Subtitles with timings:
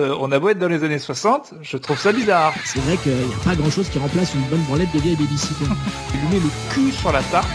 [0.00, 2.54] Euh, on a beau être dans les années 60, je trouve ça bizarre.
[2.64, 5.16] C'est vrai qu'il n'y a pas grand chose qui remplace une bonne branlette de vieille
[5.16, 5.64] babysitter.
[6.14, 7.48] Il lui met le cul sur la tarte.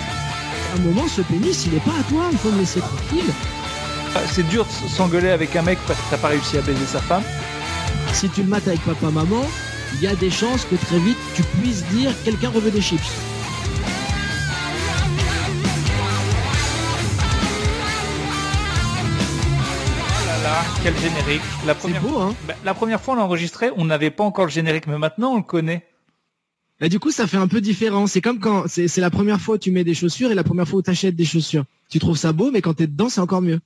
[0.74, 3.32] À un moment, ce pénis, il est pas à toi, il faut le laisser tranquille.
[4.14, 6.86] Ah, C'est dur de s'engueuler avec un mec parce que t'as pas réussi à baiser
[6.86, 7.24] sa femme.
[8.12, 9.46] Si tu le mates avec papa-maman,
[9.94, 13.00] il y a des chances que très vite tu puisses dire quelqu'un reveut des chips.
[20.84, 21.42] Quel générique?
[21.66, 24.26] La C'est première, beau, hein Bah, la première fois on l'a enregistré, on n'avait pas
[24.26, 25.88] encore le générique, mais maintenant on le connaît.
[26.82, 28.08] Et du coup, ça fait un peu différent.
[28.08, 30.68] C'est comme quand c'est la première fois où tu mets des chaussures et la première
[30.68, 31.64] fois où tu achètes des chaussures.
[31.90, 33.62] Tu trouves ça beau, mais quand t'es dedans, c'est encore mieux.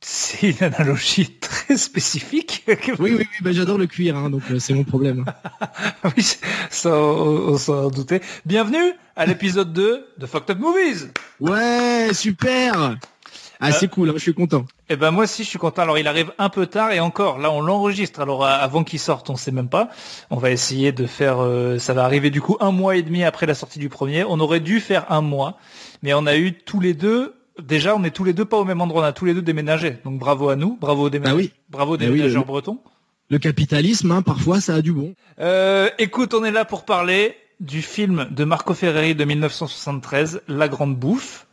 [0.00, 2.64] C'est une analogie très spécifique.
[2.68, 5.24] Oui, oui, oui, bah, j'adore le cuir, hein, donc euh, c'est mon problème.
[6.16, 6.36] Oui,
[6.70, 8.20] ça, on, on s'en doutait.
[8.44, 11.08] Bienvenue à l'épisode 2 de Fucked Up Movies.
[11.40, 12.98] Ouais, super
[13.58, 14.66] Ah, c'est cool, hein, je suis content.
[14.90, 15.82] Eh ben moi aussi je suis content.
[15.82, 18.20] Alors il arrive un peu tard et encore là on l'enregistre.
[18.20, 19.90] Alors euh, avant qu'il sorte on sait même pas.
[20.30, 21.40] On va essayer de faire.
[21.40, 24.24] euh, ça va arriver du coup un mois et demi après la sortie du premier.
[24.24, 25.58] On aurait dû faire un mois,
[26.02, 27.34] mais on a eu tous les deux.
[27.62, 29.02] Déjà on est tous les deux pas au même endroit.
[29.02, 29.96] On a tous les deux déménagé.
[30.04, 31.52] Donc bravo à nous, bravo aux déménageurs, Ah oui.
[31.68, 32.78] bravo aux Ah oui, déménageurs le- bretons.
[33.30, 35.12] Le capitalisme, hein, parfois, ça a du bon.
[35.38, 40.66] Euh, écoute, on est là pour parler du film de Marco Ferreri de 1973, La
[40.68, 41.46] Grande Bouffe.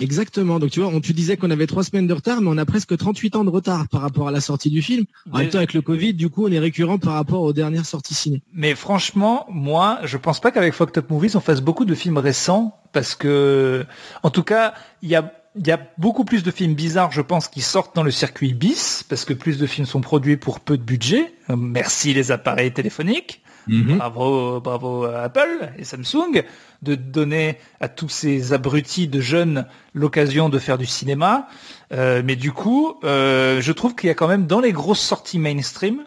[0.00, 0.58] Exactement.
[0.58, 2.64] Donc tu vois, on, tu disais qu'on avait trois semaines de retard, mais on a
[2.66, 5.04] presque 38 ans de retard par rapport à la sortie du film.
[5.30, 7.52] En Mais- même temps, avec le Covid, du coup, on est récurrent par rapport aux
[7.52, 8.42] dernières sorties ciné.
[8.52, 12.18] Mais franchement, moi, je pense pas qu'avec Fucked Up Movies, on fasse beaucoup de films
[12.18, 13.84] récents, parce que,
[14.22, 17.20] en tout cas, il y a, il y a beaucoup plus de films bizarres, je
[17.22, 20.60] pense, qui sortent dans le circuit bis, parce que plus de films sont produits pour
[20.60, 21.32] peu de budget.
[21.48, 23.42] Merci les appareils téléphoniques.
[23.70, 26.42] Bravo, bravo à Apple et Samsung
[26.82, 31.48] de donner à tous ces abrutis de jeunes l'occasion de faire du cinéma.
[31.92, 35.00] Euh, mais du coup, euh, je trouve qu'il y a quand même dans les grosses
[35.00, 36.04] sorties mainstream,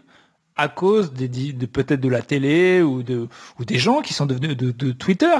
[0.55, 3.27] à cause des, de peut-être de la télé ou de
[3.59, 5.35] ou des gens qui sont devenus de, Twitter.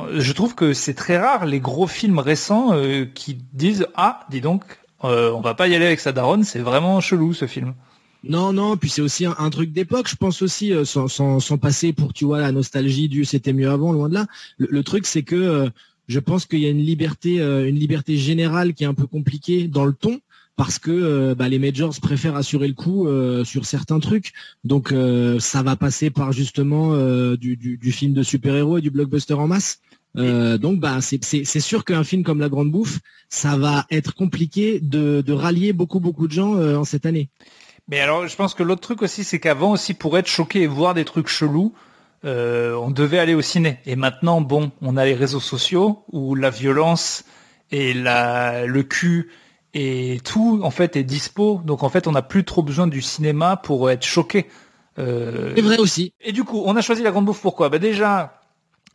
[0.00, 2.74] euh, Je trouve que c'est très rare les gros films récents
[3.14, 4.64] qui disent ah dis donc
[5.02, 7.74] on va pas y aller avec sa daronne c'est vraiment chelou ce film.
[8.22, 12.12] Non, non, puis c'est aussi un, truc d'époque, je pense aussi, euh, sans, passer pour,
[12.12, 14.26] tu vois, la nostalgie du c'était mieux avant, loin de là.
[14.58, 15.70] Le, truc, c'est que euh,
[16.06, 19.06] je pense qu'il y a une liberté, euh, une liberté générale qui est un peu
[19.06, 20.20] compliquée dans le ton,
[20.56, 23.08] parce que euh, bah, les majors préfèrent assurer le coup
[23.44, 24.32] sur certains trucs.
[24.64, 24.92] Donc
[25.38, 26.94] ça va passer par justement
[27.36, 29.80] du, film de super-héros et du blockbuster en masse.
[30.14, 32.98] Donc bah c'est sûr qu'un film comme La Grande Bouffe,
[33.30, 37.30] ça va être compliqué de, rallier beaucoup beaucoup de gens en cette année.
[37.90, 40.66] Mais alors, je pense que l'autre truc aussi, c'est qu'avant aussi, pour être choqué et
[40.68, 41.74] voir des trucs chelous,
[42.24, 43.78] euh, on devait aller au ciné.
[43.84, 47.24] Et maintenant, bon, on a les réseaux sociaux où la violence
[47.72, 49.30] et la, le cul
[49.74, 51.60] et tout, en fait, est dispo.
[51.64, 54.46] Donc, en fait, on n'a plus trop besoin du cinéma pour être choqué.
[54.98, 56.12] Euh, C'est vrai aussi.
[56.20, 57.70] et du coup, on a choisi la grande bouffe pourquoi?
[57.70, 58.40] Bah Déjà,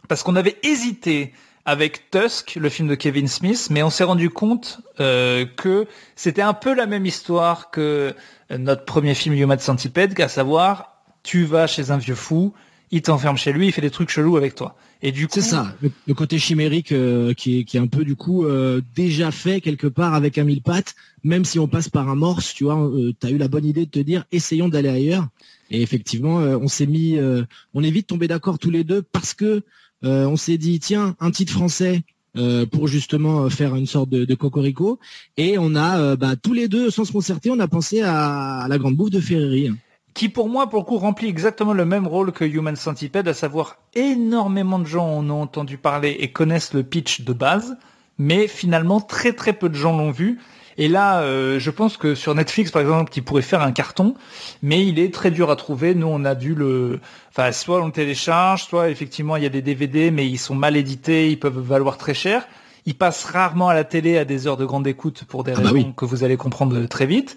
[0.07, 1.33] parce qu'on avait hésité
[1.65, 6.43] avec Tusk, le film de Kevin Smith, mais on s'est rendu compte euh, que c'était
[6.43, 8.13] un peu la même histoire que
[8.49, 12.53] notre premier film Human Centipede, à savoir, tu vas chez un vieux fou,
[12.91, 14.75] il t'enferme chez lui, il fait des trucs chelous avec toi.
[15.01, 17.87] Et du coup, C'est ça, le, le côté chimérique euh, qui, est, qui est un
[17.87, 21.67] peu du coup euh, déjà fait quelque part avec un mille pattes, même si on
[21.67, 22.89] passe par un morse, tu vois,
[23.19, 25.27] tu as eu la bonne idée de te dire essayons d'aller ailleurs.
[25.71, 29.01] Et effectivement, euh, on s'est mis, euh, on est vite tombé d'accord tous les deux
[29.01, 29.63] parce que
[30.03, 32.03] euh, on s'est dit tiens un titre français
[32.37, 34.99] euh, pour justement euh, faire une sorte de, cocorico
[35.37, 38.59] et on a euh, bah, tous les deux sans se concerter, on a pensé à,
[38.59, 39.71] à la grande bouffe de Ferreri.
[40.13, 43.33] qui pour moi, pour le coup, remplit exactement le même rôle que Human Centipede, à
[43.33, 47.77] savoir énormément de gens en ont entendu parler et connaissent le pitch de base,
[48.17, 50.39] mais finalement très très peu de gens l'ont vu.
[50.77, 54.15] Et là, euh, je pense que sur Netflix, par exemple, qui pourrait faire un carton,
[54.61, 55.95] mais il est très dur à trouver.
[55.95, 56.99] Nous, on a dû le,
[57.29, 60.55] enfin, soit on le télécharge, soit effectivement il y a des DVD, mais ils sont
[60.55, 62.45] mal édités, ils peuvent valoir très cher.
[62.87, 65.55] Il passe rarement à la télé à des heures de grande écoute pour des Ah
[65.55, 65.93] bah raisons oui.
[65.97, 67.35] que vous allez comprendre très vite.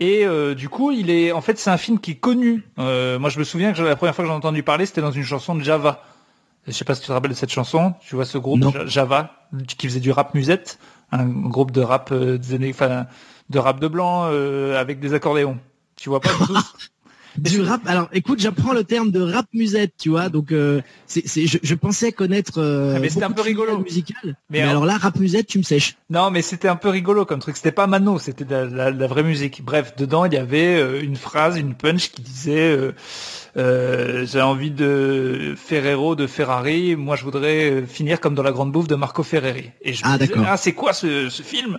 [0.00, 2.62] Et euh, du coup, il est, en fait, c'est un film qui est connu.
[2.78, 5.02] Euh, moi, je me souviens que la première fois que j'en ai entendu parler, c'était
[5.02, 6.02] dans une chanson de Java.
[6.66, 7.94] Je sais pas si tu te rappelles de cette chanson.
[8.00, 8.72] Tu vois ce groupe Non.
[8.86, 9.30] Java
[9.66, 10.78] qui faisait du rap musette,
[11.12, 13.06] un groupe de rap euh, des années, enfin,
[13.50, 15.58] de rap de blanc euh, avec des accordéons.
[15.96, 16.58] Tu vois pas du tout
[17.38, 17.80] Du rap.
[17.86, 20.28] Alors, écoute, j'apprends le terme de rap musette, tu vois.
[20.28, 22.58] Donc, euh, c'est, c'est, je, je pensais connaître.
[22.58, 23.82] Euh, Ah, mais c'était beaucoup un peu de filiales rigolo.
[23.84, 24.16] musicales.
[24.24, 25.96] Mais Mais, alors- alors là, rap musette, tu me sèches.
[26.10, 27.56] Non, mais c'était un peu rigolo comme truc.
[27.56, 29.62] C'était pas Mano, c'était de la, la- de la vraie musique.
[29.64, 32.92] Bref, dedans, il y avait euh, une phrase, une punch qui disait euh,
[33.56, 36.96] euh, J'ai envie de Ferrero, de Ferrari.
[36.96, 39.70] Moi, je voudrais finir comme dans la grande bouffe de Marco Ferreri.
[39.82, 40.46] Et je me Ah, disais, d'accord.
[40.48, 41.78] ah, c'est quoi ce, ce film?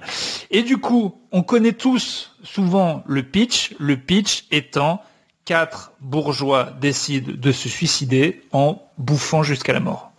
[0.51, 3.73] Et du coup, on connaît tous souvent le pitch.
[3.79, 5.01] Le pitch étant
[5.47, 10.11] quatre bourgeois décident de se suicider en bouffant jusqu'à la mort.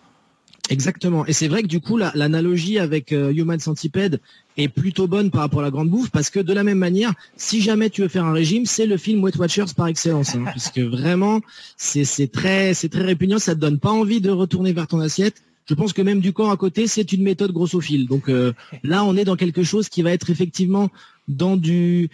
[0.71, 1.25] Exactement.
[1.27, 4.21] Et c'est vrai que du coup, l'analogie avec euh, Human Centipede
[4.57, 7.13] est plutôt bonne par rapport à la grande bouffe, parce que de la même manière,
[7.37, 10.45] si jamais tu veux faire un régime, c'est le film Weight Watchers par excellence, hein,
[10.51, 11.41] puisque vraiment,
[11.77, 15.43] c'est très, très répugnant, ça te donne pas envie de retourner vers ton assiette.
[15.69, 18.07] Je pense que même du corps à côté, c'est une méthode grossophile.
[18.07, 20.91] Donc euh, là, on est dans quelque chose qui va être effectivement
[21.29, 22.09] dans du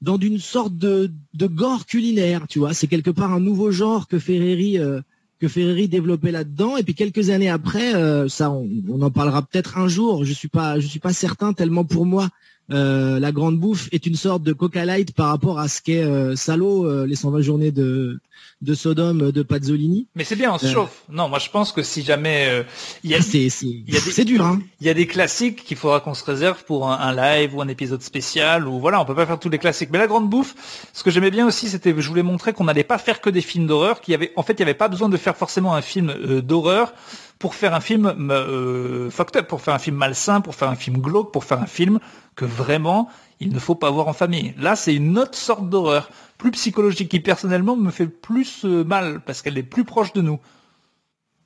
[0.00, 1.10] dans une sorte de,
[1.40, 2.74] gore culinaire, tu vois.
[2.74, 5.00] C'est quelque part un nouveau genre que Ferreri euh,
[5.40, 6.76] que Ferreri développait là-dedans.
[6.76, 10.24] Et puis quelques années après, euh, ça, on, on, en parlera peut-être un jour.
[10.24, 12.28] Je suis pas, je suis pas certain tellement pour moi.
[12.70, 16.04] Euh, la grande bouffe est une sorte de coca light par rapport à ce qu'est
[16.04, 18.20] euh, Salo, euh, les 120 journées de
[18.60, 20.08] de Sodome de Pazzolini.
[20.16, 21.04] Mais c'est bien, on se chauffe.
[21.08, 22.64] Non, moi je pense que si jamais
[23.04, 24.60] il y a c'est c'est dur hein.
[24.80, 27.68] Il y a des classiques qu'il faudra qu'on se réserve pour un, live ou un
[27.68, 29.90] épisode spécial ou voilà, on peut pas faire tous les classiques.
[29.92, 30.56] Mais la grande bouffe,
[30.92, 33.42] ce que j'aimais bien aussi, c'était je voulais montrer qu'on n'allait pas faire que des
[33.42, 35.74] films d'horreur, qu'il y avait en fait, il y avait pas besoin de faire forcément
[35.74, 36.92] un film d'horreur
[37.38, 40.74] pour faire un film euh, fucked up, pour faire un film malsain, pour faire un
[40.74, 42.00] film glauque, pour faire un film
[42.34, 43.08] que vraiment
[43.40, 44.54] il ne faut pas voir en famille.
[44.58, 49.20] Là, c'est une autre sorte d'horreur, plus psychologique, qui personnellement me fait plus euh, mal
[49.24, 50.40] parce qu'elle est plus proche de nous.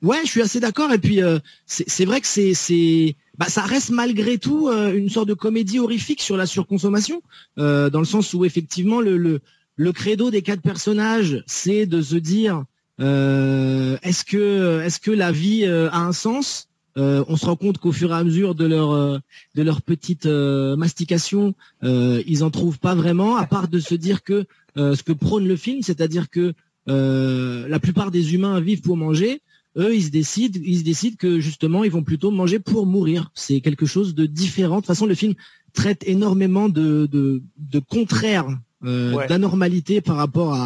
[0.01, 0.91] Ouais, je suis assez d'accord.
[0.91, 5.27] Et puis euh, c'est vrai que c'est bah, ça reste malgré tout euh, une sorte
[5.27, 7.21] de comédie horrifique sur la surconsommation,
[7.57, 9.39] dans le sens où effectivement le, le,
[9.75, 12.63] le credo des quatre personnages, c'est de se dire euh,
[12.99, 16.69] est-ce que est-ce que la vie euh, a un sens?
[16.97, 19.19] Euh, On se rend compte qu'au fur et à mesure de leur
[19.55, 24.45] de leur petite mastication, ils en trouvent pas vraiment, à part de se dire que
[24.75, 26.53] ce que prône le film, c'est-à-dire que
[26.87, 29.41] la plupart des humains vivent pour manger.
[29.75, 33.31] Eux, ils se décident, ils se décident que justement, ils vont plutôt manger pour mourir.
[33.33, 34.75] C'est quelque chose de différent.
[34.75, 35.33] De toute façon, le film
[35.73, 38.47] traite énormément de, de, de contraires
[38.85, 40.57] euh, d'anormalité par rapport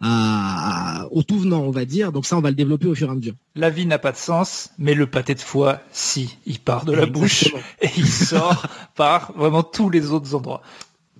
[0.00, 2.12] à, au tout venant, on va dire.
[2.12, 3.34] Donc ça, on va le développer au fur et à mesure.
[3.54, 6.92] La vie n'a pas de sens, mais le pâté de foie, si, il part de
[6.92, 10.62] la bouche et il sort par vraiment tous les autres endroits.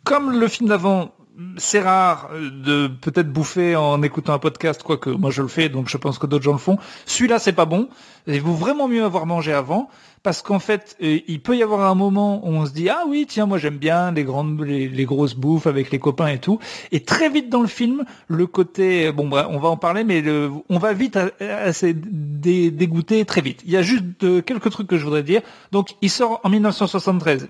[0.05, 1.15] Comme le film d'avant,
[1.57, 5.89] c'est rare de peut-être bouffer en écoutant un podcast, quoique moi je le fais, donc
[5.89, 6.79] je pense que d'autres gens le font.
[7.07, 7.89] Celui-là, c'est pas bon.
[8.27, 9.89] Il vaut vraiment mieux avoir mangé avant
[10.23, 13.05] parce qu'en fait, euh, il peut y avoir un moment où on se dit ah
[13.09, 16.59] oui tiens moi j'aime bien les grandes les, grosses bouffes avec les copains et tout,
[16.93, 20.23] et très vite dans le film le côté bon bref, on va en parler mais
[20.69, 23.63] on va vite assez dégoûter très vite.
[23.65, 25.43] Il y a juste quelques trucs que je voudrais dire.
[25.71, 27.49] Donc il sort en 1973.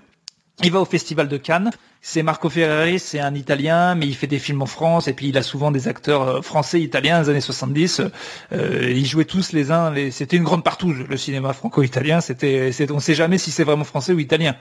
[0.61, 1.71] Il va au festival de Cannes.
[2.01, 5.29] C'est Marco Ferreri, c'est un Italien, mais il fait des films en France et puis
[5.29, 8.01] il a souvent des acteurs euh, français, italiens, des années 70.
[8.51, 9.89] Euh, ils jouaient tous les uns.
[9.91, 10.11] Les...
[10.11, 12.21] C'était une grande partouze le cinéma franco-italien.
[12.21, 14.55] C'était, on ne sait jamais si c'est vraiment français ou italien.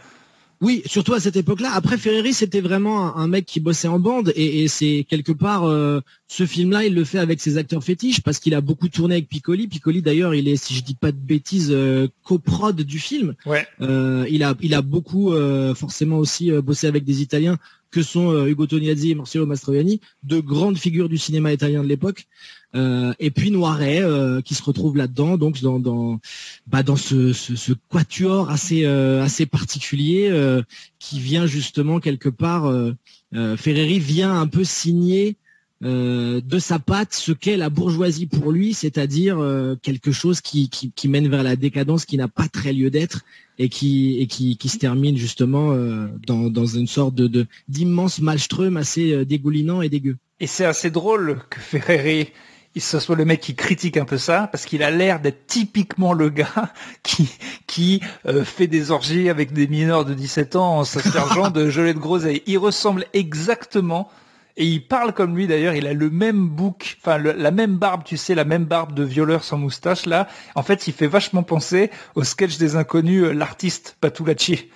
[0.63, 1.73] Oui, surtout à cette époque-là.
[1.75, 6.01] Après, Ferreri, c'était vraiment un, mec qui bossait en bande, et, c'est quelque part euh,
[6.29, 9.29] ce film-là, il le fait avec ses acteurs fétiches parce qu'il a beaucoup tourné avec
[9.29, 9.67] Piccoli.
[9.67, 13.35] Piccoli, d'ailleurs, il est, si je dis pas de bêtises, euh, coprod du film.
[13.45, 13.67] Ouais.
[13.81, 15.35] Euh, il a, il a beaucoup
[15.75, 17.59] forcément aussi bossé avec des Italiens
[17.91, 22.27] que sont Ugo Tognazzi et Marcello Mastroianni, de grandes figures du cinéma italien de l'époque.
[22.75, 26.21] Euh, et puis Noiret euh, qui se retrouve là-dedans, donc dans dans,
[26.67, 30.31] bah, dans ce, ce, ce, quatuor assez euh, assez particulier
[30.99, 32.73] qui vient justement quelque part.
[33.57, 35.37] Ferreri vient un peu signer
[35.83, 39.39] de sa patte ce qu'est la bourgeoisie pour lui, c'est-à-dire
[39.83, 43.23] quelque chose qui, qui, qui, mène vers la décadence, qui n'a pas très lieu d'être
[43.59, 45.75] et qui et qui, qui se termine justement
[46.27, 50.17] dans, dans une sorte de d'immense maelstrom assez dégoulinant et dégueu.
[50.41, 52.29] Et c'est assez drôle que Ferreri
[52.81, 56.13] ce soit le mec qui critique un peu ça, parce qu'il a l'air d'être typiquement
[56.13, 57.31] le gars qui
[57.67, 61.95] qui euh, fait des orgies avec des mineurs de 17 ans en s'aspergeant de gelée
[61.95, 62.43] de groseille.
[62.47, 64.11] Il ressemble exactement
[64.57, 68.05] et il parle comme lui d'ailleurs, il a le même bouc, enfin la même barbe,
[68.05, 70.29] tu sais, la même barbe de violeur sans moustache là.
[70.55, 74.69] En fait, il fait vachement penser au sketch des inconnus, euh, l'artiste Patulacci.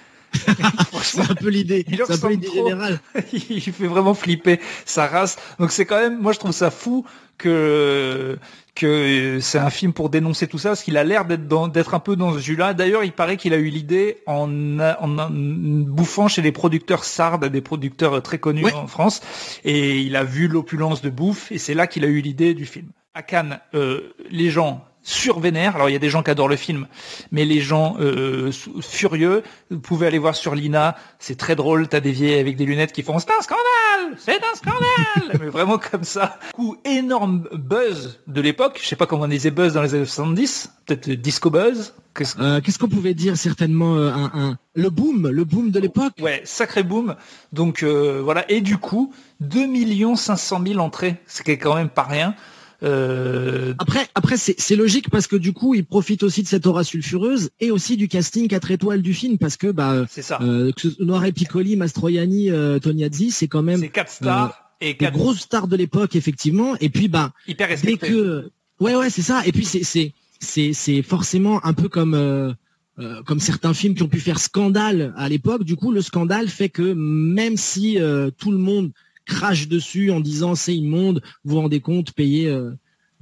[1.02, 1.84] C'est un peu l'idée.
[1.88, 3.00] C'est un peu l'idée générale.
[3.32, 5.36] il fait vraiment flipper sa race.
[5.58, 7.04] Donc c'est quand même, moi je trouve ça fou
[7.38, 8.38] que
[8.74, 11.98] que c'est un film pour dénoncer tout ça, parce qu'il a l'air d'être d'être un
[11.98, 12.74] peu dans ce jus-là.
[12.74, 17.60] D'ailleurs, il paraît qu'il a eu l'idée en, en, bouffant chez les producteurs sardes, des
[17.62, 19.22] producteurs très connus en France,
[19.64, 22.66] et il a vu l'opulence de bouffe, et c'est là qu'il a eu l'idée du
[22.66, 22.88] film.
[23.14, 25.76] À Cannes, euh, les gens survénère.
[25.76, 26.88] Alors il y a des gens qui adorent le film,
[27.30, 28.50] mais les gens euh,
[28.82, 32.66] furieux, vous pouvez aller voir sur Lina, c'est très drôle, t'as des vieilles avec des
[32.66, 36.38] lunettes qui font c'est un scandale, c'est un scandale, mais vraiment comme ça.
[36.52, 40.04] Coup énorme buzz de l'époque, je sais pas comment on disait buzz dans les années
[40.04, 41.94] 70, peut-être disco buzz.
[42.40, 46.14] Euh, qu'est-ce qu'on pouvait dire certainement euh, un, le boom, le boom de l'époque?
[46.20, 47.14] Ouais, sacré boom.
[47.52, 52.04] Donc voilà, et du coup 2 500 000 entrées, ce qui est quand même pas
[52.04, 52.34] rien.
[52.82, 53.74] Euh...
[53.78, 57.50] Après, après c'est logique parce que du coup, il profite aussi de cette aura sulfureuse
[57.60, 60.38] et aussi du casting 4 étoiles du film parce que bah, ça.
[60.42, 64.50] Euh, Noiré Piccoli, Mastroianni, euh, Toniazzi, c'est quand même quatre stars
[64.82, 66.76] euh, et quatre grosses stars de l'époque effectivement.
[66.80, 69.42] Et puis bah, hyper dès que ouais ouais c'est ça.
[69.46, 72.52] Et puis c'est c'est c'est c'est forcément un peu comme euh,
[72.98, 75.64] euh, comme certains films qui ont pu faire scandale à l'époque.
[75.64, 77.98] Du coup, le scandale fait que même si
[78.38, 78.92] tout le monde
[79.26, 82.70] crache dessus en disant c'est immonde, vous vous rendez compte, payer, euh,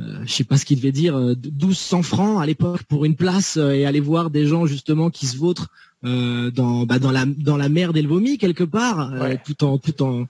[0.00, 3.16] euh, je sais pas ce qu'il devait dire, 1200 euh, francs à l'époque pour une
[3.16, 5.68] place et aller voir des gens justement qui se vautrent
[6.02, 9.12] dans, bah, dans, la, dans la mer et vomi quelque part,
[9.44, 9.78] tout en...
[9.78, 10.26] Tout en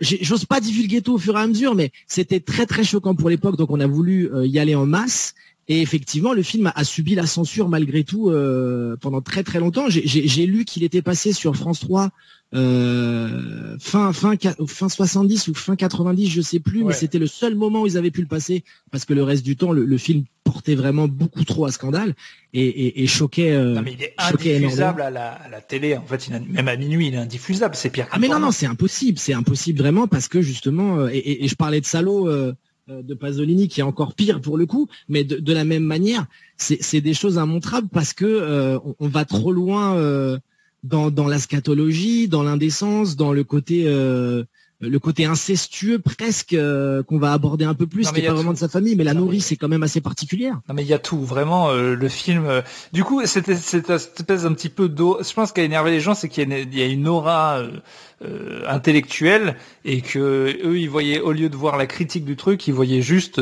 [0.00, 3.28] J'ose pas divulguer tout au fur et à mesure, mais c'était très très choquant pour
[3.28, 5.34] l'époque, donc on a voulu y aller en masse.
[5.66, 8.30] Et effectivement, le film a, subi la censure malgré tout
[9.00, 9.86] pendant très très longtemps.
[9.88, 12.10] J'ai lu qu'il était passé sur France 3
[12.54, 14.34] euh, fin fin
[14.66, 17.96] fin 70 ou fin 90, je sais plus, mais c'était le seul moment où ils
[17.96, 21.44] avaient pu le passer parce que le reste du temps, le, film portait vraiment beaucoup
[21.44, 22.14] trop à scandale
[22.52, 23.52] et, et, choquait.
[23.52, 25.96] Euh, non, mais il est indiffusable à la, à la, télé.
[25.96, 27.74] En fait, même à minuit, il est indiffusable.
[27.74, 28.06] C'est pire.
[28.10, 31.54] Ah mais non non, c'est impossible, c'est impossible vraiment parce que justement, euh, et, je
[31.54, 32.28] parlais de Salaud.
[32.28, 32.52] Euh,
[32.88, 36.26] de Pasolini qui est encore pire pour le coup, mais de, de la même manière,
[36.56, 39.96] c'est des choses immontrables parce que on, va trop loin
[40.82, 44.44] dans, dans la scatologie, dans l'indécence, dans le côté euh,
[44.80, 48.52] le côté incestueux presque euh, qu'on va aborder un peu plus, qui n'est pas vraiment
[48.52, 50.60] de sa famille, mais la nourrice c'est quand même assez particulière.
[50.68, 52.48] Non mais il y a tout, vraiment euh, le film.
[52.92, 55.18] du coup, c'était cette espèce un petit peu d'eau.
[55.22, 57.62] Je pense qu'a énervé les gens, c'est qu'il y, y, a une aura
[58.68, 62.74] intellectuelle et que eux ils voyaient au lieu de voir la critique du truc, ils
[62.74, 63.40] voyaient juste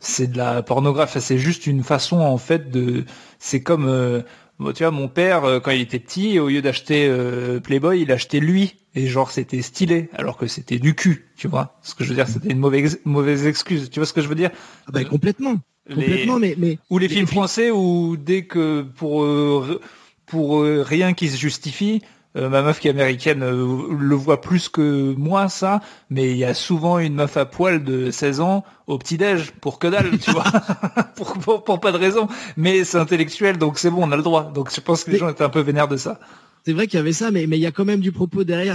[0.00, 1.20] c'est de la pornographie.
[1.20, 3.04] C'est juste une façon en fait de.
[3.38, 4.24] C'est comme
[4.58, 8.12] tu vois, mon père, euh, quand il était petit, au lieu d'acheter euh, Playboy, il
[8.12, 8.76] achetait lui.
[8.94, 11.78] Et genre, c'était stylé, alors que c'était du cul, tu vois.
[11.82, 13.90] Ce que je veux dire, c'était une mauvaise, mauvaise excuse.
[13.90, 14.50] Tu vois ce que je veux dire?
[14.86, 15.56] Ah bah, Complètement.
[15.88, 16.78] complètement, mais, mais...
[16.90, 19.80] Ou les films français où dès que pour, euh,
[20.26, 22.02] pour rien qui se justifie,
[22.36, 26.36] euh, ma meuf qui est américaine euh, le voit plus que moi ça, mais il
[26.36, 30.18] y a souvent une meuf à poil de 16 ans au petit-déj pour que dalle,
[30.18, 30.44] tu vois,
[31.16, 32.26] pour, pour, pas de raison.
[32.56, 34.50] Mais c'est intellectuel, donc c'est bon, on a le droit.
[34.52, 36.18] Donc je pense que les gens étaient un peu vénères de ça.
[36.66, 38.42] C'est vrai qu'il y avait ça, mais mais il y a quand même du propos
[38.42, 38.74] derrière.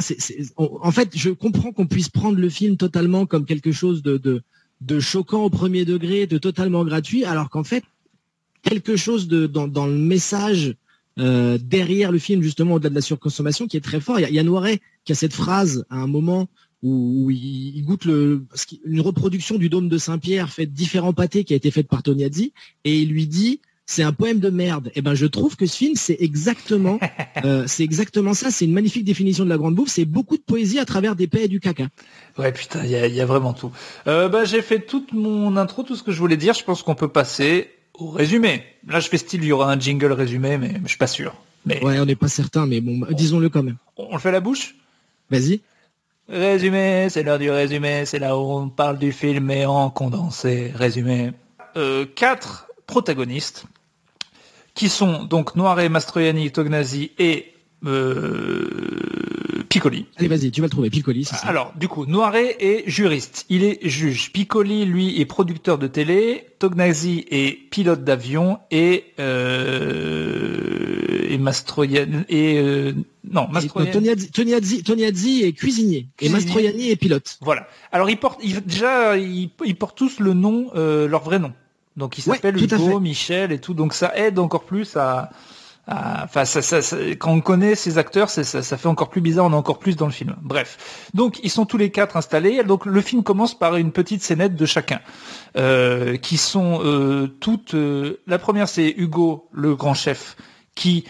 [0.58, 4.42] en fait, je comprends qu'on puisse prendre le film totalement comme quelque chose de, de,
[4.80, 7.84] de choquant au premier degré, de totalement gratuit, alors qu'en fait,
[8.62, 10.75] quelque chose de dans, dans le message
[11.20, 14.20] euh, derrière le film, justement, au-delà de la surconsommation, qui est très fort.
[14.20, 16.48] Il y a, Noiret qui a cette phrase à un moment
[16.82, 18.46] où, il, goûte le,
[18.86, 22.54] une reproduction du dôme de Saint-Pierre fait différents pâtés qui a été faite par Tognazzi,
[22.86, 24.90] et il lui dit c'est un poème de merde.
[24.90, 27.00] Et eh ben je trouve que ce film c'est exactement
[27.44, 28.52] euh, c'est exactement ça.
[28.52, 29.90] C'est une magnifique définition de la grande bouffe.
[29.90, 31.88] C'est beaucoup de poésie à travers des paix et du caca.
[32.38, 33.72] Ouais putain, il y a, vraiment tout.
[34.06, 36.54] Euh, bah, j'ai fait toute mon intro, tout ce que je voulais dire.
[36.54, 38.63] Je pense qu'on peut passer au résumé.
[38.88, 41.36] Là, je fais style, il y aura un jingle résumé, mais, je suis pas sûr.
[41.65, 41.84] Mais...
[41.84, 43.77] Ouais, on n'est pas certain, mais bon, disons-le quand même.
[43.98, 44.75] On le fait la bouche?
[45.29, 45.62] Vas-y.
[46.29, 50.72] Résumé, c'est l'heure du résumé, c'est là où on parle du film mais en condensé.
[50.75, 51.32] Résumé.
[51.75, 53.65] Euh, quatre protagonistes
[54.75, 57.53] qui sont donc Noiré, Mastroianni, Tognazzi et
[57.86, 60.07] euh, Piccoli.
[60.17, 61.25] Allez, vas-y, tu vas le trouver, Piccoli.
[61.25, 61.38] Ça.
[61.38, 63.45] Alors, du coup, Noiret est juriste.
[63.50, 64.31] Il est juge.
[64.31, 66.48] Piccoli, lui, est producteur de télé.
[66.57, 70.89] Tognazzi est pilote d'avion et euh,
[71.29, 72.93] et Mastroianni et euh,
[73.31, 74.27] non Mastroianni.
[74.31, 77.38] Tognazzi, est cuisinier, et Mastroianni est pilote.
[77.41, 77.67] Voilà.
[77.91, 81.53] Alors, ils portent déjà ils, portent tous le nom, euh, leur vrai nom.
[81.95, 83.74] Donc, ils s'appellent Hugo, Michel et tout.
[83.74, 85.29] Donc, ça aide encore plus à
[85.91, 86.43] ah, enfin,
[87.17, 90.05] quand on connaît ces acteurs, ça, fait encore plus bizarre, on est encore plus dans
[90.05, 90.36] le film.
[90.39, 92.63] Bref, donc ils sont tous les quatre installés.
[92.63, 95.00] Donc le film commence par une petite scénette de chacun,
[95.58, 97.74] euh, qui sont euh, toutes.
[97.74, 100.38] Euh, la première, c'est Hugo, le grand chef,
[100.75, 101.05] qui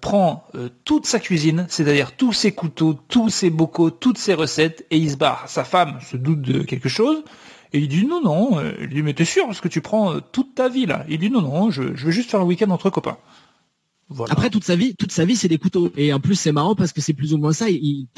[0.00, 0.46] prend
[0.84, 5.10] toute sa cuisine, c'est-à-dire tous ses couteaux, tous ses bocaux, toutes ses recettes, et il
[5.10, 5.44] se barre.
[5.48, 7.24] Sa femme se doute de quelque chose.
[7.72, 8.62] Et il dit non, non.
[8.80, 11.04] Il dit mais t'es sûr parce que tu prends toute ta vie là.
[11.08, 13.18] Il dit non, non, je, vais juste faire un week-end entre copains.
[14.28, 15.92] Après toute sa vie, toute sa vie, c'est des couteaux.
[15.96, 17.70] Et en plus, c'est marrant parce que c'est plus ou moins ça.
[17.70, 18.08] Il,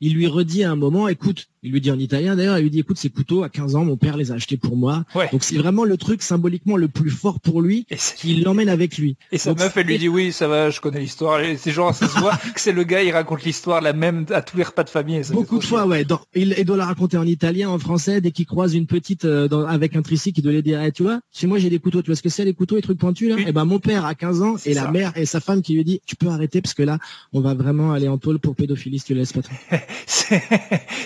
[0.00, 2.70] il lui redit à un moment, écoute, Il lui dit en italien d'ailleurs, il lui
[2.70, 5.04] dit écoute ces couteaux à 15 ans mon père les a achetés pour moi.
[5.30, 9.16] Donc c'est vraiment le truc symboliquement le plus fort pour lui qui l'emmène avec lui.
[9.30, 11.40] Et sa meuf elle lui dit oui ça va je connais l'histoire.
[11.56, 14.42] C'est genre ça se voit que c'est le gars il raconte l'histoire la même à
[14.42, 15.22] tous les repas de famille.
[15.30, 16.04] Beaucoup de fois ouais.
[16.34, 19.94] il, doit la raconter en italien, en français dès qu'il croise une petite euh, avec
[19.94, 22.06] un tricycle il doit lui dire eh, tu vois chez moi j'ai des couteaux tu
[22.06, 23.38] vois ce que c'est les couteaux les trucs pointus là.
[23.38, 25.74] Et eh ben mon père a 15 ans et la mère et sa femme qui
[25.74, 26.98] lui dit tu peux arrêter parce que là
[27.32, 29.54] on va vraiment aller en tôle pour pédophilie si tu laisses pas trop.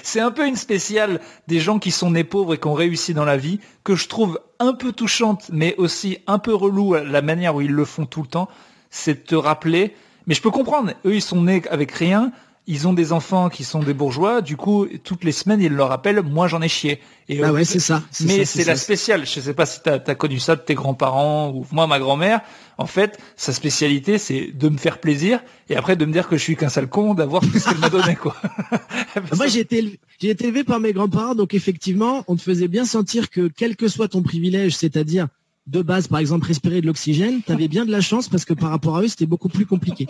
[0.02, 3.14] c'est un peu une spéciale des gens qui sont nés pauvres et qui ont réussi
[3.14, 7.22] dans la vie, que je trouve un peu touchante, mais aussi un peu relou la
[7.22, 8.48] manière où ils le font tout le temps,
[8.90, 9.94] c'est de te rappeler.
[10.26, 12.32] Mais je peux comprendre, eux ils sont nés avec rien,
[12.68, 15.88] ils ont des enfants qui sont des bourgeois, du coup, toutes les semaines, ils leur
[15.88, 17.00] rappellent, moi j'en ai chié.
[17.28, 18.02] Et ah ouais, c'est ça.
[18.24, 19.24] Mais c'est la spéciale.
[19.24, 22.40] Je sais pas si tu as, connu ça de tes grands-parents ou moi, ma grand-mère.
[22.78, 26.36] En fait, sa spécialité, c'est de me faire plaisir et après de me dire que
[26.36, 28.36] je suis qu'un sale con d'avoir tout ce qu'elle m'a donné, quoi.
[29.36, 32.68] moi, j'ai été, élevé, j'ai été élevé par mes grands-parents, donc effectivement, on te faisait
[32.68, 35.28] bien sentir que quel que soit ton privilège, c'est-à-dire
[35.66, 38.54] de base, par exemple, respirer de l'oxygène, tu avais bien de la chance parce que
[38.54, 40.06] par rapport à eux, c'était beaucoup plus compliqué.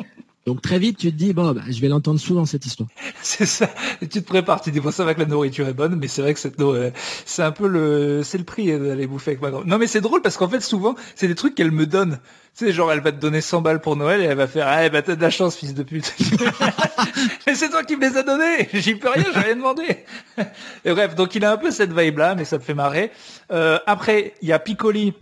[0.47, 2.89] Donc très vite, tu te dis, bon, bah, je vais l'entendre souvent cette histoire.
[3.23, 3.69] C'est ça.
[4.01, 6.23] tu te prépares, tu dis, bon, ça va que la nourriture est bonne, mais c'est
[6.23, 6.91] vrai que cette euh,
[7.25, 10.01] c'est un peu le, c'est le prix d'aller bouffer avec ma grand Non, mais c'est
[10.01, 12.21] drôle parce qu'en fait, souvent, c'est des trucs qu'elle me donne.
[12.57, 14.69] Tu sais, genre, elle va te donner 100 balles pour Noël et elle va faire,
[14.69, 16.15] ah, bah, t'as de la chance, fils de pute.
[17.47, 18.69] mais c'est toi qui me les as donnés.
[18.73, 20.05] J'y peux rien, j'ai rien demandé.
[20.85, 23.11] et bref, donc il a un peu cette vibe-là, mais ça me fait marrer.
[23.51, 25.13] Euh, après, il y a Piccoli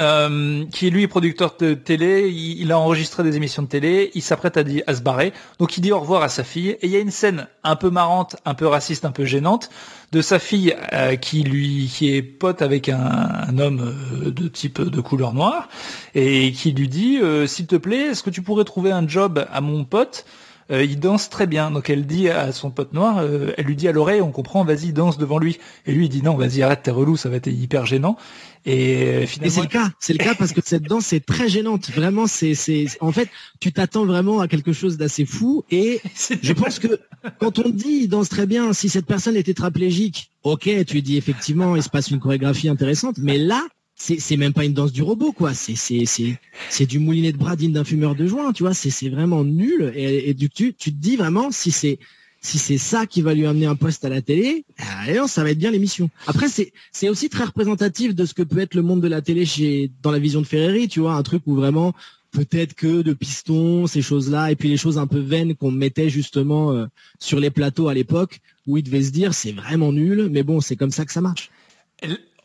[0.00, 4.22] euh, qui est lui producteur de télé, il, a enregistré des émissions de télé, il
[4.22, 6.96] s'apprête à, se barrer, donc il dit au revoir à sa fille, et il y
[6.96, 9.70] a une scène un peu marrante, un peu raciste, un peu gênante,
[10.12, 13.94] de sa fille euh, qui lui qui est pote avec un, homme
[14.24, 15.68] euh, de type de couleur noire,
[16.14, 19.60] et qui lui dit, s'il te plaît, est-ce que tu pourrais trouver un job à
[19.60, 20.24] mon pote?
[20.72, 21.70] Il danse très bien.
[21.70, 24.92] Donc elle dit à son pote noir, elle lui dit à l'oreille, on comprend, vas-y,
[24.92, 25.58] danse devant lui.
[25.86, 28.16] Et lui, il dit non, vas-y, arrête, t'es relou, ça va être hyper gênant.
[28.64, 31.90] Et finalement, c'est le cas, c'est le cas parce que cette danse est très gênante.
[31.90, 35.64] Vraiment, c'est, c'est, en fait, tu t'attends vraiment à quelque chose d'assez fou.
[35.70, 36.00] Et
[36.42, 37.00] je pense que
[37.40, 41.16] quand on dit il danse très bien, si cette personne est tétraplégique, ok, tu dis
[41.16, 43.16] effectivement, il se passe une chorégraphie intéressante.
[43.18, 45.52] Mais là, c'est, même pas une danse du robot, quoi.
[45.54, 48.74] C'est, du moulinet de bradine d'un fumeur de joint, tu vois.
[48.74, 49.92] C'est, vraiment nul.
[49.94, 51.98] Et, et du, tu, tu te dis vraiment si c'est
[52.44, 54.64] si c'est ça qui va lui amener un poste à la télé,
[55.06, 56.10] alors ça va être bien l'émission.
[56.26, 59.22] Après, c'est c'est aussi très représentatif de ce que peut être le monde de la
[59.22, 61.94] télé chez dans la vision de Ferreri, tu vois, un truc où vraiment
[62.32, 66.10] peut-être que de pistons, ces choses-là, et puis les choses un peu vaines qu'on mettait
[66.10, 66.86] justement euh,
[67.20, 70.60] sur les plateaux à l'époque, où il devait se dire c'est vraiment nul, mais bon,
[70.60, 71.50] c'est comme ça que ça marche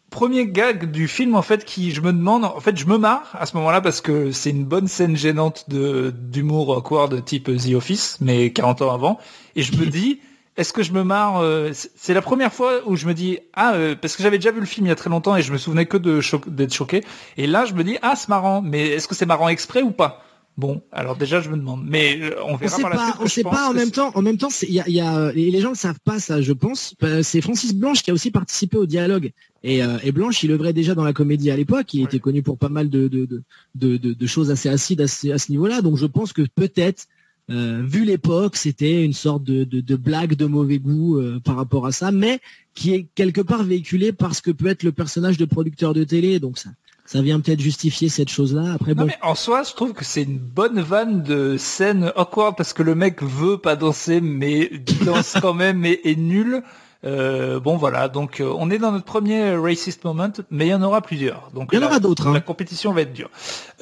[0.09, 3.29] premier gag du film en fait qui je me demande en fait je me marre
[3.33, 7.73] à ce moment-là parce que c'est une bonne scène gênante de d'humour awkward type The
[7.73, 9.19] Office mais 40 ans avant.
[9.55, 10.19] Et je me dis
[10.55, 13.73] est-ce que je me marre euh, c'est la première fois où je me dis ah
[13.73, 15.51] euh, parce que j'avais déjà vu le film il y a très longtemps et je
[15.51, 17.03] me souvenais que de d'être choqué.
[17.37, 19.91] Et là je me dis ah c'est marrant mais est-ce que c'est marrant exprès ou
[19.91, 20.23] pas?
[20.57, 23.15] Bon, alors déjà je me demande, mais euh, on verra par la suite.
[23.19, 24.11] On sait pas en même temps.
[24.15, 26.51] En même temps, il y a, y a, les gens ne savent pas ça, je
[26.51, 26.95] pense.
[27.21, 29.31] C'est Francis Blanche qui a aussi participé au dialogue.
[29.63, 31.93] Et, euh, et Blanche, il œuvrait déjà dans la comédie à l'époque.
[31.93, 33.27] Il était connu pour pas mal de de,
[33.75, 35.83] de, de, de choses assez acides à ce, ce niveau-là.
[35.83, 37.05] Donc je pense que peut-être,
[37.51, 41.91] euh, vu l'époque, c'était une sorte de, de, blague de mauvais goût par rapport à
[41.91, 42.39] ça, mais
[42.73, 46.39] qui est quelque part véhiculé parce que peut être le personnage de producteur de télé.
[46.39, 46.71] Donc ça
[47.07, 48.73] ça vient peut-être justifier cette chose-là.
[48.73, 49.07] Après, bon.
[49.21, 52.95] en soi, je trouve que c'est une bonne vanne de scène awkward parce que le
[52.95, 54.69] mec veut pas danser, mais
[55.05, 56.63] danse quand même et est nul.
[57.05, 60.73] Euh, bon voilà, donc euh, on est dans notre premier racist moment, mais il y
[60.73, 61.49] en aura plusieurs.
[61.55, 62.27] Donc il y en aura d'autres.
[62.27, 62.33] Hein.
[62.33, 63.29] La compétition va être dure.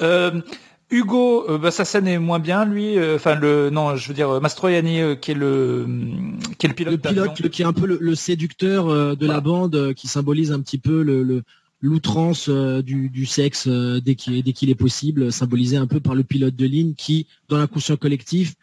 [0.02, 0.40] Euh,
[0.90, 2.96] Hugo, bah, sa scène est moins bien, lui.
[3.16, 5.84] Enfin le, non, je veux dire Mastroianni, qui est le,
[6.58, 6.92] qui est le pilote.
[6.92, 10.78] Le pilote, qui est un peu le, séducteur de la bande, qui symbolise un petit
[10.78, 11.42] peu le
[11.80, 16.56] l'outrance euh, du, sexe euh, dès qu'il est possible, symbolisé un peu par le pilote
[16.56, 18.54] de ligne qui, dans l'inconscient collectif,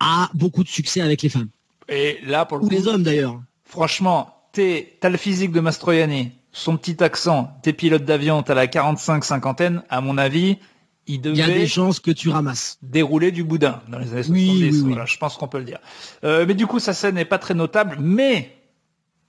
[0.00, 1.48] a beaucoup de succès avec les femmes.
[1.88, 3.40] Et là, pour Ou les hommes d'ailleurs.
[3.64, 9.24] Franchement, t'as le physique de Mastroianni, son petit accent, t'es pilote d'avion, t'as la 45
[9.24, 10.58] cinquantaine, à mon avis,
[11.06, 11.36] il devait...
[11.36, 12.78] Il y a des chances que tu ramasses.
[12.82, 15.78] Dérouler du boudin dans les années 70, voilà, je pense qu'on peut le dire.
[16.24, 18.56] Euh, mais du coup, sa scène n'est pas très notable, mais,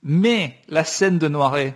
[0.02, 1.74] mais, la scène de Noiret,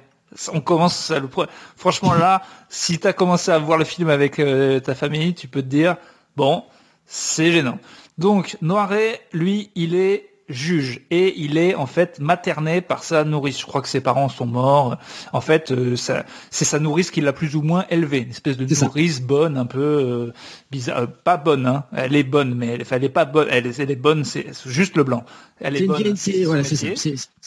[0.53, 1.29] on commence le
[1.77, 5.49] franchement là si tu as commencé à voir le film avec euh, ta famille tu
[5.49, 5.97] peux te dire
[6.37, 6.65] bon
[7.07, 7.79] c'est gênant.
[8.19, 13.61] Donc Noiret lui il est juge et il est en fait materné par sa nourrice.
[13.61, 14.97] Je crois que ses parents sont morts.
[15.33, 18.67] En fait, euh, c'est sa nourrice qui l'a plus ou moins élevé, une espèce de
[18.85, 20.33] nourrice bonne, un peu euh,
[20.71, 21.67] bizarre, euh, pas bonne.
[21.67, 21.85] Hein.
[21.95, 23.49] Elle est bonne, mais elle, elle est pas bonne.
[23.51, 25.25] Elle, elle est bonne, c'est juste le blanc.
[25.61, 26.17] Elle est, bonne.
[26.17, 26.63] C'est voilà,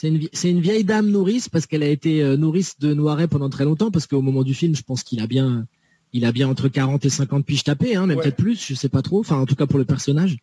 [0.04, 3.92] une, une, vieille dame nourrice parce qu'elle a été nourrice de Noiret pendant très longtemps
[3.92, 5.66] parce qu'au moment du film, je pense qu'il a bien
[6.14, 8.90] il a bien entre 40 et 50 piges tapées, hein, même peut-être plus, je sais
[8.90, 9.20] pas trop.
[9.20, 10.38] Enfin, en tout cas pour le personnage.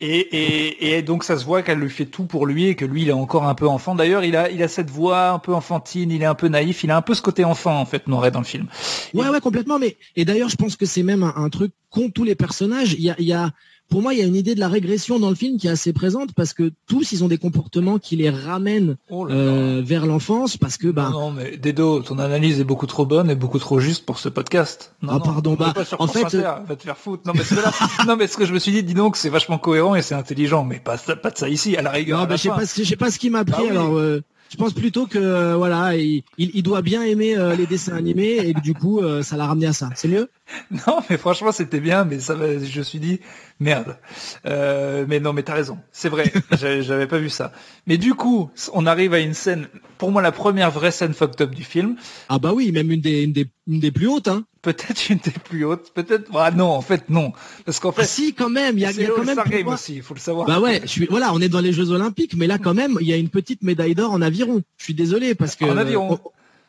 [0.00, 3.08] Et, donc ça se voit qu'elle lui fait tout pour lui et que lui il
[3.08, 3.94] est encore un peu enfant.
[3.94, 6.84] D'ailleurs il a, il a cette voix un peu enfantine, il est un peu naïf,
[6.84, 8.66] il a un peu ce côté enfant en fait Noiret dans le film.
[9.14, 9.78] Ouais ouais complètement.
[9.78, 12.94] Mais et d'ailleurs je pense que c'est même un, truc qu'ont tous les personnages.
[12.98, 13.52] Y a, y a
[13.88, 15.70] pour moi, il y a une idée de la régression dans le film qui est
[15.70, 20.06] assez présente parce que tous, ils ont des comportements qui les ramènent oh euh, vers
[20.06, 21.10] l'enfance parce que bah.
[21.12, 24.28] Non, mais Dedo, ton analyse est beaucoup trop bonne et beaucoup trop juste pour ce
[24.28, 24.94] podcast.
[25.02, 27.22] Non, ah pardon, bah en fait, va te faire foutre.
[27.26, 27.42] Non mais,
[28.06, 30.14] non mais ce que je me suis dit, dis donc, c'est vachement cohérent et c'est
[30.14, 32.20] intelligent, mais pas pas de ça ici à la rigueur.
[32.20, 33.96] Non, bah, je sais pas, pas ce qui m'a pris bah alors.
[33.96, 37.96] Euh, je pense plutôt que euh, voilà, il, il, doit bien aimer euh, les dessins
[37.96, 39.90] animés et que du coup, euh, ça l'a ramené à ça.
[39.94, 40.30] C'est mieux?
[40.70, 43.20] Non, mais franchement, c'était bien, mais ça, je me suis dit
[43.58, 43.96] merde.
[44.44, 45.78] mais non, mais t'as raison.
[45.90, 47.52] C'est vrai, j'avais pas vu ça.
[47.86, 49.66] Mais du coup, on arrive à une scène,
[49.98, 51.96] pour moi, la première vraie scène fucked up du film.
[52.28, 55.18] Ah bah oui, même une des, une des, une des plus hautes, hein peut-être une
[55.18, 56.28] des plus hautes, peut-être.
[56.34, 57.32] Ah non, en fait non,
[57.64, 58.02] parce qu'en fait.
[58.02, 59.38] Ah si, quand même, il y a, y a quand même.
[59.46, 60.46] Game aussi, il faut le savoir.
[60.46, 61.06] Bah ouais, je suis.
[61.06, 63.28] Voilà, on est dans les Jeux Olympiques, mais là quand même, il y a une
[63.28, 64.62] petite médaille d'or en aviron.
[64.76, 65.64] Je suis désolé parce que.
[65.64, 66.18] En aviron.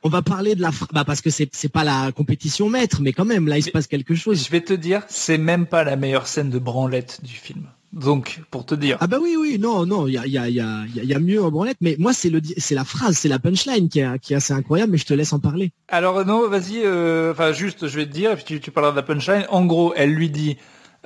[0.03, 3.11] On, va parler de la, bah parce que c'est c'est pas la compétition maître, mais
[3.11, 4.45] quand même là il se passe quelque chose.
[4.45, 7.67] Je vais te dire, c'est même pas la meilleure scène de branlette du film.
[7.93, 8.97] Donc, pour te dire.
[8.99, 11.19] Ah bah oui, oui, non, non, il y a, y, a, y, a, y a
[11.19, 14.19] mieux en branlette, mais moi c'est le, c'est la phrase, c'est la punchline qui est,
[14.19, 15.71] qui est assez incroyable, mais je te laisse en parler.
[15.87, 18.91] Alors non, vas-y, euh, enfin juste, je vais te dire, et puis tu, tu parleras
[18.91, 19.45] de la punchline.
[19.49, 20.57] En gros, elle lui dit,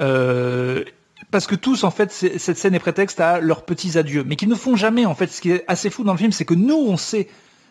[0.01, 0.83] euh,
[1.29, 4.49] parce que tous, en fait, cette scène est prétexte à leurs petits adieux, mais qu'ils
[4.49, 5.05] ne font jamais.
[5.05, 7.29] En fait, ce qui est assez fou dans le film, c'est que nous, on sait,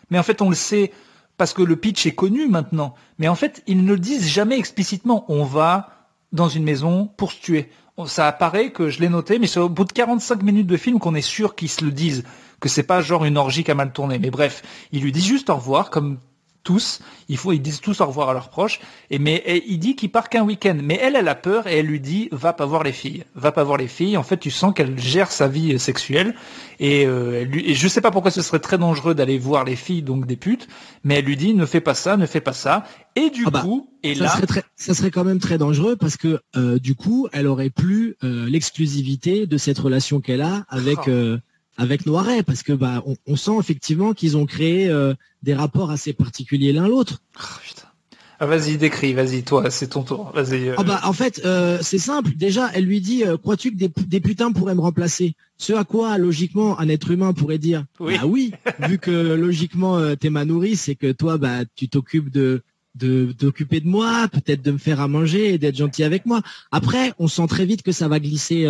[0.09, 0.91] mais en fait, on le sait
[1.37, 2.95] parce que le pitch est connu maintenant.
[3.19, 5.25] Mais en fait, ils ne le disent jamais explicitement.
[5.27, 6.00] On va
[6.31, 7.69] dans une maison pour se tuer
[8.05, 10.99] ça apparaît que je l'ai noté, mais c'est au bout de 45 minutes de film
[10.99, 12.23] qu'on est sûr qu'ils se le disent,
[12.59, 14.19] que c'est pas genre une orgie qui a mal tourné.
[14.19, 16.19] Mais bref, il lui dit juste au revoir, comme
[16.63, 19.95] tous, il faut, ils disent tous au revoir à leurs proches, et mais il dit
[19.95, 20.77] qu'il part qu'un week-end.
[20.81, 23.51] Mais elle, elle a peur et elle lui dit va pas voir les filles, va
[23.51, 24.17] pas voir les filles.
[24.17, 26.35] En fait, tu sens qu'elle gère sa vie sexuelle
[26.79, 29.75] et, euh, lui, et je sais pas pourquoi ce serait très dangereux d'aller voir les
[29.75, 30.67] filles, donc des putes,
[31.03, 32.83] mais elle lui dit ne fais pas ça, ne fais pas ça.
[33.15, 35.57] Et du ah bah, coup, et ça là, serait très, ça serait quand même très
[35.57, 40.41] dangereux parce que euh, du coup, elle aurait plus euh, l'exclusivité de cette relation qu'elle
[40.41, 40.99] a avec.
[41.07, 41.37] Oh
[41.81, 46.13] avec Noiret parce que bah on, sent effectivement qu'ils ont créé euh, des rapports assez
[46.13, 47.23] particuliers l'un l'autre.
[47.39, 47.41] Oh,
[48.39, 50.31] ah, vas-y, décris, vas-y, toi, c'est ton tour.
[50.33, 50.69] Vas-y.
[50.69, 50.75] Euh.
[50.77, 52.31] Ah bah en fait, euh, c'est simple.
[52.35, 55.35] Déjà, elle lui dit, crois-tu que des, des, putains pourraient me remplacer?
[55.57, 58.17] Ce à quoi, logiquement, un être humain pourrait dire, oui.
[58.17, 58.51] bah oui,
[58.87, 62.61] vu que logiquement t'es ma nourrice et que toi, bah tu t'occupes de
[62.95, 66.41] de d'occuper de moi, peut-être de me faire à manger et d'être gentil avec moi.
[66.71, 68.67] Après, on sent très vite que ça va glisser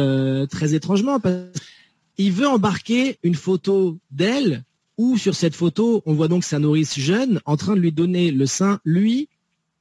[0.49, 1.45] très étrangement parce
[2.17, 4.63] il veut embarquer une photo d'elle
[4.97, 8.31] où sur cette photo, on voit donc sa nourrice jeune en train de lui donner
[8.31, 9.29] le sein, lui,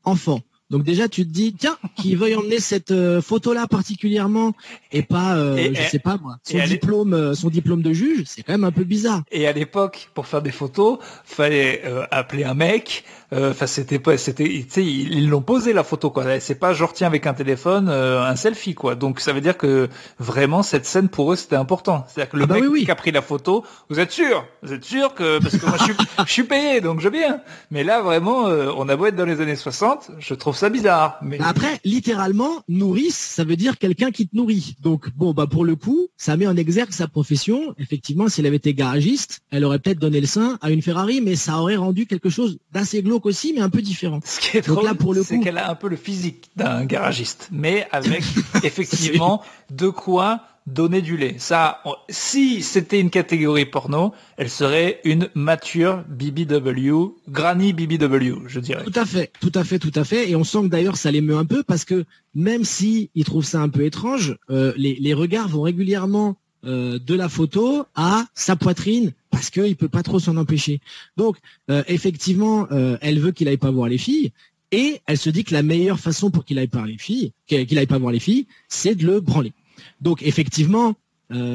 [0.05, 0.41] enfant.
[0.71, 4.53] Donc déjà, tu te dis, tiens, qu'il veuille emmener cette euh, photo-là particulièrement
[4.93, 8.43] et pas, euh, je sais pas moi, son diplôme, euh, son diplôme de juge, c'est
[8.43, 9.23] quand même un peu bizarre.
[9.33, 14.17] Et à l'époque, pour faire des photos, fallait appeler un mec, euh, enfin, c'était pas,
[14.17, 16.41] c'était, ils l'ont posé la photo quoi.
[16.41, 18.97] C'est pas genre tiens avec un téléphone, euh, un selfie quoi.
[18.97, 22.05] Donc ça veut dire que vraiment cette scène pour eux c'était important.
[22.09, 24.73] C'est-à-dire que le ah bah mec qui a pris la photo, vous êtes sûr, vous
[24.73, 25.95] êtes sûr que parce que moi je suis,
[26.27, 27.41] je suis payé donc je viens.
[27.71, 30.69] Mais là vraiment, euh, on a beau être dans les années 60, je trouve ça
[30.69, 31.19] bizarre.
[31.23, 34.77] Mais après, littéralement, nourrice, ça veut dire quelqu'un qui te nourrit.
[34.83, 37.75] Donc bon bah pour le coup, ça met en exergue sa profession.
[37.79, 41.23] Effectivement, si elle avait été garagiste, elle aurait peut-être donné le sein à une Ferrari,
[41.23, 44.21] mais ça aurait rendu quelque chose d'assez glauque aussi, mais un peu différent.
[44.23, 44.87] Ce qui est drôle,
[45.25, 48.23] c'est qu'elle a un peu le physique d'un garagiste, mais avec
[48.63, 51.37] effectivement de quoi donner du lait.
[51.39, 58.85] Ça, si c'était une catégorie porno, elle serait une mature BBW, granny BBW, je dirais.
[58.85, 60.31] Tout à fait, tout à fait, tout à fait.
[60.31, 62.05] Et on sent que d'ailleurs ça l'émeut un peu parce que
[62.35, 67.15] même si il trouve ça un peu étrange, euh, les, regards vont régulièrement euh, de
[67.15, 70.81] la photo à sa poitrine parce qu'il peut pas trop s'en empêcher.
[71.17, 71.37] Donc
[71.71, 72.69] euh, effectivement,
[73.01, 74.33] elle veut qu'il aille pas voir les filles
[74.73, 77.79] et elle se dit que la meilleure façon pour qu'il aille pas les filles, qu'il
[77.79, 79.53] aille pas voir les filles, c'est de le branler.
[80.01, 80.95] Donc effectivement,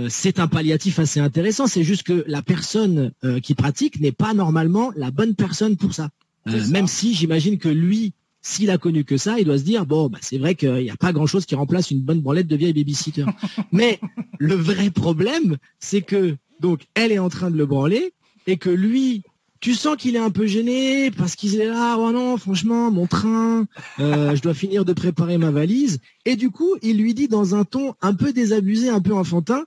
[0.08, 1.68] c'est un palliatif assez intéressant.
[1.68, 3.12] C'est juste que la personne
[3.44, 6.10] qui pratique n'est pas normalement la bonne personne pour ça.
[6.46, 8.14] Même si j'imagine que lui
[8.46, 10.92] s'il a connu que ça, il doit se dire bon, bah, c'est vrai qu'il n'y
[10.92, 13.26] a pas grand-chose qui remplace une bonne branlette de vieille babysitter.
[13.72, 14.00] Mais
[14.38, 18.14] le vrai problème, c'est que donc elle est en train de le branler
[18.46, 19.24] et que lui,
[19.60, 23.08] tu sens qu'il est un peu gêné parce qu'il est là, oh non, franchement, mon
[23.08, 23.66] train,
[24.00, 26.00] euh, je dois finir de préparer ma valise.
[26.26, 29.66] Et du coup, il lui dit dans un ton un peu désabusé, un peu enfantin,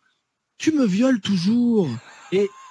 [0.59, 1.88] tu me violes toujours.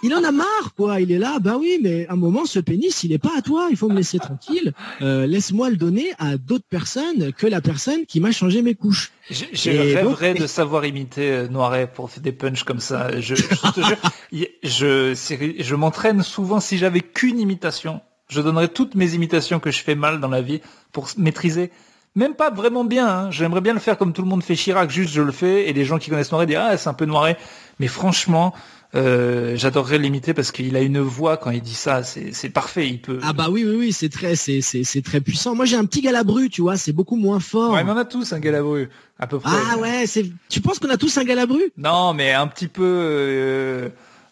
[0.03, 1.01] Il en a marre, quoi.
[1.01, 3.41] Il est là, bah oui, mais à un moment, ce pénis, il n'est pas à
[3.41, 3.67] toi.
[3.71, 4.73] Il faut me laisser tranquille.
[5.01, 9.11] Euh, laisse-moi le donner à d'autres personnes que la personne qui m'a changé mes couches.
[9.29, 13.19] Je, je rêverais de savoir imiter euh, Noiret pour faire des punchs comme ça.
[13.19, 13.35] Je,
[14.63, 15.13] je,
[15.63, 16.59] je m'entraîne souvent.
[16.59, 20.41] Si j'avais qu'une imitation, je donnerais toutes mes imitations que je fais mal dans la
[20.41, 21.71] vie pour maîtriser
[22.17, 23.07] même pas vraiment bien.
[23.07, 23.31] Hein.
[23.31, 25.73] J'aimerais bien le faire comme tout le monde fait Chirac, juste je le fais et
[25.73, 27.37] les gens qui connaissent Noiret disent ah c'est un peu Noiret.
[27.79, 28.55] Mais franchement,
[28.95, 32.87] euh, j'adorerais l'imiter parce qu'il a une voix quand il dit ça, c'est parfait.
[32.87, 33.19] Il peut.
[33.21, 35.55] Ah bah oui oui oui, c'est très c'est c'est très puissant.
[35.55, 37.73] Moi j'ai un petit galabru, tu vois, c'est beaucoup moins fort.
[37.73, 39.51] Ouais, mais on a tous un galabru à peu près.
[39.71, 40.25] Ah ouais, c'est.
[40.49, 41.61] Tu penses qu'on a tous un galabru?
[41.77, 42.83] Non, mais un petit peu.
[42.85, 43.89] Euh...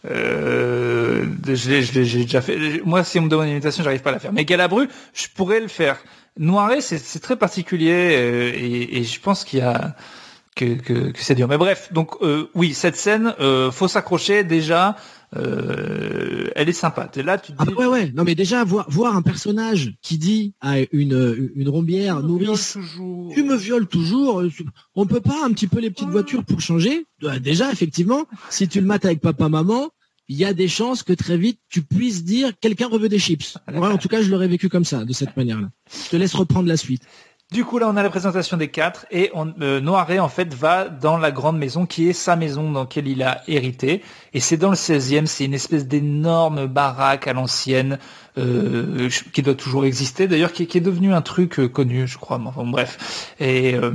[0.10, 2.82] Euh, j'ai déjà fait.
[2.86, 4.34] Moi, si on me demande une imitation, j'arrive pas à la faire.
[4.34, 5.98] Mais Galabru, je pourrais le faire.
[6.38, 9.96] Noiret, c'est très particulier euh, et, et, je pense qu'il y a
[10.56, 11.48] que, que, que c'est dur.
[11.48, 14.96] Mais bref, donc euh, oui, cette scène, euh, faut s'accrocher déjà.
[15.36, 17.10] Euh, elle est sympa.
[17.14, 17.74] Es là, tu te ah, dis...
[17.74, 18.12] ouais, ouais.
[18.16, 22.78] Non, mais déjà voir, voir un personnage qui dit à une une rombière nourrice,
[23.34, 24.42] tu me violes toujours.
[24.42, 24.50] Euh,
[24.96, 27.06] on peut pas un petit peu les petites voitures pour changer?
[27.42, 29.90] Déjà, effectivement, si tu le mates avec papa maman,
[30.30, 33.58] il y a des chances que très vite tu puisses dire quelqu'un reveut des chips.
[33.68, 35.70] Ouais, en tout cas, je l'aurais vécu comme ça, de cette manière-là.
[36.06, 37.04] Je te laisse reprendre la suite.
[37.52, 40.52] Du coup, là, on a la présentation des quatre et on, euh, Noiret, en fait,
[40.52, 44.02] va dans la grande maison qui est sa maison dans laquelle il a hérité.
[44.34, 48.00] Et c'est dans le 16e, c'est une espèce d'énorme baraque à l'ancienne
[48.40, 52.42] euh, qui doit toujours exister, d'ailleurs, qui, est devenu un truc euh, connu, je crois.
[52.44, 53.36] Enfin, bref.
[53.40, 53.92] Et, euh,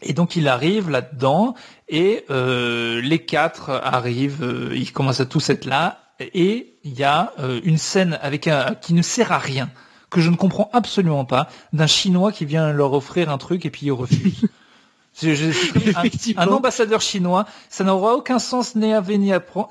[0.00, 1.54] et donc, il arrive là-dedans
[1.88, 7.32] et les quatre arrivent, ils commencent à tous être là et il y a
[7.64, 9.68] une scène avec un, qui ne sert à rien
[10.10, 13.70] que je ne comprends absolument pas d'un Chinois qui vient leur offrir un truc et
[13.70, 14.46] puis il refuse.
[15.22, 16.04] un,
[16.36, 18.92] un, ambassadeur chinois, ça n'aura aucun sens ni,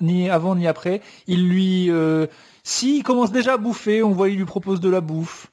[0.01, 1.01] ni, avant ni après.
[1.27, 2.27] Il lui, euh,
[2.63, 5.47] si il commence déjà à bouffer, on voit il lui propose de la bouffe.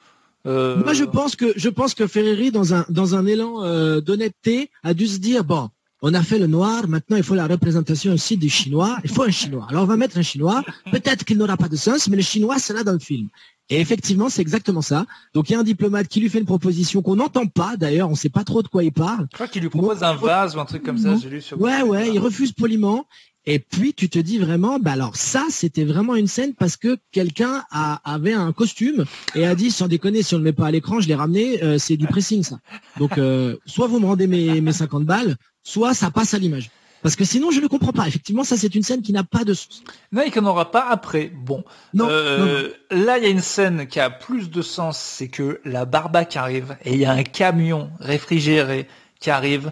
[0.46, 0.76] Euh...
[0.82, 4.70] Moi, je pense que je pense que Ferreri, dans un dans un élan euh, d'honnêteté,
[4.82, 5.70] a dû se dire bon,
[6.02, 8.98] on a fait le noir, maintenant il faut la représentation aussi du chinois.
[9.04, 9.66] Il faut un chinois.
[9.70, 10.62] Alors on va mettre un chinois.
[10.90, 13.28] Peut-être qu'il n'aura pas de sens, mais le chinois sera dans le film.
[13.70, 15.06] Et effectivement, c'est exactement ça.
[15.32, 18.08] Donc il y a un diplomate qui lui fait une proposition qu'on n'entend pas d'ailleurs,
[18.08, 19.26] on ne sait pas trop de quoi il parle.
[19.30, 21.60] Je crois qu'il lui propose un vase ou un truc comme ça, j'ai lu sur
[21.60, 23.06] Ouais, ouais, il refuse poliment.
[23.46, 26.96] Et puis tu te dis vraiment, bah alors ça c'était vraiment une scène parce que
[27.12, 30.66] quelqu'un avait un costume et a dit sans déconner si on ne le met pas
[30.66, 32.58] à l'écran, je l'ai ramené, euh, c'est du pressing ça.
[32.98, 36.70] Donc euh, soit vous me rendez mes, mes 50 balles, soit ça passe à l'image.
[37.04, 38.08] Parce que sinon, je ne comprends pas.
[38.08, 39.84] Effectivement, ça, c'est une scène qui n'a pas de sens.
[40.10, 41.30] Non, et qu'on n'aura pas après.
[41.34, 41.62] Bon.
[41.92, 45.60] Non, euh, Là, il y a une scène qui a plus de sens, c'est que
[45.66, 48.88] la barbaque arrive et il y a un camion réfrigéré
[49.20, 49.70] qui arrive,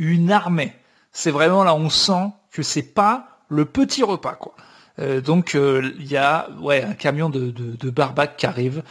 [0.00, 0.74] une armée.
[1.12, 4.56] C'est vraiment là, on sent que c'est pas le petit repas, quoi.
[4.98, 8.82] Euh, donc, euh, il y a ouais, un camion de, de, de barbaque qui arrive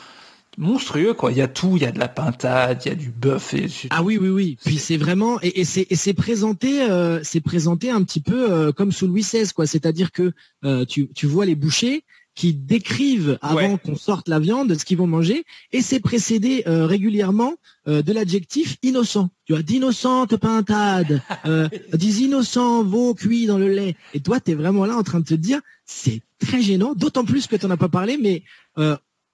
[0.62, 1.32] monstrueux quoi.
[1.32, 3.54] Il y a tout, il y a de la pintade, il y a du bœuf
[3.54, 4.58] et ah oui oui oui.
[4.64, 8.92] Puis c'est vraiment et, c'est c'est présenté euh, c'est présenté un petit peu euh, comme
[8.92, 9.66] sous Louis XVI quoi.
[9.66, 10.32] C'est-à-dire que
[10.64, 14.98] euh, tu tu vois les bouchers qui décrivent avant qu'on sorte la viande ce qu'ils
[14.98, 15.44] vont manger
[15.74, 19.30] et c'est précédé régulièrement de l'adjectif innocent.
[19.44, 21.22] Tu as d'innocente pintade,
[21.94, 23.98] des innocents veaux cuits dans le lait.
[24.14, 27.26] Et toi, tu es vraiment là en train de te dire, c'est très gênant, d'autant
[27.26, 28.44] plus que tu n'en as pas parlé, mais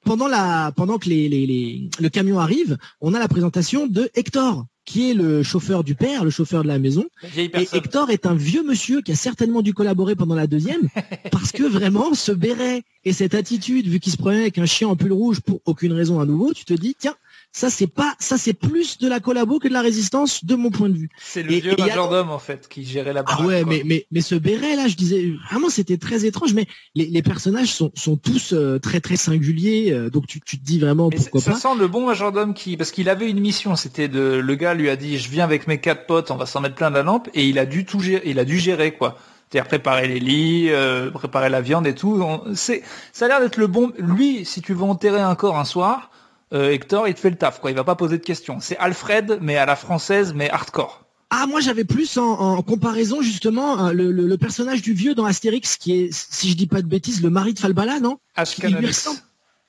[0.07, 4.65] pendant la pendant que les, les, le camion arrive, on a la présentation de Hector,
[4.85, 7.05] qui est le chauffeur du père, le chauffeur de la maison.
[7.35, 10.87] Et Hector est un vieux monsieur qui a certainement dû collaborer pendant la deuxième,
[11.31, 14.87] parce que vraiment, ce béret et cette attitude, vu qu'il se prenait avec un chien
[14.87, 17.15] en pull rouge pour aucune raison à nouveau, tu te dis, tiens,
[17.57, 20.69] ça c'est pas, ça c'est plus de la collabo que de la résistance de mon
[20.69, 21.09] point de vue.
[21.19, 23.41] C'est le vieux majordome en fait qui gérait la baraque.
[23.41, 26.67] Ah ouais, mais mais mais ce béret là, je disais vraiment c'était très étrange, mais
[26.93, 30.63] les, les personnages sont sont tous euh, très très singuliers, euh, donc tu, tu te
[30.63, 31.57] dis vraiment pourquoi ça pas.
[31.57, 34.75] Ça sent le bon majordome qui parce qu'il avait une mission, c'était de le gars
[34.75, 36.95] lui a dit je viens avec mes quatre potes, on va s'en mettre plein de
[36.95, 39.17] la lampe et il a dû tout gérer, il a dû gérer quoi.
[39.49, 42.23] C'est-à-dire préparer les lits, euh, préparer la viande et tout.
[42.53, 43.93] C'est, ça a l'air d'être le bon.
[43.97, 46.11] Lui, si tu veux enterrer un corps un soir,
[46.53, 47.71] euh, Hector, il te fait le taf, quoi.
[47.71, 48.59] Il va pas poser de questions.
[48.59, 51.03] C'est Alfred, mais à la française, mais hardcore.
[51.29, 55.93] Ah, moi j'avais plus en, comparaison justement hein, le, personnage du vieux dans Astérix, qui
[55.93, 58.17] est, si je dis pas de bêtises, le mari de Falbala, non?
[58.35, 59.09] Ashkanavix.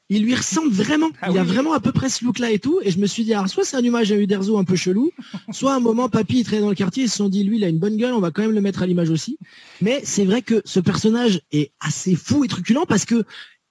[0.09, 1.09] il lui ressemble vraiment.
[1.21, 1.49] Ah il a oui.
[1.49, 2.79] vraiment à peu près ce look-là et tout.
[2.85, 5.11] Et je me suis dit, alors, soit c'est un hommage à Uderzo un peu chelou,
[5.51, 7.57] soit à un moment, papy, il traînait dans le quartier, ils se sont dit, lui,
[7.57, 9.37] il a une bonne gueule, on va quand même le mettre à l'image aussi.
[9.81, 13.25] Mais c'est vrai que ce personnage est assez fou et truculent parce que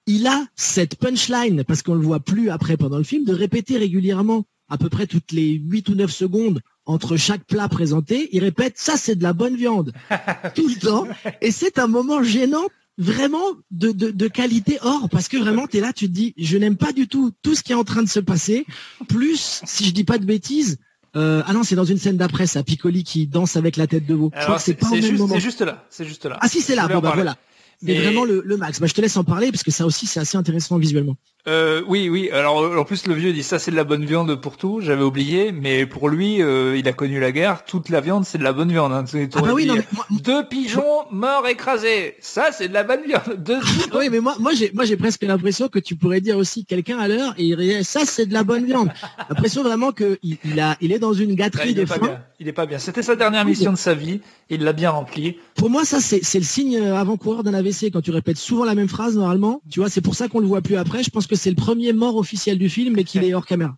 [0.08, 3.76] il a cette punchline, parce qu'on le voit plus après pendant le film, de répéter
[3.76, 8.42] régulièrement, à peu près toutes les 8 ou 9 secondes, entre chaque plat présenté, il
[8.42, 9.92] répète, ça c'est de la bonne viande,
[10.54, 11.06] tout le temps.
[11.42, 12.64] Et c'est un moment gênant
[12.96, 16.34] vraiment de, de, de qualité or parce que vraiment tu es là tu te dis
[16.36, 18.66] je n'aime pas du tout tout ce qui est en train de se passer
[19.08, 20.78] plus si je dis pas de bêtises
[21.14, 24.04] euh, ah non c'est dans une scène d'après ça Piccoli qui danse avec la tête
[24.04, 25.86] de veau je crois Alors, que c'est pas au même juste, moment c'est juste là.
[25.90, 26.38] C'est juste là.
[26.40, 27.36] ah si c'est là bon bah voilà
[27.82, 28.80] Mais- vraiment le, le max.
[28.80, 31.16] Bah, je te laisse en parler parce que ça aussi c'est assez intéressant visuellement
[31.48, 32.30] Euh, oui, oui.
[32.30, 34.80] Alors en plus le vieux dit ça c'est de la bonne viande pour tout.
[34.82, 37.64] J'avais oublié, mais pour lui, euh, il a connu la guerre.
[37.64, 38.92] Toute la viande c'est de la bonne viande.
[38.92, 39.04] hein.
[39.12, 42.16] Ah bah aurais oui dit, non mais moi, Deux pigeons morts écrasés.
[42.20, 43.42] Ça c'est de la bonne viande.
[43.42, 43.58] Deux.
[43.98, 46.98] oui mais moi moi j'ai moi j'ai presque l'impression que tu pourrais dire aussi quelqu'un
[46.98, 48.90] à l'heure et il dirait ça c'est de la bonne viande
[49.30, 51.98] l'impression vraiment que il, il a il est dans une gâterie il de est pas
[51.98, 52.20] bien.
[52.40, 52.78] Il est pas bien.
[52.78, 54.20] C'était sa dernière mission de sa vie.
[54.50, 55.36] Il l'a bien remplie.
[55.56, 57.90] Pour moi, ça, c'est c'est le signe euh, avant-coureur d'un AVC.
[57.92, 60.46] Quand tu répètes souvent la même phrase, normalement, tu vois, c'est pour ça qu'on le
[60.46, 61.02] voit plus après.
[61.02, 63.74] Je pense que c'est le premier mort officiel du film et qu'il est hors caméra.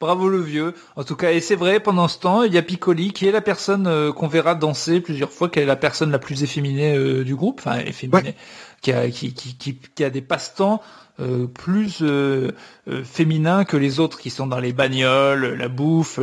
[0.00, 0.72] Bravo le vieux.
[0.96, 3.32] En tout cas, et c'est vrai, pendant ce temps, il y a Piccoli qui est
[3.32, 6.96] la personne euh, qu'on verra danser plusieurs fois, qui est la personne la plus efféminée
[6.96, 8.34] euh, du groupe, enfin efféminée,
[8.80, 10.80] qui, a, qui, qui, qui, qui a des passe-temps
[11.20, 12.02] euh, plus
[13.04, 16.18] féminins que les autres qui sont dans les bagnoles, la bouffe.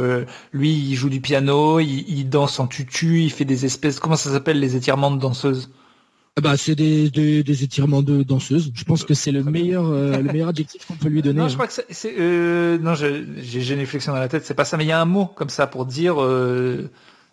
[0.53, 4.15] lui, il joue du piano, il, il danse en tutu, il fait des espèces, comment
[4.15, 5.86] ça s'appelle, les étirements de danseuse Ah
[6.41, 8.71] Bah, c'est des, des, des étirements de danseuse.
[8.75, 11.39] Je pense que c'est le meilleur, euh, le meilleur adjectif qu'on peut lui donner.
[11.39, 14.77] Non, je crois que c'est, euh, non, j'ai réflexion dans la tête, c'est pas ça,
[14.77, 16.89] mais il y a un mot comme ça pour dire, euh,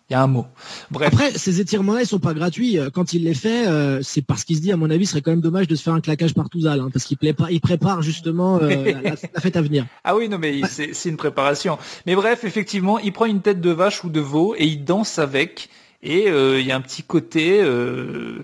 [0.09, 0.45] il y a un mot.
[0.91, 1.07] Bref.
[1.13, 2.79] Après, ces étirements-là, ils sont pas gratuits.
[2.79, 5.11] Euh, Quand il les fait, euh, c'est parce qu'il se dit, à mon avis, ce
[5.11, 7.33] serait quand même dommage de se faire un claquage par Touzal, hein, parce qu'il plaît
[7.33, 8.69] pas, il prépare justement euh,
[9.03, 9.85] la, la- fête à venir.
[10.03, 11.77] Ah oui, non, mais c'est une préparation.
[12.07, 15.19] Mais bref, effectivement, il prend une tête de vache ou de veau et il danse
[15.19, 15.69] avec.
[16.03, 18.43] Et euh, il y a un petit côté euh,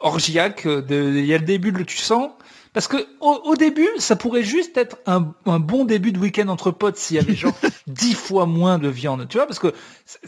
[0.00, 0.66] orgiaque.
[0.66, 2.30] Il y a le début, de, tu sens
[2.72, 6.46] parce que au, au début, ça pourrait juste être un, un bon début de week-end
[6.46, 7.58] entre potes s'il y avait genre
[7.88, 9.26] dix fois moins de viande.
[9.28, 9.74] Tu vois, parce que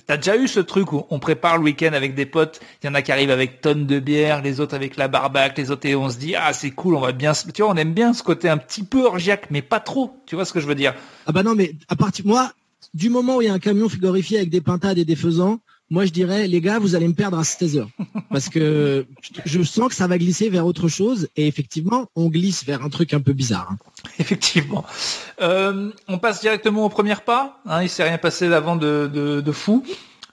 [0.06, 2.61] t'as déjà eu ce truc où on prépare le week-end avec des potes.
[2.82, 5.56] Il y en a qui arrivent avec tonnes de bière, les autres avec la barbaque,
[5.56, 7.32] les autres et on se dit ah c'est cool, on va bien.
[7.32, 10.12] se- Tu vois, on aime bien ce côté un petit peu orgiaque, mais pas trop.
[10.26, 10.94] Tu vois ce que je veux dire?
[11.26, 12.52] Ah bah non, mais à partir moi,
[12.92, 15.61] du moment où il y a un camion frigorifié avec des pintades et des faisans,
[15.92, 17.88] moi je dirais les gars, vous allez me perdre à 16 heures
[18.31, 19.07] parce que
[19.44, 22.88] je sens que ça va glisser vers autre chose et effectivement, on glisse vers un
[22.88, 23.68] truc un peu bizarre.
[23.70, 23.76] hein.
[24.18, 24.85] Effectivement.
[25.40, 27.61] Euh, on passe directement au premier pas.
[27.66, 29.85] Hein, il s'est rien passé d'avant de, de, de fou.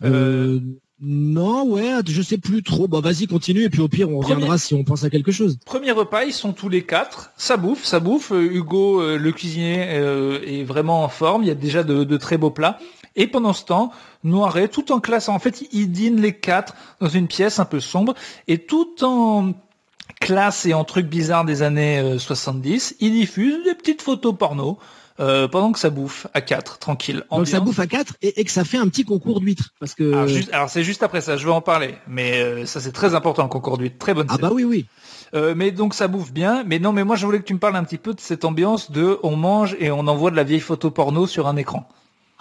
[0.03, 0.59] Euh, Euh,
[1.01, 2.87] non, ouais, je sais plus trop.
[2.89, 5.31] Bon, vas-y, continue et puis au pire, on Premier- reviendra si on pense à quelque
[5.31, 5.57] chose.
[5.65, 7.31] Premier repas, ils sont tous les quatre.
[7.37, 8.31] Ça bouffe, ça bouffe.
[8.33, 11.43] Euh, Hugo, euh, le cuisinier, euh, est vraiment en forme.
[11.43, 12.79] Il y a déjà de, de très beaux plats.
[13.19, 13.91] Et pendant ce temps,
[14.23, 17.79] Noiret, tout en classe, en fait, ils dînent les quatre dans une pièce un peu
[17.79, 18.15] sombre.
[18.47, 19.51] Et tout en
[20.19, 24.79] classe et en trucs bizarres des années euh, 70, ils diffusent des petites photos porno
[25.19, 27.23] euh, pendant que ça bouffe à quatre, tranquille.
[27.29, 29.93] Donc ça bouffe à 4 et, et que ça fait un petit concours d'huîtres parce
[29.93, 32.79] que Alors, juste- alors, c'est juste après ça, je vais en parler, mais euh, ça
[32.79, 34.85] c'est très important le concours d'huîtres, très bonne ah bah oui oui.
[35.35, 37.59] Euh, mais donc ça bouffe bien, mais non mais moi je voulais que tu me
[37.59, 40.43] parles un petit peu de cette ambiance de on mange et on envoie de la
[40.45, 41.87] vieille photo porno sur un écran.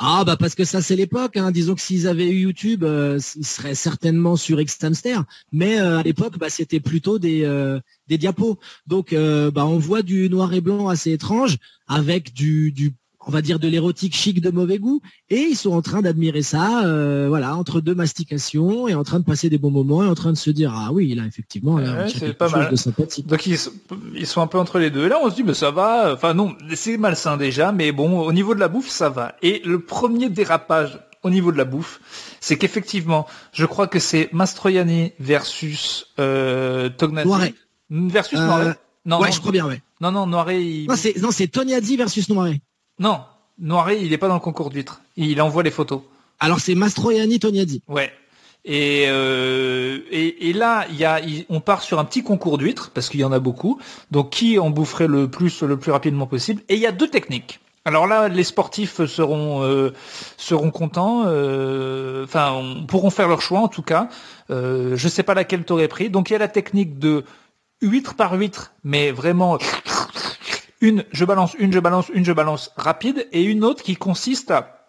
[0.01, 1.37] Ah bah parce que ça c'est l'époque.
[1.37, 1.51] Hein.
[1.51, 5.25] Disons que s'ils avaient eu YouTube, euh, ils seraient certainement sur Xtamster.
[5.51, 8.61] Mais euh, à l'époque, bah, c'était plutôt des euh, des diapos.
[8.87, 11.59] Donc euh, bah on voit du noir et blanc assez étrange
[11.89, 12.95] avec du du
[13.27, 16.43] on va dire de l'érotique chic de mauvais goût et ils sont en train d'admirer
[16.43, 20.07] ça euh, voilà entre deux mastications et en train de passer des bons moments et
[20.09, 22.71] en train de se dire ah oui là effectivement là Ouais, c'est pas mal.
[22.71, 23.73] de sympathique Donc ils, sont-
[24.15, 25.07] ils sont un peu entre les deux.
[25.07, 28.21] Et là on se dit mais ça va, enfin non, c'est malsain déjà, mais bon
[28.21, 29.35] au niveau de la bouffe ça va.
[29.43, 32.01] Et le premier dérapage au niveau de la bouffe,
[32.41, 37.27] c'est qu'effectivement, je crois que c'est Mastroianni versus euh, Tognazzi.
[37.29, 37.55] Noiret.
[37.91, 38.75] Versus Euh, Noiret.
[39.05, 40.87] Non, ouais non, je crois bien ouais non, non, Noiret, il...
[40.87, 42.61] non c'est non c'est Tognazzi versus Noiret
[42.99, 43.21] Non,
[43.59, 45.01] Noiret, il est pas dans le concours d'huîtres.
[45.17, 46.01] Il envoie les photos.
[46.41, 48.13] alors c'est Mastroianni Tognazzi Ouais.
[48.65, 52.91] Et, euh, et, et là, il y a, on part sur un petit concours d'huîtres,
[52.93, 53.79] parce qu'il y en a beaucoup.
[54.11, 56.61] Donc, qui en boufferait le plus, le plus rapidement possible.
[56.69, 57.61] Et il y a deux techniques.
[57.87, 59.95] Alors là, les sportifs seront, euh,
[60.37, 61.23] seront contents.
[61.27, 64.09] euh, Enfin, on- pourront faire leur choix, en tout cas.
[64.51, 66.11] Euh, je sais pas laquelle t'aurais pris.
[66.11, 67.25] Donc, il y a la technique de
[67.81, 69.57] huître par huître, mais vraiment
[70.81, 74.51] une, je balance, une, je balance, une, je balance rapide, et une autre qui consiste
[74.51, 74.87] à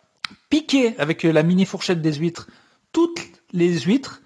[0.49, 2.47] piquer avec la mini fourchette des huîtres
[2.91, 3.19] toutes
[3.53, 4.21] les huîtres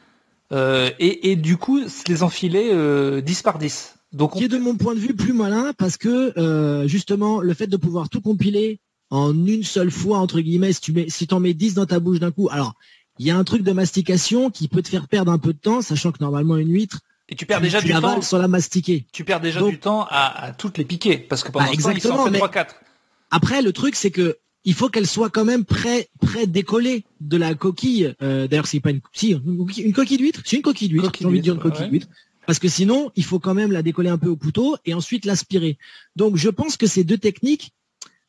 [0.51, 3.95] euh, et, du coup les enfiler euh, 10 par 10.
[4.11, 7.53] Donc qui est de mon point de vue plus malin parce que euh, justement le
[7.53, 11.27] fait de pouvoir tout compiler en une seule fois entre guillemets, si tu mets, si
[11.39, 12.73] mets 10 dans ta bouche d'un coup, alors
[13.19, 15.59] il y a un truc de mastication qui peut te faire perdre un peu de
[15.59, 16.99] temps, sachant que normalement une huître
[17.29, 19.05] et tu perds déjà du temps sans la mastiquer.
[19.11, 22.31] Tu perds déjà du temps à, toutes les piquer parce que pendant bah, exactement, temps,
[22.31, 22.75] 3 4.
[23.31, 27.37] Après le truc c'est que il faut qu'elle soit quand même près près décollée de
[27.37, 28.13] la coquille.
[28.21, 31.11] Euh, d'ailleurs, c'est pas une, si, une, coquille d'huître, c'est une coquille d'huître.
[31.19, 32.07] J'ai envie de dire une coquille d'huître.
[32.45, 35.25] Parce que sinon, il faut quand même la décoller un peu au couteau et ensuite
[35.25, 35.77] l'aspirer.
[36.15, 37.73] Donc, je pense que ces deux techniques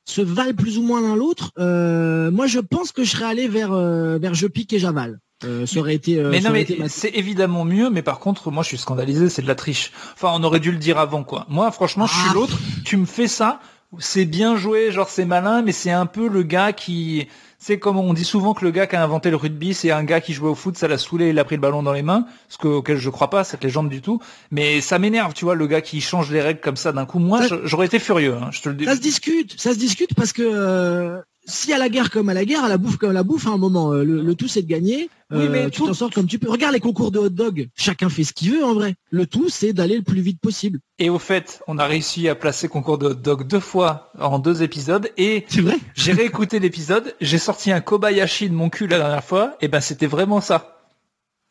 [0.04, 1.52] se valent plus ou moins l'un l'autre.
[1.58, 5.20] Euh, moi, je pense que je serais allé vers euh, vers je pique et j'avale.
[5.66, 6.16] Ça aurait été.
[6.16, 7.90] mais non, mais c'est évidemment mieux.
[7.90, 9.28] Mais par contre, moi, je suis scandalisé.
[9.28, 9.92] C'est de la triche.
[10.14, 11.46] Enfin, on aurait dû le dire avant, quoi.
[11.48, 12.34] Moi, franchement, je suis ah.
[12.34, 12.58] l'autre.
[12.84, 13.60] Tu me fais ça
[13.98, 17.28] c'est bien joué, genre c'est malin, mais c'est un peu le gars qui,
[17.58, 20.04] c'est comme on dit souvent que le gars qui a inventé le rugby, c'est un
[20.04, 22.02] gars qui jouait au foot, ça l'a saoulé, il a pris le ballon dans les
[22.02, 24.20] mains, ce que, auquel je crois pas cette légende du tout.
[24.50, 27.18] Mais ça m'énerve, tu vois, le gars qui change les règles comme ça d'un coup.
[27.18, 28.84] Moi, j'aurais été furieux, hein, je te le dis.
[28.84, 32.34] Ça se discute, ça se discute parce que euh, si à la guerre comme à
[32.34, 34.48] la guerre, à la bouffe comme à la bouffe, à un moment, euh, le, tout
[34.48, 35.10] c'est de gagner.
[35.30, 36.50] Oui, mais euh, tu t'en sors comme tu peux.
[36.50, 37.68] Regarde les concours de hot dog.
[37.74, 38.94] Chacun fait ce qu'il veut en vrai.
[39.10, 40.80] Le tout c'est d'aller le plus vite possible.
[40.98, 44.38] Et au fait, on a réussi à placer concours de hot dog deux fois en
[44.38, 45.10] deux épisodes.
[45.16, 45.76] Et c'est vrai.
[45.94, 47.14] j'ai réécouté l'épisode.
[47.20, 49.56] J'ai sorti un Kobayashi de mon cul la dernière fois.
[49.60, 50.70] Et ben c'était vraiment ça.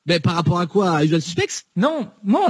[0.06, 0.98] Ben par rapport à quoi?
[0.98, 1.64] À Usual Suspects?
[1.76, 2.48] Non, non.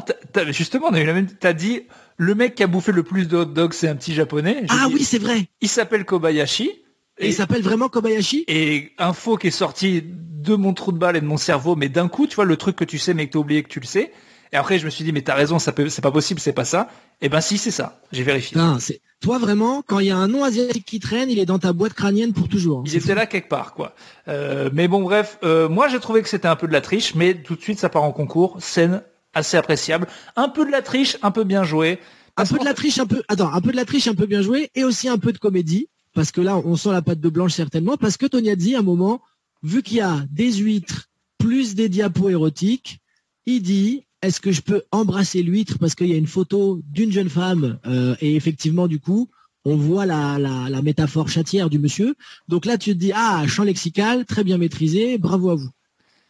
[0.50, 1.28] justement, on a eu la même.
[1.28, 1.82] T'as dit
[2.18, 4.66] le mec qui a bouffé le plus de hot dog, c'est un petit japonais.
[4.70, 5.48] Ah oui, c'est vrai.
[5.62, 6.83] Il s'appelle Kobayashi.
[7.20, 8.46] Et, il s'appelle vraiment Kobayashi?
[8.48, 11.90] Et info qui est sortie de mon trou de balle et de mon cerveau, mais
[11.90, 13.70] d'un coup, tu vois, le truc que tu sais mais que tu as oublié que
[13.70, 14.12] tu le sais.
[14.52, 16.54] Et après, je me suis dit, mais t'as raison, ça peut, c'est pas possible, c'est
[16.54, 16.88] pas ça.
[17.22, 18.00] Et eh ben si, c'est ça.
[18.12, 18.56] J'ai vérifié.
[18.56, 19.82] Non, c'est toi vraiment.
[19.82, 22.34] Quand il y a un nom asiatique qui traîne, il est dans ta boîte crânienne
[22.34, 22.84] pour toujours.
[22.86, 23.96] Il était là quelque part, quoi.
[24.28, 27.16] Euh, mais bon, bref, euh, moi j'ai trouvé que c'était un peu de la triche,
[27.16, 28.58] mais tout de suite ça part en concours.
[28.60, 29.02] Scène
[29.34, 30.08] assez appréciable.
[30.36, 32.00] Un peu de la triche, un peu bien joué.
[32.38, 33.24] Un peu de la triche, un peu.
[33.30, 35.40] Attends, un peu de la triche, un peu bien joué, et aussi un peu de
[35.40, 38.80] comédie parce que là, on sent la pâte de blanche certainement, parce que Toniazzi, à
[38.80, 39.22] un moment,
[39.64, 43.00] vu qu'il y a des huîtres plus des diapos érotiques,
[43.46, 47.12] il dit est-ce que je peux embrasser l'huître parce qu'il y a une photo d'une
[47.12, 49.30] jeune femme euh, et effectivement du coup
[49.66, 52.16] on voit la, métaphore chatière du monsieur.
[52.48, 55.70] Donc là tu te dis ah champ lexical très bien maîtrisé, bravo à vous.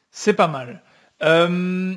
[0.09, 0.81] C'est pas mal.
[1.21, 1.95] Euh,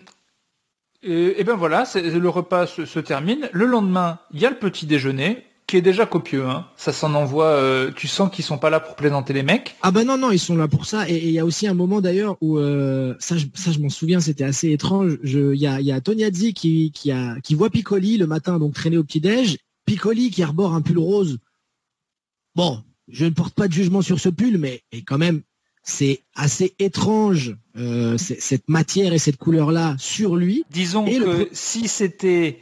[1.03, 3.49] et, ben voilà, le repas se, termine.
[3.53, 6.47] Le lendemain, il y a le petit déjeuner qui est déjà copieux.
[6.47, 6.67] Hein.
[6.77, 7.47] Ça s'en envoie.
[7.47, 9.77] Euh, tu sens qu'ils sont pas là pour plaisanter les mecs.
[9.83, 11.09] Ah ben non non, ils sont là pour ça.
[11.09, 13.89] Et il y a aussi un moment d'ailleurs où euh, ça, je, ça je m'en
[13.89, 15.19] souviens, c'était assez étrange.
[15.25, 18.75] Il y a, y a Tognazzi qui, qui a qui voit Piccoli le matin donc
[18.75, 19.59] traîner au petit déj.
[19.87, 21.39] Piccoli qui arbore un pull rose.
[22.55, 25.43] Bon, je ne porte pas de jugement sur ce pull, mais et quand même
[25.83, 30.65] c'est assez étrange euh, cette matière et cette couleur là sur lui.
[30.71, 32.59] Disons que si c'était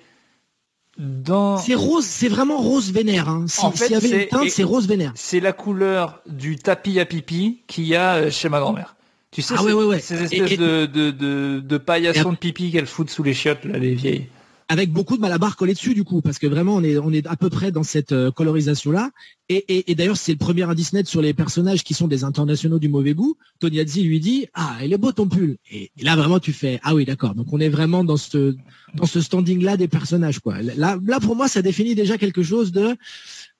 [0.96, 3.28] c'est rose, c'est vraiment rose vénère.
[3.28, 3.46] Hein.
[3.48, 5.12] S'il y avait une teinte, c'est rose vénère.
[5.14, 8.96] C'est la couleur du tapis à pipi qu'il y a euh, chez ma grand-mère.
[9.30, 9.62] Tu sais, ah
[10.00, 13.78] ces espèces de, de, de, de paillassons de pipi qu'elle fout sous les chiottes, là,
[13.78, 14.28] les vieilles
[14.68, 17.26] avec beaucoup de malabar collé dessus du coup, parce que vraiment on est on est
[17.26, 19.10] à peu près dans cette euh, colorisation là.
[19.50, 22.78] Et, et, d'ailleurs c'est le premier indice net sur les personnages qui sont des internationaux
[22.78, 23.36] du mauvais goût.
[23.60, 25.56] Toniazzi lui dit ah il est beau ton pull.
[25.70, 27.34] Et, là vraiment tu fais ah oui d'accord.
[27.34, 28.56] Donc on est vraiment dans ce
[28.94, 30.62] dans ce standing là des personnages quoi.
[30.62, 32.96] Là là pour moi ça définit déjà quelque chose de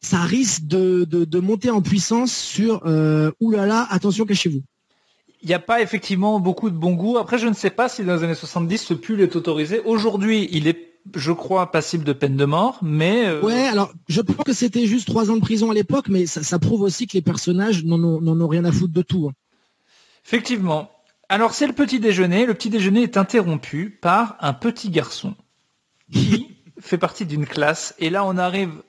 [0.01, 4.63] ça risque de, de, de monter en puissance sur euh, oulala attention cachez-vous
[5.45, 7.19] il n'y a pas effectivement beaucoup de bon goût.
[7.19, 9.79] Après, je ne sais pas si dans les années 70, ce pull est autorisé.
[9.81, 13.27] Aujourd'hui, il est je crois, passible de peine de mort, mais...
[13.27, 16.27] Euh, ouais, alors je pense que c'était juste trois ans de prison à l'époque, mais
[16.27, 19.29] ça, prouve aussi que les personnages n'en ont, rien à foutre de tout.
[19.29, 19.35] Hein.
[20.25, 20.91] Effectivement.
[21.29, 22.47] Alors c'est le petit déjeuner.
[22.47, 25.35] Le petit déjeuner est interrompu par un petit garçon
[26.13, 27.95] qui fait partie d'une classe.
[27.99, 28.83] Et là, on arrive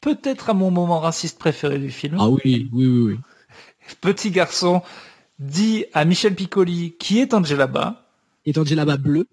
[0.00, 2.16] peut-être à mon moment raciste préféré du film.
[2.18, 3.18] Ah oui, oui, oui, oui.
[4.00, 4.82] Petit garçon
[5.38, 8.06] dit à Michel Piccoli, qui est Angela Bas.
[8.46, 9.26] Est Angela Bas bleu.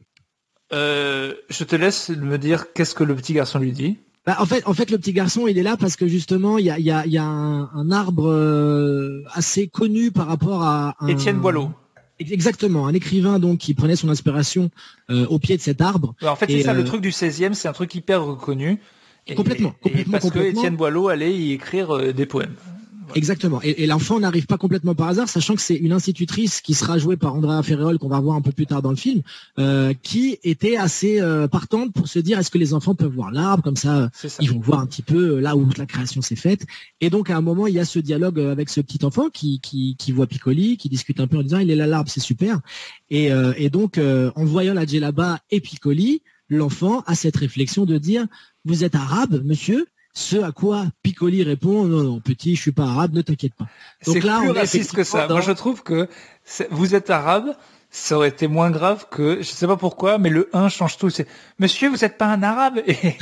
[0.71, 3.97] Euh, je te laisse me dire qu'est-ce que le petit garçon lui dit.
[4.25, 6.65] Bah, en fait, en fait, le petit garçon, il est là parce que justement, il
[6.65, 11.39] y a, y a, y a un, arbre euh, assez connu par rapport à Étienne
[11.39, 11.71] Boileau.
[12.19, 14.69] Exactement, un écrivain donc qui prenait son inspiration
[15.09, 16.15] euh, au pied de cet arbre.
[16.21, 18.81] en fait, c'est ça le truc du 16e, c'est un truc hyper reconnu.
[19.37, 22.55] complètement, complètement, parce que Étienne Boileau allait y écrire des poèmes.
[23.15, 23.61] Exactement.
[23.63, 27.17] Et, l'enfant n'arrive pas complètement par hasard, sachant que c'est une institutrice qui sera jouée
[27.17, 29.21] par Andrea Ferreol, qu'on va voir un peu plus tard dans le film,
[29.57, 33.31] euh, qui était assez euh, partante pour se dire est-ce que les enfants peuvent voir
[33.31, 33.63] l'arbre?
[33.63, 36.65] Comme ça, ils vont voir un petit peu euh, là où la création s'est faite.
[37.01, 39.59] Et donc à un moment il y a ce dialogue avec ce petit enfant qui,
[39.59, 42.19] qui, qui voit Piccoli, qui discute un peu en disant il est là l'arbre, c'est
[42.19, 42.59] super.
[43.09, 48.25] Et, et donc en voyant la Djellaba et Piccoli, l'enfant a cette réflexion de dire
[48.65, 49.87] vous êtes arabe, monsieur?
[50.13, 53.67] Ce à quoi Piccoli répond non non petit je suis pas arabe ne t'inquiète pas.
[54.05, 55.27] Donc là plus on raciste que ça.
[55.27, 56.07] Moi je trouve que
[56.71, 57.55] vous êtes arabe
[57.91, 61.09] ça aurait été moins grave que je sais pas pourquoi mais le 1 change tout.
[61.09, 61.27] C'est
[61.57, 62.81] monsieur vous êtes pas un arabe?
[62.85, 63.15] Et,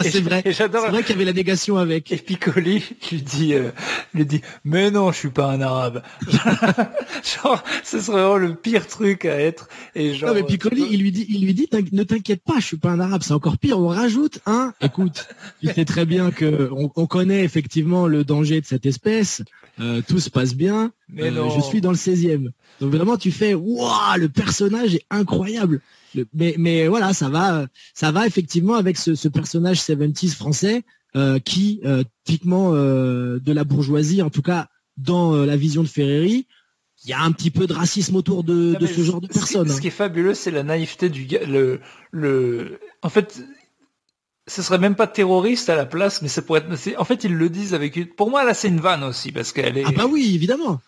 [0.00, 0.42] c'est vrai.
[0.46, 0.84] j'adore.
[0.84, 2.10] C'est vrai qu'il y avait la négation avec.
[2.10, 3.70] Et Piccoli lui dit euh,
[4.14, 6.02] lui dit mais non je suis pas un arabe.
[7.22, 9.68] Genre ce serait vraiment le pire truc à être.
[9.94, 12.66] Et genre non mais Piccoli il lui dit il lui dit ne t'inquiète pas je
[12.66, 13.78] suis pas un arabe c'est encore pire.
[13.78, 14.72] On rajoute un.
[14.80, 15.28] Écoute
[15.60, 19.42] il sait très bien que on, on connaît effectivement le danger de cette espèce.
[19.80, 20.92] Euh, tout se passe bien.
[21.08, 25.04] Mais euh, je suis dans le 16e donc vraiment tu fais waouh le personnage est
[25.10, 25.80] incroyable.
[26.32, 30.84] mais, mais voilà, ça va, ça va effectivement avec ce, personnage 70s français
[31.16, 35.88] euh, qui, euh, typiquement euh, de la bourgeoisie, en tout cas dans la vision de
[35.88, 36.46] Ferreri,
[37.04, 39.68] il y a un petit peu de racisme autour de, ce genre de personnes.
[39.68, 41.44] Ce, qui est fabuleux, c'est la naïveté du gars.
[41.44, 41.80] Le,
[42.12, 43.42] le, en fait,
[44.46, 47.00] ce serait même pas terroriste à la place, mais ça pourrait être.
[47.00, 48.14] En fait, ils le disent avec.
[48.16, 49.84] Pour moi, là, c'est une vanne aussi parce qu'elle est.
[49.84, 50.80] Ah bah oui, évidemment.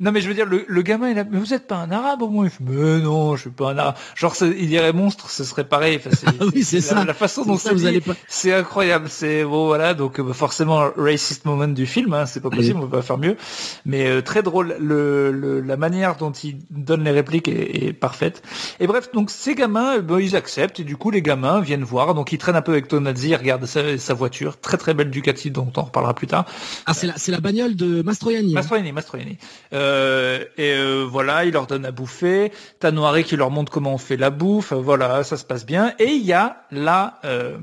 [0.00, 1.90] Non, mais je veux dire, le, le gamin, il a, mais vous êtes pas un
[1.90, 3.96] arabe au moins il fait, Mais non, je suis pas un arabe.
[4.16, 5.98] Genre, il dirait monstre, ce serait pareil.
[5.98, 7.04] Enfin, ah oui, c'est ça.
[7.04, 8.14] La façon dont ça, vous allez pas...
[8.26, 9.08] c'est incroyable.
[9.10, 9.92] C'est bon, voilà.
[9.92, 13.18] Donc, bah, forcément, racist moment du film, hein, c'est pas possible, on peut pas faire
[13.18, 13.36] mieux.
[13.84, 14.74] Mais euh, très drôle.
[14.80, 18.42] Le, le, la manière dont il donne les répliques est, est parfaite.
[18.80, 20.80] Et bref, donc ces gamins, bah, ils acceptent.
[20.80, 22.14] Et du coup, les gamins viennent voir.
[22.14, 25.10] Donc, ils traînent un peu avec Tonazzi, ils regardent sa, sa, voiture, très très belle
[25.10, 26.46] Ducati, dont on reparlera plus tard.
[26.86, 28.52] Ah, c'est la, c'est la bagnole de Mastroianni.
[28.52, 28.54] Hein.
[28.54, 29.36] Mastroianni, Mastroianni.
[29.74, 32.52] Euh, euh, et euh, voilà, il leur donne à bouffer.
[32.78, 34.72] T'as Noiré qui leur montre comment on fait la bouffe.
[34.72, 35.94] Voilà, ça se passe bien.
[35.98, 37.58] Et il y a là, euh,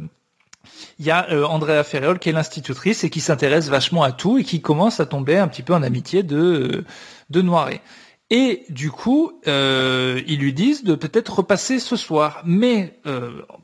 [1.00, 4.44] il y a Andrea Ferriol qui est l'institutrice et qui s'intéresse vachement à tout et
[4.44, 6.84] qui commence à tomber un petit peu en amitié de
[7.30, 7.82] de Noiret.
[8.30, 12.42] Et du coup, ils lui disent de peut-être repasser ce soir.
[12.46, 13.00] Mais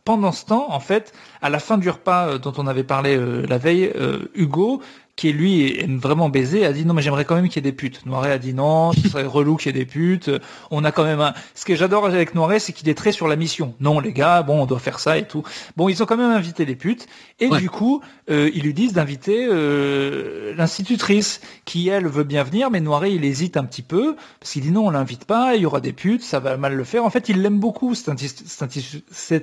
[0.05, 1.11] pendant ce temps, en fait,
[1.41, 3.91] à la fin du repas dont on avait parlé la veille,
[4.33, 4.81] Hugo
[5.15, 7.71] qui lui aime vraiment baiser, a dit non mais j'aimerais quand même qu'il y ait
[7.71, 8.05] des putes.
[8.05, 10.31] Noiret a dit non, ce serait relou qu'il y ait des putes.
[10.71, 11.33] On a quand même un.
[11.53, 13.75] Ce que j'adore avec Noiret, c'est qu'il est très sur la mission.
[13.79, 15.43] Non les gars, bon on doit faire ça et tout.
[15.77, 17.07] Bon ils ont quand même invité les putes
[17.39, 18.01] et du coup
[18.31, 23.23] euh, ils lui disent d'inviter euh, l'institutrice qui elle veut bien venir, mais Noiret il
[23.23, 25.93] hésite un petit peu parce qu'il dit non on l'invite pas, il y aura des
[25.93, 27.05] putes, ça va mal le faire.
[27.05, 28.09] En fait il l'aime beaucoup cette,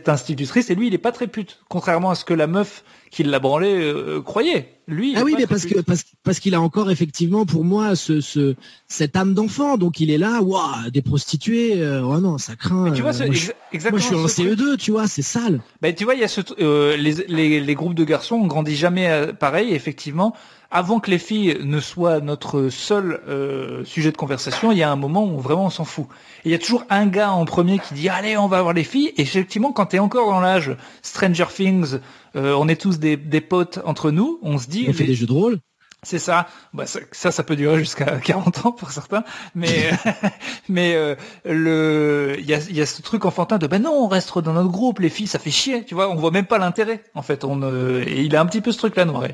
[0.09, 3.25] institutrice et lui il est pas très pute, contrairement à ce que la meuf qui
[3.25, 4.77] l'a branlé euh, croyait.
[4.87, 8.21] Lui, ah oui, mais parce que parce, parce qu'il a encore effectivement pour moi ce,
[8.21, 8.57] ce
[8.89, 12.91] cette âme d'enfant, donc il est là, waouh, des prostituées, euh, oh non, ça craint.
[12.91, 14.01] tu vois, euh, moi, je, exactement.
[14.01, 15.61] Moi, je suis en CE2, tu vois, c'est sale.
[15.81, 18.47] Ben tu vois, il y a ce, euh, les, les, les groupes de garçons, on
[18.47, 20.35] grandit jamais pareil, effectivement
[20.71, 24.91] avant que les filles ne soient notre seul euh, sujet de conversation, il y a
[24.91, 26.07] un moment où vraiment on s'en fout.
[26.45, 28.75] Et il y a toujours un gars en premier qui dit allez on va voir
[28.75, 29.13] les filles.
[29.17, 31.99] Et effectivement quand tu es encore dans l'âge Stranger Things,
[32.37, 34.87] euh, on est tous des, des, potes entre nous, on se dit...
[34.89, 35.59] On fait des jeux de rôle
[36.03, 36.49] c'est ça.
[36.73, 39.23] Bah, ça, ça peut durer jusqu'à 40 ans pour certains,
[39.55, 39.91] mais
[40.71, 41.15] mais euh,
[41.45, 44.55] le il y a, y a ce truc enfantin de ben non, on reste dans
[44.55, 47.05] notre groupe, les filles, ça fait chier, tu vois, on voit même pas l'intérêt.
[47.15, 47.61] En fait, on
[48.01, 49.25] et il a un petit peu ce truc là noir.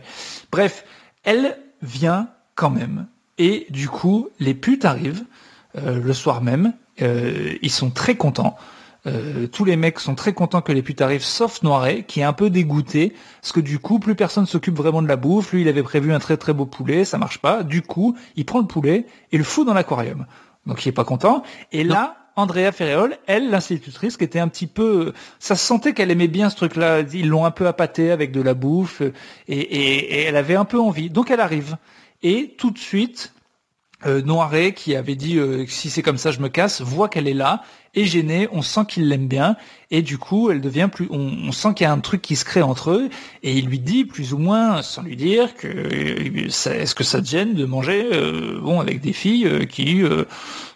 [0.50, 0.84] Bref,
[1.22, 3.06] elle vient quand même.
[3.38, 5.24] Et du coup, les putes arrivent
[5.76, 6.72] euh, le soir même.
[7.02, 8.56] Euh, ils sont très contents.
[9.06, 12.24] Euh, tous les mecs sont très contents que les putes arrivent, sauf Noiret, qui est
[12.24, 15.52] un peu dégoûté, parce que du coup, plus personne s'occupe vraiment de la bouffe.
[15.52, 17.62] Lui, il avait prévu un très très beau poulet, ça marche pas.
[17.62, 20.26] Du coup, il prend le poulet et le fout dans l'aquarium.
[20.66, 21.44] Donc il est pas content.
[21.70, 26.10] Et là, Andrea Ferreol, elle, l'institutrice, qui était un petit peu, ça se sentait qu'elle
[26.10, 27.00] aimait bien ce truc-là.
[27.14, 29.02] Ils l'ont un peu appâté avec de la bouffe
[29.48, 31.10] et, elle avait un peu envie.
[31.10, 31.76] Donc elle arrive
[32.22, 33.32] et tout de suite,
[34.04, 37.26] euh, Noiret, qui avait dit euh, si c'est comme ça je me casse, voit qu'elle
[37.26, 37.62] est là,
[37.94, 39.56] est gênée, on sent qu'il l'aime bien
[39.90, 42.44] et du coup elle devient plus, on, sent qu'il y a un truc qui se
[42.44, 43.08] crée entre eux
[43.42, 47.22] et il lui dit plus ou moins sans lui dire que euh, est-ce que ça
[47.22, 50.02] te gêne de manger euh, bon avec des filles qui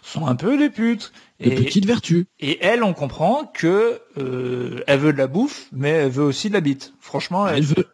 [0.01, 1.11] sont un peu des putes?
[1.49, 2.25] De petites vertus.
[2.39, 6.49] Et elle, on comprend que euh, elle veut de la bouffe, mais elle veut aussi
[6.49, 6.93] de la bite.
[6.99, 7.87] Franchement, elle, veut,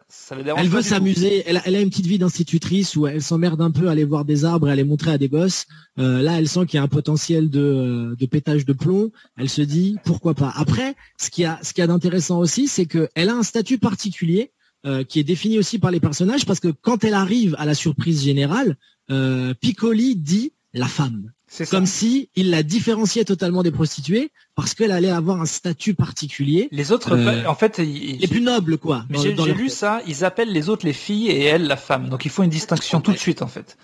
[0.56, 1.42] elle veut s'amuser.
[1.46, 4.24] Elle, elle, a une petite vie d'institutrice où elle s'emmerde un peu à aller voir
[4.24, 5.66] des arbres et à les montrer à des gosses.
[5.98, 9.10] Euh, là, elle sent qu'il y a un potentiel de, de pétage de plomb.
[9.36, 10.52] Elle se dit pourquoi pas.
[10.54, 14.52] Après, ce qui a, ce a d'intéressant aussi, c'est qu'elle a un statut particulier
[14.86, 17.74] euh, qui est défini aussi par les personnages parce que quand elle arrive à la
[17.74, 18.76] surprise générale,
[19.10, 21.32] euh, Piccoli dit la femme.
[21.50, 25.94] C'est comme si il la différenciait totalement des prostituées parce qu'elle allait avoir un statut
[25.94, 26.68] particulier.
[26.72, 29.06] Les autres, euh, en fait, les plus nobles, quoi.
[29.08, 30.02] Mais j'ai lu ça.
[30.06, 32.10] Ils appellent les autres les filles et elle la femme.
[32.10, 33.78] Donc il faut une distinction tout de suite, en fait.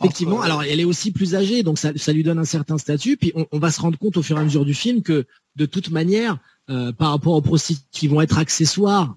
[0.00, 0.40] Effectivement.
[0.40, 3.18] Alors elle est aussi plus âgée, donc ça, ça lui donne un certain statut.
[3.18, 5.26] Puis on, on, va se rendre compte au fur et à mesure du film que
[5.56, 6.38] de toute manière,
[6.98, 9.16] par rapport aux prostituées qui vont être accessoires,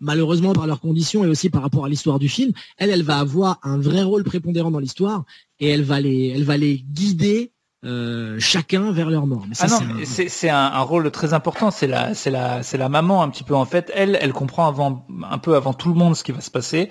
[0.00, 3.18] malheureusement par leurs conditions et aussi par rapport à l'histoire du film, elle, elle va
[3.18, 5.24] avoir un vrai rôle prépondérant dans l'histoire
[5.60, 7.52] et elle va les, elle va les guider
[7.84, 9.44] euh, chacun vers leur mort.
[9.60, 10.56] ah non, c'est un...
[10.56, 11.70] un, rôle très important.
[11.70, 13.92] C'est la, c'est la, c'est la maman un petit peu en fait.
[13.94, 16.88] Elle, elle comprend avant, un peu avant tout le monde ce qui va se passer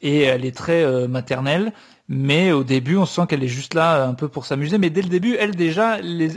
[0.00, 1.72] et elle est très euh, maternelle.
[2.08, 4.78] Mais au début, on sent qu'elle est juste là un peu pour s'amuser.
[4.78, 6.28] Mais dès le début, elle déjà, les,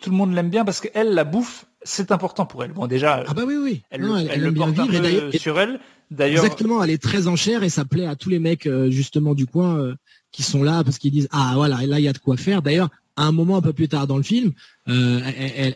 [0.00, 2.72] tout le monde l'aime bien parce qu'elle, la bouffe, c'est important pour elle.
[2.72, 3.82] Bon, déjà, ah bah oui, oui.
[3.90, 5.80] Elle, elle, le porte un peu sur elle.
[6.10, 8.90] D'ailleurs, exactement, elle est très en chair et ça plaît à tous les mecs euh,
[8.90, 9.94] justement du coin
[10.32, 12.62] qui sont là parce qu'ils disent ah voilà, là il y a de quoi faire.
[12.62, 14.52] D'ailleurs, à un moment un peu plus tard dans le film,
[14.88, 15.20] euh,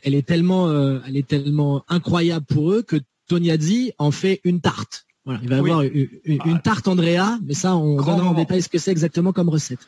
[0.02, 2.96] elle, est tellement, euh, elle est tellement incroyable pour eux que
[3.28, 5.06] Toniazzi en fait une tarte.
[5.26, 6.08] Voilà, il va y avoir une,
[6.40, 6.60] ah.
[6.62, 9.78] tarte Andrea, mais ça, on donnera en détail ce que c'est exactement comme recette.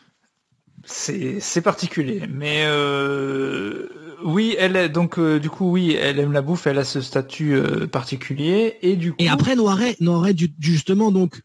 [0.85, 3.89] C'est particulier, mais euh,
[4.25, 7.61] oui, elle est donc du coup oui, elle aime la bouffe, elle a ce statut
[7.91, 9.17] particulier et du coup.
[9.19, 11.43] Et après Noiret, Noiret justement donc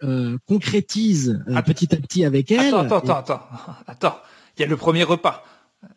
[0.47, 2.73] concrétise petit à petit avec elle.
[2.73, 3.41] Attends, attends, attends,
[3.87, 4.17] attends.
[4.57, 5.43] Il y a le premier repas.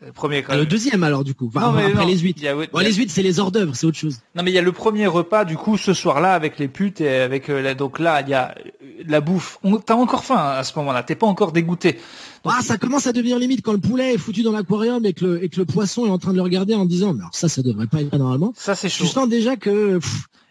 [0.04, 1.50] Le premier ah, Le deuxième alors du coup.
[1.54, 2.40] après les huit.
[2.42, 4.20] les huit c'est les hors d'œuvre, c'est autre chose.
[4.34, 7.00] Non mais il y a le premier repas du coup ce soir-là avec les putes
[7.00, 9.58] et avec euh, donc là il y a euh, la bouffe.
[9.86, 11.02] T'as encore faim à ce moment-là.
[11.02, 11.98] T'es pas encore dégoûté.
[12.44, 15.24] ah ça commence à devenir limite quand le poulet est foutu dans l'aquarium et que
[15.24, 17.34] le et que le poisson est en train de le regarder en disant mais alors
[17.34, 18.52] ça ça devrait pas être normalement.
[18.56, 19.04] Ça c'est chaud.
[19.04, 20.00] Je sens déjà que.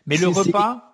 [0.07, 0.92] mais le repas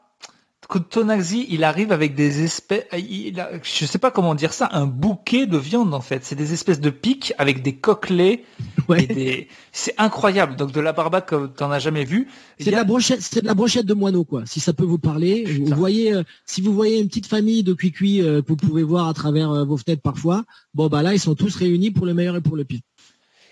[0.78, 4.86] Tonaxi, il arrive avec des espèces, il a, je sais pas comment dire ça, un
[4.86, 6.24] bouquet de viande en fait.
[6.24, 8.44] C'est des espèces de pics avec des coquelets.
[8.88, 9.48] Ouais.
[9.72, 10.56] C'est incroyable.
[10.56, 12.28] Donc de la barbaque comme t'en as jamais vu.
[12.60, 14.44] C'est de la brochette, c'est de la brochette de moineau quoi.
[14.46, 17.74] Si ça peut vous parler, vous voyez, euh, si vous voyez une petite famille de
[17.74, 20.44] cuicui euh, que vous pouvez voir à travers euh, vos fenêtres parfois,
[20.74, 22.80] bon bah là ils sont tous réunis pour le meilleur et pour le pire.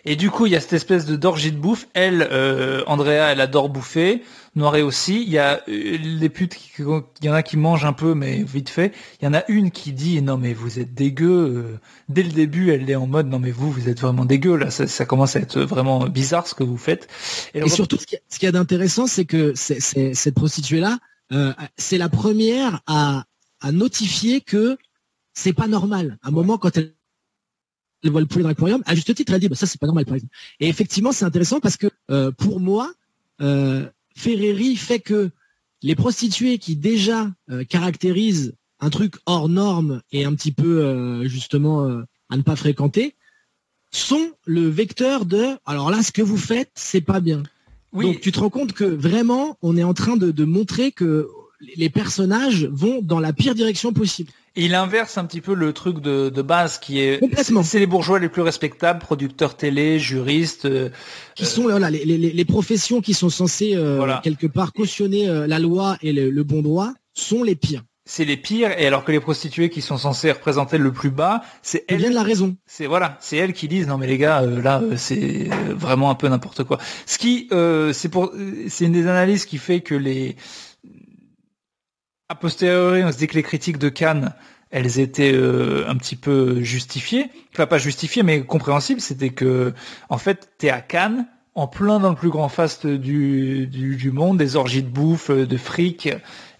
[0.10, 1.90] Et du coup, il y a cette espèce de d'orgie de bouffe.
[1.94, 4.24] Elle, euh, Andrea, elle adore bouffer.
[4.58, 5.22] Noiret aussi.
[5.22, 6.86] Il y a euh, les putes, il
[7.26, 8.94] y en a qui mangent un peu, mais vite fait.
[9.22, 11.28] Il y en a une qui dit non mais vous êtes dégueu.
[11.30, 11.80] Euh,
[12.10, 14.56] dès le début, elle est en mode non mais vous, vous êtes vraiment dégueu.
[14.56, 17.08] Là, ça, commence à être vraiment bizarre ce que vous faites.
[17.54, 21.00] Et, surtout, ce qu'il y a, d'intéressant, c'est que cette prostituée là,
[21.78, 23.26] c'est la première à,
[23.62, 24.78] à notifier que
[25.34, 26.18] c'est pas normal.
[26.24, 26.94] À un moment, quand elle
[28.04, 29.88] elle voit le poulet dans l'aquarium, à juste titre, elle dit, bah, ça, c'est pas
[29.88, 30.34] normal, par exemple.
[30.60, 32.92] Et effectivement, c'est intéressant parce que, euh, pour moi,
[33.42, 33.88] euh,
[34.18, 35.30] Ferreri fait que
[35.82, 42.04] les prostituées qui déjà euh, caractérisent un truc hors norme et un petit peu, justement,
[42.30, 43.16] à ne pas fréquenter,
[43.90, 47.42] sont le vecteur de, alors là, ce que vous faites, c'est pas bien.
[47.92, 51.28] Donc, tu te rends compte que vraiment, on est en train de montrer que
[51.60, 54.32] les personnages vont dans la pire direction possible.
[54.56, 57.20] Et il inverse un petit peu le truc de, base qui est
[57.64, 60.90] c'est les bourgeois les plus respectables, producteurs télé, juristes, euh,
[61.36, 65.60] qui sont là, les, les, professions qui sont censées euh, quelque part cautionner euh, la
[65.60, 67.84] loi et le, bon droit sont les pires.
[68.06, 71.44] C'est les pires, et alors que les prostituées qui sont censées représenter le plus bas,
[71.62, 72.02] c'est elles.
[72.02, 72.56] de la raison.
[72.66, 76.30] C'est voilà, c'est elles qui disent non mais les gars, là c'est vraiment un peu
[76.30, 76.80] n'importe quoi.
[77.06, 77.50] Ce qui,
[77.94, 78.32] c'est pour,
[78.70, 80.38] c'est une des analyses qui fait que les
[82.30, 84.34] a posteriori, on se dit que les critiques de Cannes,
[84.70, 87.30] elles étaient euh, un petit peu justifiées.
[87.54, 89.00] Enfin, pas justifiées, mais compréhensibles.
[89.00, 89.74] C'était que,
[90.10, 91.26] en fait, t'es à Cannes,
[91.56, 95.58] en plein dans le plus grand faste du, du, monde, des orgies de bouffe, de
[95.58, 96.10] fric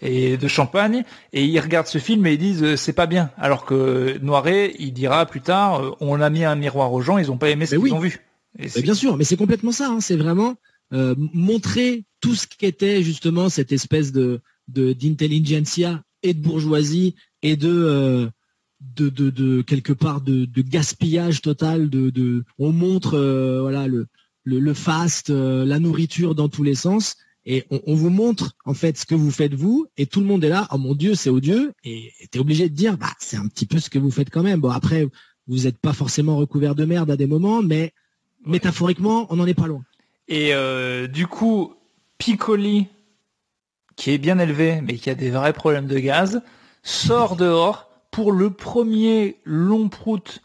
[0.00, 3.30] et de champagne, et ils regardent ce film et ils disent euh, c'est pas bien.
[3.36, 7.18] Alors que Noiret, il dira plus tard, euh, on a mis un miroir aux gens,
[7.18, 8.18] ils ont pas aimé ce qu'ils ont vu.
[8.82, 9.88] bien sûr, mais c'est complètement ça.
[9.88, 10.00] Hein.
[10.00, 10.56] C'est vraiment
[10.90, 18.28] montrer tout ce qu'était justement cette espèce de d'intelligentsia et de bourgeoisie et de euh,
[18.80, 23.88] de, de, de, quelque part de, de gaspillage total de, de on montre euh, voilà
[23.88, 24.06] le,
[24.44, 28.52] le, le fast euh, la nourriture dans tous les sens et on, on, vous montre
[28.64, 30.68] en fait ce que vous faites vous et tout le monde est là.
[30.70, 33.66] Oh mon dieu c'est odieux et tu es obligé de dire bah c'est un petit
[33.66, 34.60] peu ce que vous faites quand même.
[34.60, 35.08] Bon après
[35.46, 37.92] vous n'êtes pas forcément recouvert de merde à des moments mais
[38.46, 39.82] métaphoriquement on n'en est pas loin.
[40.28, 40.52] Et
[41.08, 41.74] du coup
[42.18, 42.86] Piccoli
[43.98, 46.40] qui est bien élevé, mais qui a des vrais problèmes de gaz,
[46.84, 50.40] sort dehors pour le premier long prout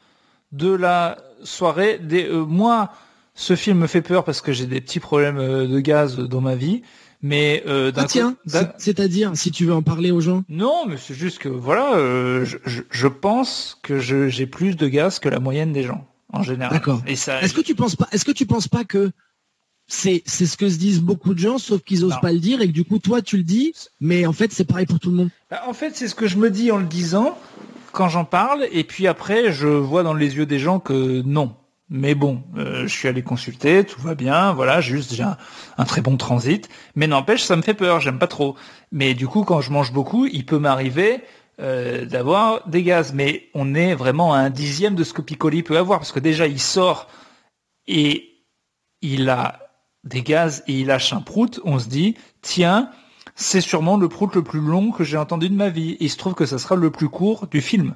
[0.52, 2.00] de la soirée.
[2.00, 2.92] Des, euh, moi,
[3.36, 6.42] ce film me fait peur parce que j'ai des petits problèmes euh, de gaz dans
[6.42, 6.82] ma vie.
[7.22, 8.36] Mais euh, ah tiens,
[8.78, 10.44] c'est-à-dire si tu veux en parler aux gens?
[10.50, 12.58] Non, mais c'est juste que voilà, euh, je,
[12.90, 16.74] je, pense que j'ai plus de gaz que la moyenne des gens en général.
[16.74, 17.02] D'accord.
[17.06, 19.12] Est-ce que tu penses pas Est-ce que tu penses pas que
[19.88, 22.68] c'est ce que se disent beaucoup de gens, sauf qu'ils osent pas le dire et
[22.68, 25.18] que du coup toi tu le dis, mais en fait c'est pareil pour tout le
[25.18, 25.30] monde.
[25.52, 27.38] Bah, en fait c'est ce que je me dis en le disant
[27.92, 31.56] quand j'en parle et puis après je vois dans les yeux des gens que non.
[31.90, 36.02] Mais bon, euh, je suis allé consulter, tout va bien, voilà, juste j'ai un, très
[36.02, 36.68] bon transit.
[36.96, 38.56] Mais n'empêche, ça me fait peur, j'aime pas trop.
[38.92, 41.22] Mais du coup, quand je mange beaucoup, il peut m'arriver
[41.62, 43.14] euh, d'avoir des gaz.
[43.14, 46.20] Mais on est vraiment à un dixième de ce que Piccoli peut avoir, parce que
[46.20, 47.10] déjà, il sort
[47.86, 48.44] et
[49.04, 49.63] il a
[50.04, 51.60] des gaz et il lâche un prout.
[51.64, 52.90] On se dit, tiens,
[53.36, 55.92] c'est sûrement le prout le plus long que j'ai entendu de ma vie.
[55.92, 57.96] Et il se trouve que ça sera le plus court du film.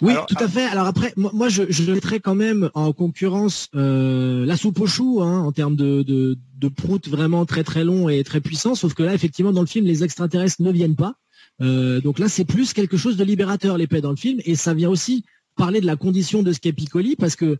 [0.00, 0.64] Oui, tout à fait.
[0.64, 5.22] Alors après, moi, je, je mettrais quand même en concurrence euh, la soupe au chou
[5.22, 8.76] hein, en termes de, de, de prout vraiment très très long et très puissant.
[8.76, 11.14] Sauf que là, effectivement, dans le film, les extraterrestres ne viennent pas.
[11.60, 14.72] Euh, donc là, c'est plus quelque chose de libérateur l'épée dans le film, et ça
[14.74, 15.24] vient aussi
[15.56, 17.58] parler de la condition de ce qu'est Piccoli, parce que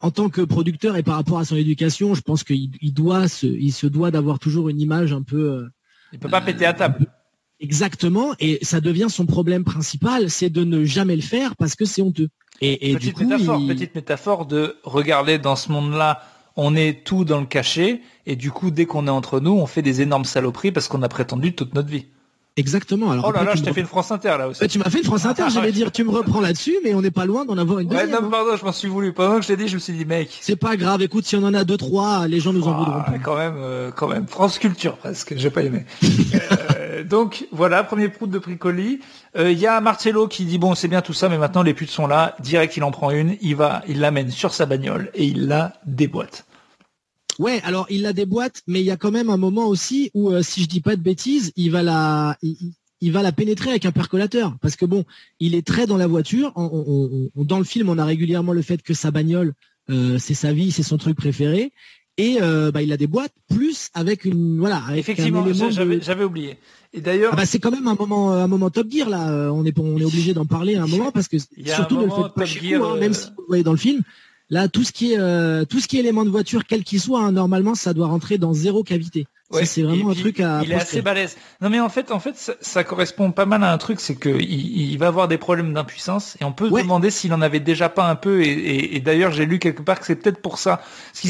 [0.00, 3.28] en tant que producteur et par rapport à son éducation, je pense qu'il il doit
[3.28, 5.50] se, il se doit d'avoir toujours une image un peu.
[5.50, 5.68] Euh,
[6.12, 7.06] il peut pas péter à table.
[7.60, 11.84] Exactement, et ça devient son problème principal, c'est de ne jamais le faire parce que
[11.84, 12.28] c'est honteux.
[12.60, 16.22] Et, petite, métaphore, petite métaphore de regarder dans ce monde-là,
[16.54, 19.66] on est tout dans le cachet, et du coup, dès qu'on est entre nous, on
[19.66, 22.06] fait des énormes saloperies parce qu'on a prétendu toute notre vie.
[22.58, 23.12] Exactement.
[23.12, 24.66] Alors, oh là là, je t'ai fait une France Inter là aussi.
[24.66, 27.12] tu m'as fait une France Inter, j'allais dire, tu me reprends là-dessus, mais on n'est
[27.12, 28.10] pas loin d'en avoir une deuxième.
[28.10, 29.12] Ouais, non, pardon, je m'en suis voulu.
[29.12, 30.36] Pendant que je l'ai dit, je me suis dit, mec.
[30.40, 33.02] C'est pas grave, écoute, si on en a deux, trois, les gens nous en voudront
[33.02, 33.14] pas.
[33.22, 34.26] Quand même, euh, quand même.
[34.26, 35.84] France Culture presque, j'ai pas aimé.
[36.02, 39.00] Euh, donc voilà, premier prout de Pricoli.
[39.36, 41.74] Euh, il y a Marcello qui dit bon c'est bien tout ça, mais maintenant les
[41.74, 45.10] putes sont là, direct il en prend une, il va, il l'amène sur sa bagnole
[45.14, 46.44] et il la déboîte.
[47.38, 50.30] Ouais, alors il la déboîte, mais il y a quand même un moment aussi où,
[50.42, 52.36] si je dis pas de bêtises, il va la,
[53.00, 55.04] il va la pénétrer avec un percolateur parce que bon,
[55.40, 56.52] il est très dans la voiture.
[56.54, 59.54] dans le film, on a régulièrement le fait que sa bagnole,
[59.90, 61.72] euh, c'est sa vie, c'est son truc préféré,
[62.16, 64.82] et euh, bah, il a des boîtes plus avec une voilà.
[64.96, 66.58] Effectivement, j'avais oublié.
[66.92, 69.52] Et d'ailleurs, ah bah, c'est quand même un moment, un moment Top Gear là.
[69.52, 72.76] On est on est obligé d'en parler à un moment parce que surtout le fait
[72.76, 74.02] de hein, même si vous voyez dans le film,
[74.50, 77.00] là tout ce qui est euh, tout ce qui est élément de voiture, quel qu'il
[77.00, 79.26] soit, hein, normalement ça doit rentrer dans zéro cavité.
[79.50, 80.60] Ouais, c'est vraiment un truc à.
[80.62, 81.36] Il est assez balèze.
[81.62, 84.28] Non mais en fait, en fait, ça, correspond pas mal à un truc, c'est que
[84.28, 87.88] il, va avoir des problèmes d'impuissance et on peut se demander s'il en avait déjà
[87.88, 88.42] pas un peu.
[88.42, 90.82] Et, d'ailleurs, j'ai lu quelque part que c'est peut-être pour ça.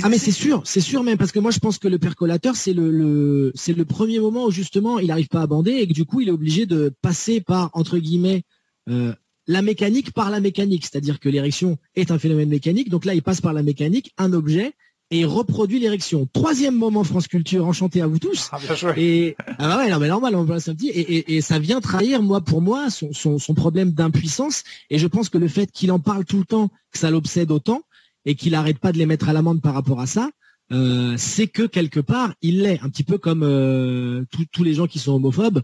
[0.02, 2.56] ah mais c'est sûr, c'est sûr même parce que moi je pense que le percolateur
[2.56, 5.92] c'est le, c'est le premier moment où justement il n'arrive pas à bander et que
[5.92, 8.42] du coup il est obligé de passer par entre guillemets
[8.88, 9.14] euh,
[9.48, 12.90] la mécanique par la mécanique, c'est-à-dire que l'érection est un phénomène mécanique.
[12.90, 14.74] Donc là, il passe par la mécanique, un objet
[15.10, 16.28] et reproduit l'érection.
[16.34, 18.50] Troisième moment France Culture, enchanté à vous tous.
[18.52, 18.58] Ah,
[18.98, 21.80] et ah bah ouais, non, mais normal, on un petit et, et, et, ça vient
[21.80, 24.64] trahir moi pour moi son, son, son problème d'impuissance.
[24.90, 27.50] Et je pense que le fait qu'il en parle tout le temps, que ça l'obsède
[27.50, 27.82] autant,
[28.26, 30.28] et qu'il arrête pas de les mettre à l'amende par rapport à ça,
[30.72, 34.86] euh, c'est que quelque part il l'est, un petit peu comme euh, tous les gens
[34.86, 35.62] qui sont homophobes.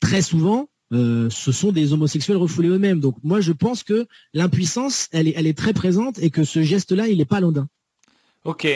[0.00, 3.00] Très souvent, euh, ce sont des homosexuels refoulés eux-mêmes.
[3.00, 6.62] Donc moi je pense que l'impuissance, elle est, elle est très présente et que ce
[6.62, 7.68] geste-là, il est pas anodin.
[8.44, 8.66] Ok.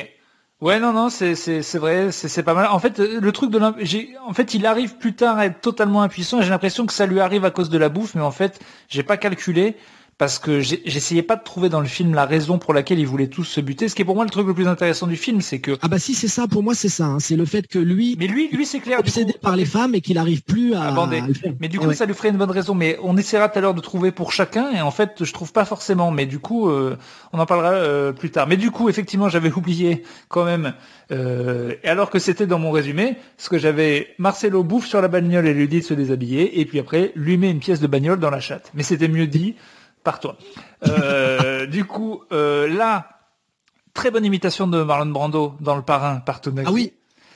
[0.60, 1.34] Ouais, non, non, c'est
[1.74, 2.68] vrai, c'est pas mal.
[2.68, 6.40] En fait, le truc de en fait, il arrive plus tard à être totalement impuissant.
[6.40, 9.02] J'ai l'impression que ça lui arrive à cause de la bouffe, mais en fait, j'ai
[9.02, 9.74] pas calculé
[10.22, 13.26] parce que j'essayais pas de trouver dans le film la raison pour laquelle ils voulaient
[13.26, 13.88] tous se buter.
[13.88, 15.88] Ce qui est pour moi le truc le plus intéressant du film, c'est que ah
[15.88, 17.18] bah si c'est ça pour moi c'est ça, hein.
[17.18, 20.00] c'est le fait que lui mais lui lui c'est clair obsédé par les femmes et
[20.00, 20.94] qu'il arrive plus à.
[21.58, 22.76] Mais du coup ça lui ferait une bonne raison.
[22.76, 25.52] Mais on essaiera tout à l'heure de trouver pour chacun et en fait je trouve
[25.52, 26.12] pas forcément.
[26.12, 26.96] Mais du coup euh,
[27.32, 28.46] on en parlera euh, plus tard.
[28.46, 30.74] Mais du coup effectivement j'avais oublié quand même.
[31.10, 35.48] Euh, alors que c'était dans mon résumé, ce que j'avais Marcelo bouffe sur la bagnole
[35.48, 38.20] et lui dit de se déshabiller et puis après lui met une pièce de bagnole
[38.20, 38.70] dans la chatte.
[38.74, 39.56] Mais c'était mieux dit
[40.02, 40.36] par toi.
[40.86, 43.08] Euh, du coup, euh, là,
[43.94, 46.40] très bonne imitation de Marlon Brando dans Le Parrain par.
[46.66, 46.92] Ah oui,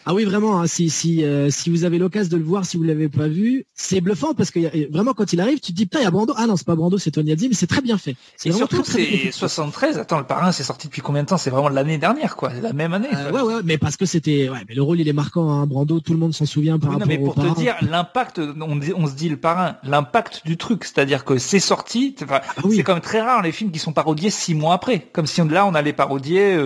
[0.08, 2.76] ah oui, vraiment, hein, si, si, euh, si vous avez l'occasion de le voir, si
[2.76, 5.86] vous l'avez pas vu, c'est bluffant parce que vraiment quand il arrive, tu te dis
[5.86, 6.32] putain, il y a Brando.
[6.36, 8.14] Ah non, c'est pas Brando, c'est Tony Adzi, mais c'est très bien fait.
[8.36, 9.98] C'est surtout c'est 73.
[9.98, 11.38] Attends, le parrain, c'est sorti depuis combien de temps?
[11.38, 13.08] C'est vraiment l'année dernière, quoi, la même année.
[13.16, 15.50] Euh, ouais, ouais, mais parce que c'était, ouais, mais le rôle il est marquant.
[15.50, 18.38] Hein, Brando, tout le monde s'en souvient par rapport non, mais pour te dire l'impact,
[18.38, 22.14] on, on, se dit le parrain, l'impact du truc, c'est-à-dire que c'est sorti.
[22.30, 25.26] Ah c'est quand même très rare les films qui sont parodiés six mois après, comme
[25.26, 26.56] si là on allait parodier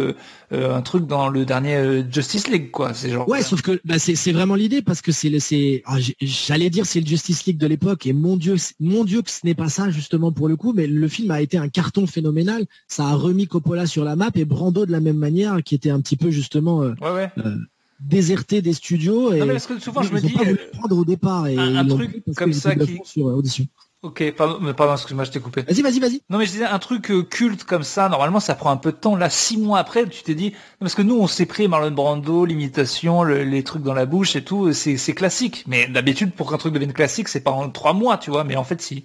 [0.52, 2.94] euh, un truc dans le dernier Justice League, quoi.
[2.94, 3.28] C'est genre.
[3.28, 7.00] Ouais, sauf que bah, c'est vraiment l'idée parce que c'est c'est ah, j'allais dire c'est
[7.00, 9.90] le Justice League de l'époque et mon dieu mon dieu que ce n'est pas ça
[9.90, 13.46] justement pour le coup mais le film a été un carton phénoménal ça a remis
[13.46, 16.30] Coppola sur la map et Brando de la même manière qui était un petit peu
[16.30, 17.56] justement euh, euh,
[18.00, 21.04] déserté des studios et non, mais parce que souvent je me dis pas prendre au
[21.04, 23.66] départ et un, truc comme ça qui sur audition.
[24.02, 25.60] Ok, pardon, pardon, excuse-moi, je t'ai coupé.
[25.60, 26.22] Vas-y, vas-y, vas-y.
[26.30, 28.08] Non, mais je disais un truc euh, culte comme ça.
[28.08, 29.14] Normalement, ça prend un peu de temps.
[29.14, 32.46] Là, six mois après, tu t'es dit parce que nous, on s'est pris Marlon Brando,
[32.46, 34.72] l'imitation, les trucs dans la bouche et tout.
[34.72, 35.64] C'est classique.
[35.66, 38.42] Mais d'habitude, pour qu'un truc devienne classique, c'est pas en trois mois, tu vois.
[38.42, 39.04] Mais en fait, si.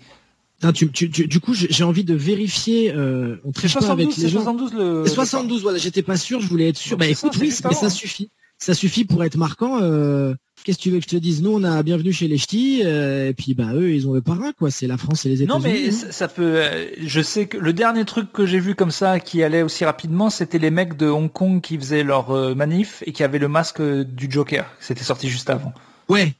[0.61, 2.93] du coup, j'ai envie de vérifier.
[2.95, 5.05] Euh, on 72, les 72 le.
[5.05, 6.95] 72, voilà, j'étais pas sûr, je voulais être sûr.
[6.95, 8.29] bah écoute, oui, mais ça suffit.
[8.57, 9.79] Ça suffit pour être marquant.
[9.81, 10.33] Euh,
[10.65, 11.43] Qu'est-ce que tu veux que je te dise?
[11.43, 14.21] Nous, on a bienvenue chez les ch'tis, euh, et puis bah eux, ils ont le
[14.21, 14.71] parrain, quoi.
[14.71, 15.63] C'est la France et les États-Unis.
[15.63, 16.07] Non, mais hein.
[16.09, 16.55] ça, peut.
[16.55, 19.85] Euh, je sais que le dernier truc que j'ai vu comme ça qui allait aussi
[19.85, 23.37] rapidement, c'était les mecs de Hong Kong qui faisaient leur euh, manif et qui avaient
[23.37, 24.65] le masque du Joker.
[24.79, 25.71] C'était sorti juste avant.
[26.09, 26.33] Ouais,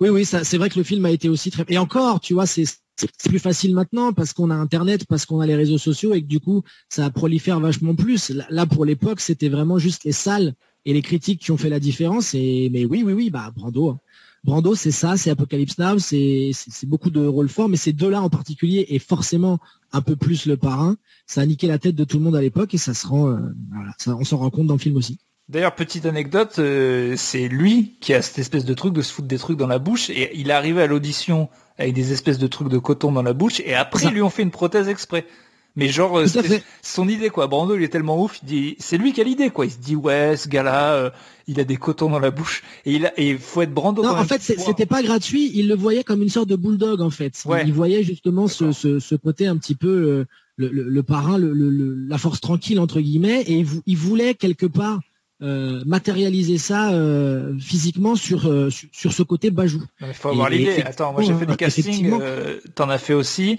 [0.00, 1.64] oui, oui, c'est vrai que le film a été aussi très.
[1.68, 2.64] Et encore, tu vois, c'est
[2.96, 6.22] c'est plus facile maintenant parce qu'on a Internet, parce qu'on a les réseaux sociaux et
[6.22, 8.32] que du coup, ça prolifère vachement plus.
[8.48, 10.54] Là, pour l'époque, c'était vraiment juste les salles
[10.86, 12.32] et les critiques qui ont fait la différence.
[12.32, 13.90] Et mais oui, oui, oui, bah Brando.
[13.90, 14.00] Hein.
[14.44, 16.52] Brando, c'est ça, c'est Apocalypse Now, c'est
[16.84, 19.58] beaucoup de rôles forts, mais ces deux-là en particulier et forcément
[19.92, 22.40] un peu plus le parrain, ça a niqué la tête de tout le monde à
[22.40, 23.38] l'époque et ça se rend, euh,
[23.72, 25.18] voilà, on s'en rend compte dans le film aussi.
[25.48, 29.28] D'ailleurs, petite anecdote, euh, c'est lui qui a cette espèce de truc de se foutre
[29.28, 32.46] des trucs dans la bouche et il est arrivé à l'audition avec des espèces de
[32.46, 35.26] trucs de coton dans la bouche et après ils lui ont fait une prothèse exprès.
[35.76, 37.46] Mais genre, euh, c'est son idée quoi.
[37.46, 39.66] Brando il est tellement ouf, il dit, c'est lui qui a l'idée quoi.
[39.66, 41.10] Il se dit ouais, ce gars-là, euh,
[41.46, 44.02] il a des cotons dans la bouche et il a, et faut être Brando.
[44.02, 45.52] Non, en fait, c'était pas gratuit.
[45.54, 47.44] Il le voyait comme une sorte de bulldog en fait.
[47.64, 50.24] Il voyait justement ce, ce, ce, côté un petit peu
[50.56, 51.52] le, le, le parrain, le,
[52.08, 55.00] la force tranquille entre guillemets, et il, il voulait quelque part
[55.42, 59.82] euh, matérialiser ça euh, physiquement sur, euh, sur, ce côté bajou.
[60.00, 60.80] Il faut avoir l'idée.
[60.80, 62.10] Attends, moi j'ai fait des castings,
[62.74, 63.58] t'en as fait aussi.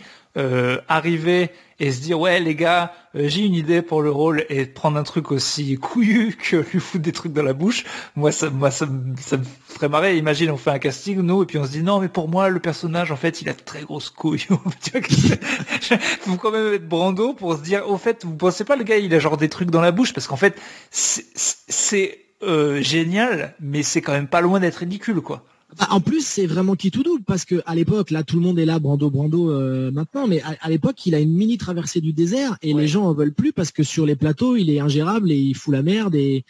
[0.88, 4.66] Arriver et se dire ouais les gars euh, j'ai une idée pour le rôle et
[4.66, 7.84] prendre un truc aussi couillu que lui foutre des trucs dans la bouche
[8.16, 8.88] moi ça moi ça,
[9.20, 10.18] ça me ferait marrer.
[10.18, 12.50] Imagine on fait un casting nous et puis on se dit non mais pour moi
[12.50, 14.48] le personnage en fait il a de très grosses couilles.
[16.22, 18.98] Faut quand même être Brando pour se dire au fait vous pensez pas le gars
[18.98, 20.60] il a genre des trucs dans la bouche parce qu'en fait
[20.90, 25.44] c'est euh, génial mais c'est quand même pas loin d'être ridicule quoi
[25.76, 28.42] bah, en plus, c'est vraiment qui tout double parce que à l'époque, là, tout le
[28.42, 32.00] monde est là, Brando, Brando, euh, maintenant, mais à, l'époque, il a une mini traversée
[32.00, 34.80] du désert et les gens en veulent plus parce que sur les plateaux, il est
[34.80, 36.46] ingérable et il fout la merde et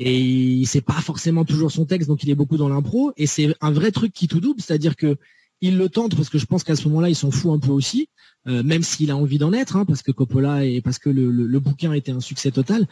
[0.00, 3.26] et il sait pas forcément toujours son texte, donc il est beaucoup dans l'impro et
[3.26, 5.16] c'est un vrai truc qui tout double, c'est-à-dire que
[5.60, 7.72] il le tente parce que je pense qu'à ce moment-là, il s'en fout un peu
[7.72, 8.08] aussi,
[8.46, 11.32] euh, même s'il a envie d'en être, hein, parce que Coppola et parce que le,
[11.32, 12.86] le, bouquin était un succès total.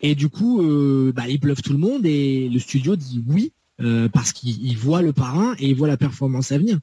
[0.00, 3.52] Et du coup, euh, bah, il bluffe tout le monde et le studio dit oui
[3.80, 6.78] euh, parce qu'il voit le parrain et il voit la performance à venir.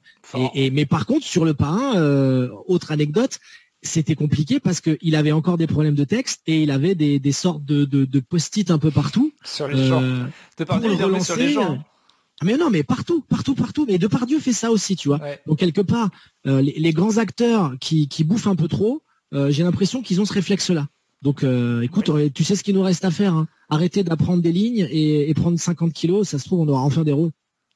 [0.54, 3.38] Et, mais par contre, sur le parrain, euh, autre anecdote,
[3.82, 7.32] c'était compliqué parce qu'il avait encore des problèmes de texte et il avait des, des
[7.32, 9.32] sortes de, de, de post-it un peu partout.
[9.44, 10.02] Sur les gens.
[10.02, 10.24] Euh,
[10.66, 11.24] pour le relancer.
[11.24, 11.84] Sur les gens.
[12.42, 13.84] Mais non, mais partout, partout, partout.
[13.86, 15.20] Mais Depardieu fait ça aussi, tu vois.
[15.46, 16.08] Donc quelque part,
[16.44, 20.32] les, les, grands acteurs qui, qui bouffent un peu trop, j'ai l'impression qu'ils ont ce
[20.32, 20.88] réflexe-là.
[21.22, 23.34] Donc, euh, écoute, tu sais ce qu'il nous reste à faire.
[23.34, 23.48] Hein.
[23.68, 26.28] Arrêter d'apprendre des lignes et, prendre 50 kilos.
[26.28, 27.30] Ça se trouve, on aura enfin des rôles.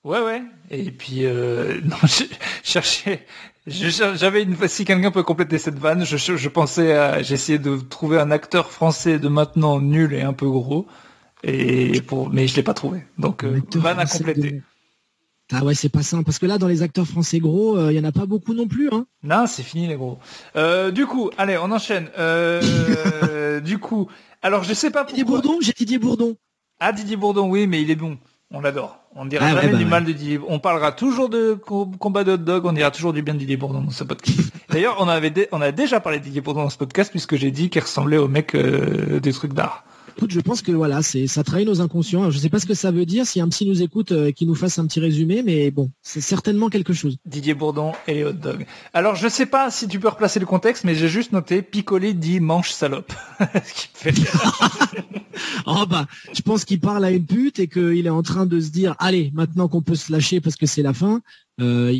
[0.04, 0.42] Ouais, ouais.
[0.70, 2.24] Et puis, euh, non, je
[2.62, 3.26] cherchais.
[3.66, 4.56] J'avais une.
[4.68, 7.22] Si quelqu'un peut compléter cette vanne, je, je pensais à.
[7.22, 10.86] J'ai de trouver un acteur français de maintenant nul et un peu gros.
[11.42, 13.04] Et pour, mais je l'ai pas trouvé.
[13.18, 14.62] Donc, euh, vanne à compléter.
[15.52, 16.24] Ah ouais, c'est pas simple.
[16.24, 18.54] Parce que là, dans les acteurs français gros, il euh, y en a pas beaucoup
[18.54, 18.88] non plus.
[18.92, 19.06] Hein.
[19.22, 20.18] Non, c'est fini les gros.
[20.56, 22.08] Euh, du coup, allez, on enchaîne.
[22.18, 24.08] Euh, du coup,
[24.42, 25.16] alors je sais pas pourquoi.
[25.16, 26.36] Didier Bourdon, j'ai Didier Bourdon.
[26.78, 28.18] Ah, Didier Bourdon, oui, mais il est bon.
[28.52, 28.98] On l'adore.
[29.14, 30.40] On dira ah jamais du bah mal de Didier.
[30.48, 32.64] On parlera toujours de combat de hot dog.
[32.66, 34.52] On dira toujours du bien de Didier Bourdon dans ce podcast.
[34.70, 37.50] D'ailleurs, on avait, on a déjà parlé de Didier Bourdon dans ce podcast puisque j'ai
[37.50, 39.84] dit qu'il ressemblait au mec des trucs d'art
[40.28, 42.30] je pense que voilà, c'est ça trahit nos inconscients.
[42.30, 43.26] je ne sais pas ce que ça veut dire.
[43.26, 46.20] Si un psy nous écoute, euh, qui nous fasse un petit résumé, mais bon, c'est
[46.20, 47.16] certainement quelque chose.
[47.24, 48.66] Didier Bourdon et les hot dogs.
[48.92, 52.12] Alors, je sais pas si tu peux replacer le contexte, mais j'ai juste noté Picolé
[52.12, 53.12] dit manche salope.
[55.66, 58.60] oh bah, je pense qu'il parle à une pute et qu'il est en train de
[58.60, 61.22] se dire, allez, maintenant qu'on peut se lâcher parce que c'est la fin,
[61.60, 61.94] euh,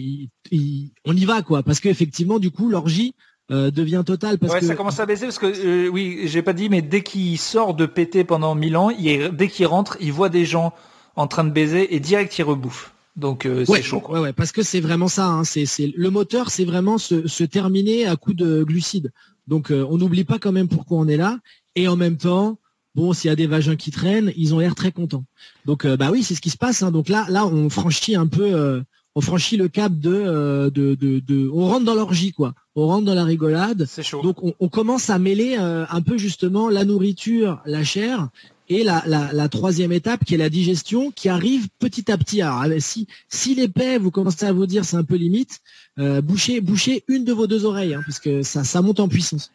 [1.05, 1.63] on y va quoi.
[1.63, 3.15] Parce qu'effectivement, du coup, l'orgie
[3.51, 6.41] euh, devient total parce ouais, que ça commence à baisser parce que euh, oui, j'ai
[6.41, 9.97] pas dit, mais dès qu'il sort de péter pendant mille ans, il, dès qu'il rentre,
[10.01, 10.73] il voit des gens
[11.17, 12.95] en train de baiser et direct il rebouffe.
[13.17, 14.05] Donc euh, c'est chaud.
[14.09, 15.27] Ouais, ouais, parce que c'est vraiment ça.
[15.27, 19.11] Hein, c'est, c'est le moteur, c'est vraiment se, se, terminer à coup de glucides.
[19.49, 21.41] Donc on n'oublie pas quand même pourquoi on est là.
[21.75, 22.57] Et en même temps,
[22.95, 25.25] bon, s'il y a des vagins qui traînent, ils ont l'air très contents.
[25.65, 26.85] Donc bah oui, c'est ce qui se passe.
[26.85, 26.93] Hein.
[26.93, 28.81] Donc là, là, on franchit un peu
[29.17, 33.05] on franchit le cap de, de, de, de, on rentre dans l'orgie quoi on rentre
[33.05, 33.85] dans la rigolade.
[33.87, 34.23] C'est chaud.
[34.23, 38.29] Donc on, commence à mêler euh, un peu justement la nourriture, la chair
[38.69, 42.41] et la, la, troisième étape qui est la digestion qui arrive petit à petit.
[42.41, 45.59] Alors si, si l'épais, vous commencez à vous dire c'est un peu limite,
[45.99, 49.09] euh, bouchez, bouchez une de vos deux oreilles hein, parce que ça, ça monte en
[49.09, 49.51] puissance.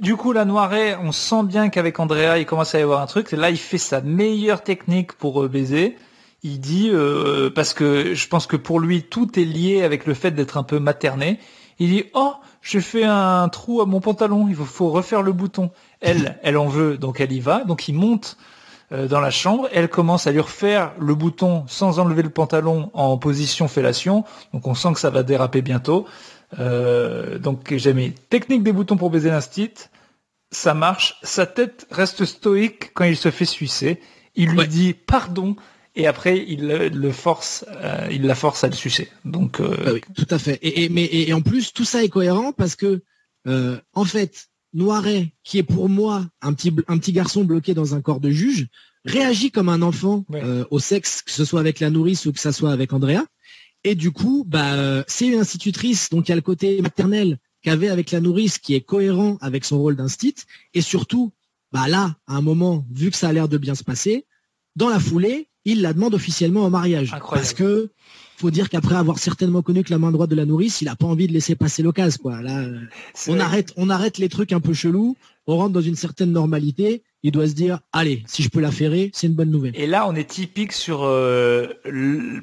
[0.00, 3.06] Du coup, la noiret, on sent bien qu'avec Andrea, il commence à y avoir un
[3.06, 3.30] truc.
[3.32, 5.96] Là, il fait sa meilleure technique pour euh, baiser.
[6.44, 6.92] Il dit,
[7.56, 10.62] parce que je pense que pour lui, tout est lié avec le fait d'être un
[10.62, 11.40] peu materné
[11.80, 12.34] Il dit oh
[12.68, 15.70] j'ai fait un trou à mon pantalon, il faut refaire le bouton.
[16.00, 18.36] Elle, elle en veut, donc elle y va, donc il monte
[18.92, 22.90] euh, dans la chambre, elle commence à lui refaire le bouton sans enlever le pantalon
[22.92, 26.06] en position fellation, donc on sent que ça va déraper bientôt.
[26.58, 29.74] Euh, donc j'ai mis technique des boutons pour baiser l'instit,
[30.50, 34.00] ça marche, sa tête reste stoïque quand il se fait sucer,
[34.34, 35.56] il lui dit pardon,
[35.98, 39.08] et après il le force, euh, il la force à le sucer.
[39.24, 40.58] Donc ah oui, tout à fait.
[40.62, 43.02] Et, mais et en plus tout ça est cohérent parce que
[43.94, 48.00] en fait Noiret, qui est pour moi un petit, un petit garçon bloqué dans un
[48.00, 48.68] corps de juge,
[49.04, 52.40] réagit comme un enfant euh, au sexe, que ce soit avec la nourrice ou que
[52.40, 53.24] ce soit avec Andrea.
[53.84, 57.38] Et du coup, bah, euh, c'est une institutrice, donc il y a le côté maternel
[57.62, 60.34] qu'avait avec la nourrice qui est cohérent avec son rôle d'instit.
[60.74, 61.32] Et surtout,
[61.72, 64.26] bah là, à un moment, vu que ça a l'air de bien se passer,
[64.76, 67.14] dans la foulée, il la demande officiellement en mariage.
[67.30, 67.90] Parce que
[68.38, 70.96] faut dire qu'après avoir certainement connu que la main droite de la nourrice, il a
[70.96, 72.40] pas envie de laisser passer l'occasion, quoi.
[72.40, 72.64] Là,
[73.26, 75.16] on arrête, on arrête les trucs un peu chelous,
[75.46, 78.70] on rentre dans une certaine normalité il doit se dire allez si je peux la
[78.70, 79.72] ferrer c'est une bonne nouvelle.
[79.74, 81.66] Et là on est typique sur euh,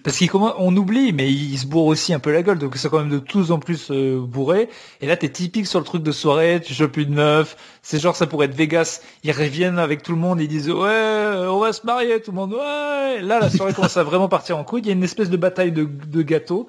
[0.04, 2.90] parce qu'il on oublie mais il se bourre aussi un peu la gueule donc c'est
[2.90, 4.70] quand même de plus en plus euh, bourré
[5.02, 8.16] et là t'es typique sur le truc de soirée tu chopes une meuf c'est genre
[8.16, 9.02] ça pourrait être Vegas.
[9.24, 12.36] Ils reviennent avec tout le monde ils disent ouais on va se marier tout le
[12.36, 13.22] monde ouais.
[13.22, 14.82] Là la soirée commence à vraiment partir en couille.
[14.82, 16.68] Il y a une espèce de bataille de, de gâteaux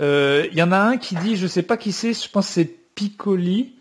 [0.00, 2.46] euh, il y en a un qui dit je sais pas qui c'est je pense
[2.46, 3.74] c'est Piccoli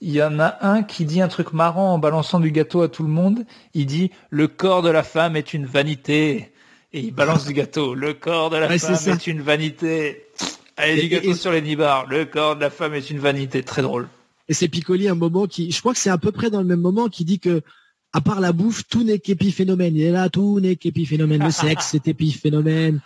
[0.00, 2.88] il y en a un qui dit un truc marrant en balançant du gâteau à
[2.88, 3.44] tout le monde.
[3.74, 6.52] Il dit le corps de la femme est une vanité.
[6.92, 7.94] Et il balance du gâteau.
[7.94, 10.24] Le corps de la femme est, une vanité.
[10.76, 12.06] Allez, du gâteau sur les nibards.
[12.08, 13.62] Le corps de la femme est une vanité.
[13.62, 14.08] Très drôle.
[14.48, 16.66] Et c'est Piccoli un moment qui, je crois que c'est à peu près dans le
[16.66, 17.62] même moment, qui dit que
[18.12, 19.94] à part la bouffe, tout n'est qu'épiphénomène.
[19.94, 21.44] Il est là, tout n'est qu'épiphénomène.
[21.44, 23.00] Le sexe, c'est épiphénomène.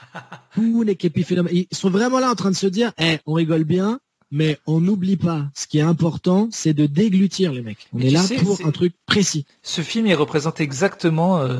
[0.54, 1.52] Tout n'est qu'épiphénomène.
[1.54, 4.00] Ils sont vraiment là en train de se dire, eh, on rigole bien,
[4.30, 7.86] mais on n'oublie pas, ce qui est important, c'est de déglutir les mecs.
[7.92, 9.46] On est là pour un truc précis.
[9.62, 11.38] Ce film, il représente exactement...
[11.38, 11.58] Euh,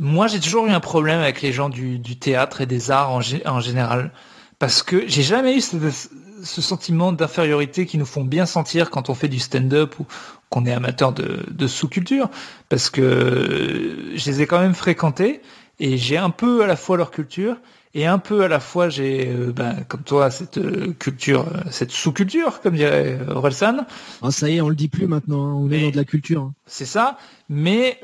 [0.00, 3.20] moi, j'ai toujours eu un problème avec les gens du, théâtre et des arts en,
[3.20, 4.12] général,
[4.58, 9.14] parce que j'ai jamais eu ce, sentiment d'infériorité qui nous font bien sentir quand on
[9.14, 10.06] fait du stand-up ou
[10.50, 12.28] qu'on est amateur de, de sous-culture,
[12.68, 15.42] parce que je les ai quand même fréquentés
[15.78, 17.56] et j'ai un peu à la fois leur culture
[17.94, 21.60] et un peu à la fois j'ai euh, ben, comme toi cette euh, culture euh,
[21.70, 23.86] cette sous-culture comme dirait Orelsan.
[24.22, 26.04] Ah, ça y est on le dit plus maintenant hein, on est dans de la
[26.04, 26.54] culture hein.
[26.66, 27.18] c'est ça.
[27.48, 28.00] Mais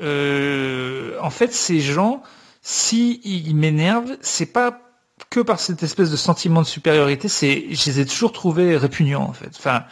[1.21, 2.23] en fait ces gens
[2.61, 4.81] si ils m'énervent c'est pas
[5.29, 9.23] que par cette espèce de sentiment de supériorité c'est je les ai toujours trouvés répugnants
[9.23, 9.51] en fait.
[9.57, 9.83] Enfin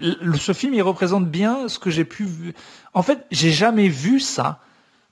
[0.00, 2.26] ce film il représente bien ce que j'ai pu
[2.94, 4.60] en fait j'ai jamais vu ça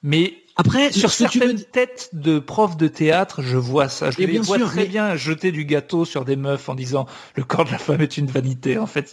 [0.03, 4.11] mais après, sur certaines têtes de profs de théâtre, je vois ça.
[4.11, 7.65] Je les vois très bien jeter du gâteau sur des meufs en disant le corps
[7.65, 8.77] de la femme est une vanité.
[8.77, 9.13] En fait,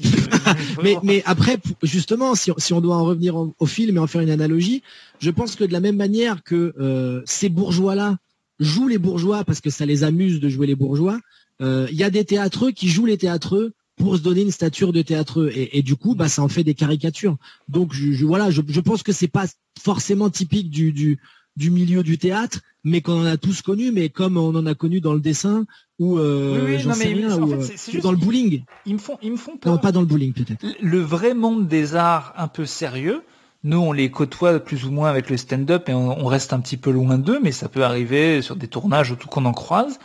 [0.83, 4.21] mais, mais après, justement, si, si, on doit en revenir au, film et en faire
[4.21, 4.83] une analogie,
[5.19, 8.17] je pense que de la même manière que euh, ces bourgeois-là
[8.59, 11.19] jouent les bourgeois parce que ça les amuse de jouer les bourgeois,
[11.61, 14.93] euh, il y a des théâtreux qui jouent les théâtreux pour se donner une stature
[14.93, 17.37] de théâtreux et, et, du coup bah ça en fait des caricatures
[17.67, 19.45] donc je, voilà je, je, pense que c'est pas
[19.79, 21.19] forcément typique du, du,
[21.57, 24.73] du milieu du théâtre mais qu'on en a tous connu mais comme on en a
[24.73, 25.65] connu dans le dessin
[25.99, 27.53] ou euh, j'en sais rien ou,
[28.01, 29.73] dans le bowling ils me font ils me font peur.
[29.73, 33.21] Non, pas dans le bowling peut-être le vrai monde des arts un peu sérieux
[33.61, 36.61] nous, on les côtoie plus ou moins avec le stand-up et on, on reste un
[36.61, 39.51] petit peu loin d'eux, mais ça peut arriver sur des tournages ou tout qu'on en
[39.51, 39.99] croise.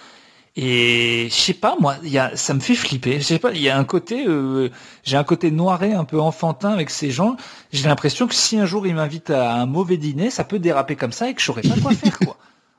[0.56, 3.18] Et je sais pas, moi, y a, ça me fait flipper.
[3.18, 4.70] Je sais pas, il y a un côté, euh,
[5.02, 7.36] j'ai un côté noiré, un peu enfantin avec ces gens.
[7.72, 10.94] J'ai l'impression que si un jour ils m'invitent à un mauvais dîner, ça peut déraper
[10.94, 12.36] comme ça et que je saurais pas quoi faire, quoi.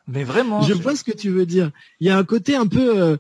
[0.08, 0.62] Mais vraiment.
[0.62, 1.72] Je vois ce que tu veux dire.
[2.00, 3.02] Il y a un côté un peu.
[3.02, 3.18] Euh,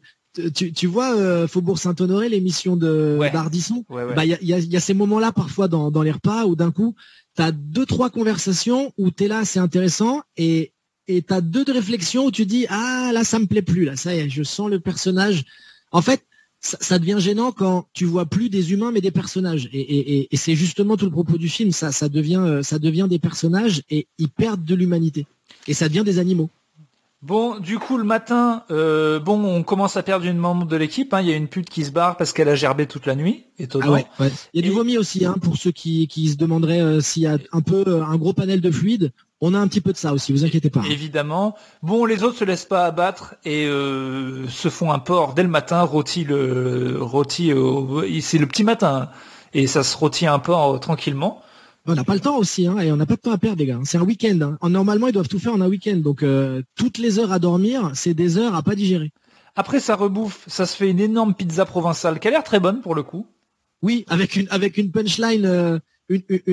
[0.53, 3.31] tu, tu, vois euh, Faubourg Saint-Honoré, l'émission de ouais.
[3.31, 3.85] Bardisson.
[3.89, 6.45] Bah il y a, y, a, y a, ces moments-là parfois dans, dans les repas
[6.45, 6.93] où d'un coup
[7.35, 10.73] tu as deux trois conversations où tu es là, c'est intéressant et
[11.07, 13.85] et tu as deux de réflexions où tu dis ah là ça me plaît plus
[13.85, 13.95] là.
[13.95, 15.45] Ça y est je sens le personnage.
[15.91, 16.23] En fait
[16.61, 19.69] ça, devient gênant quand tu vois plus des humains mais des personnages.
[19.71, 21.71] Et, c'est justement tout le propos du film.
[21.71, 25.27] Ça ça devient euh, ça devient des personnages et ils perdent de l'humanité.
[25.67, 26.49] Et ça devient des animaux
[27.25, 31.11] Bon, du coup, le matin, euh, bon, on commence à perdre une membre de l'équipe.
[31.11, 31.21] Hein.
[31.21, 33.45] Il y a une pute qui se barre parce qu'elle a gerbé toute la nuit.
[33.57, 33.87] Étonnant.
[33.87, 34.31] Ah ouais, ouais.
[34.53, 37.23] Il y a du vomi aussi, hein, pour ceux qui, qui se demanderaient euh, s'il
[37.23, 39.11] y a un peu un gros panel de fluide.
[39.41, 40.83] On a un petit peu de ça aussi, vous inquiétez pas.
[40.87, 41.55] Évidemment.
[41.81, 45.49] Bon, les autres se laissent pas abattre et euh, se font un porc dès le
[45.49, 47.51] matin, rôti le rôti
[48.21, 49.09] c'est le petit matin
[49.55, 51.41] et ça se rôtit un porc tranquillement.
[51.87, 53.59] On n'a pas le temps aussi, hein, et on n'a pas de temps à perdre,
[53.59, 53.79] les gars.
[53.83, 54.57] C'est un week-end.
[54.61, 54.69] Hein.
[54.69, 55.97] Normalement, ils doivent tout faire en un week-end.
[55.97, 59.11] Donc, euh, toutes les heures à dormir, c'est des heures à pas digérer.
[59.55, 62.81] Après sa rebouffe, ça se fait une énorme pizza provençale qui a l'air très bonne
[62.81, 63.25] pour le coup.
[63.81, 65.79] Oui, avec une avec une punchline euh,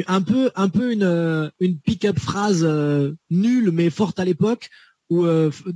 [0.06, 4.70] un peu un peu une euh, une pick-up phrase euh, nulle mais forte à l'époque
[5.10, 5.26] où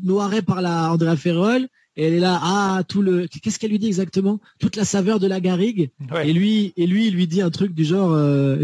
[0.02, 3.78] Noiret par la Andrea Ferrol et elle est là ah tout le qu'est-ce qu'elle lui
[3.78, 4.40] dit exactement?
[4.58, 5.90] Toute la saveur de la garrigue
[6.22, 8.16] et lui et lui il lui dit un truc du genre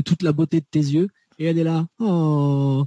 [0.04, 1.08] toute la beauté de tes yeux
[1.38, 2.84] et elle est là oh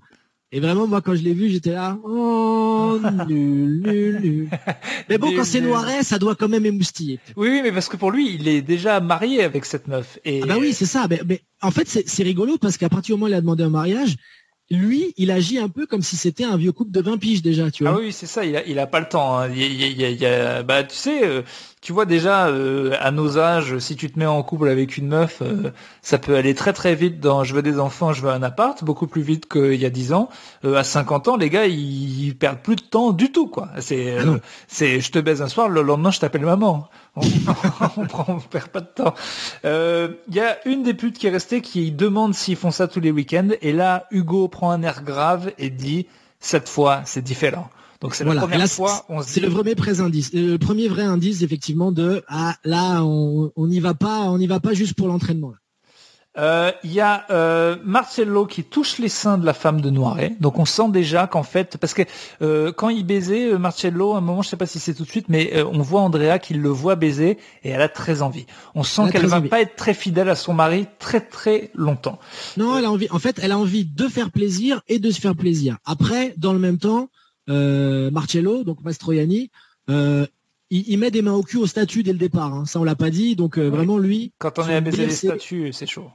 [0.55, 4.49] et vraiment, moi, quand je l'ai vu, j'étais là, oh, nul, nul, nul.
[5.09, 7.19] Mais bon, quand c'est noiret, ça doit quand même émoustiller.
[7.35, 10.17] Oui, oui, mais parce que pour lui, il est déjà marié avec cette meuf.
[10.23, 10.41] Et...
[10.43, 11.07] Ah bah oui, c'est ça.
[11.09, 13.69] Mais, en fait, c'est rigolo parce qu'à partir du moment où il a demandé un
[13.69, 14.15] mariage,
[14.71, 17.69] lui, il agit un peu comme si c'était un vieux couple de 20 piges déjà,
[17.69, 17.93] tu vois.
[17.93, 19.37] Ah oui, c'est ça, il a, il a pas le temps.
[19.37, 19.49] Hein.
[19.49, 21.43] Il, a, bah, tu sais, euh,
[21.81, 25.07] tu vois déjà, euh, à nos âges, si tu te mets en couple avec une
[25.07, 25.69] meuf, euh,
[26.01, 28.83] ça peut aller très très vite dans je veux des enfants, je veux un appart,
[28.83, 30.29] beaucoup plus vite qu'il y a 10 ans.
[30.63, 33.69] à 50 ans, les gars, ils, perdent plus de temps du tout, quoi.
[33.79, 36.89] C'est, ah c'est, je te baise un soir, le lendemain, je t'appelle maman.
[37.15, 37.21] On,
[38.27, 39.13] on, perd pas de temps.
[39.63, 42.99] Il y a une des putes qui est restée qui demande s'ils font ça tous
[42.99, 46.07] les week-ends, et là, Hugo prend un air grave et dit
[46.39, 47.69] cette fois, c'est différent.
[48.01, 49.05] Donc c'est la première fois.
[49.23, 53.51] C'est le premier vrai indice, euh, le premier vrai indice effectivement de ah là on
[53.57, 55.53] n'y va pas, on n'y va pas juste pour l'entraînement.
[56.37, 60.35] Il euh, y a euh, Marcello qui touche les seins de la femme de Noiret.
[60.41, 62.01] Donc on sent déjà qu'en fait, parce que
[62.41, 65.03] euh, quand il baisait euh, Marcello, à un moment, je sais pas si c'est tout
[65.03, 68.45] de suite, mais on voit Andrea qui le voit baiser et elle a très envie.
[68.73, 72.19] On sent qu'elle va pas être très fidèle à son mari très très longtemps.
[72.57, 73.07] Non, elle a envie.
[73.11, 75.77] En fait, elle a envie de faire plaisir et de se faire plaisir.
[75.85, 77.07] Après, dans le même temps,
[77.47, 79.51] Marcello, donc Mastroianni,
[79.87, 82.53] il, met des mains au cul au statut dès le départ.
[82.53, 82.65] Hein.
[82.65, 83.37] Ça, on l'a pas dit.
[83.37, 84.33] Donc vraiment, lui.
[84.37, 86.09] Quand on est à baiser les statues, c'est chaud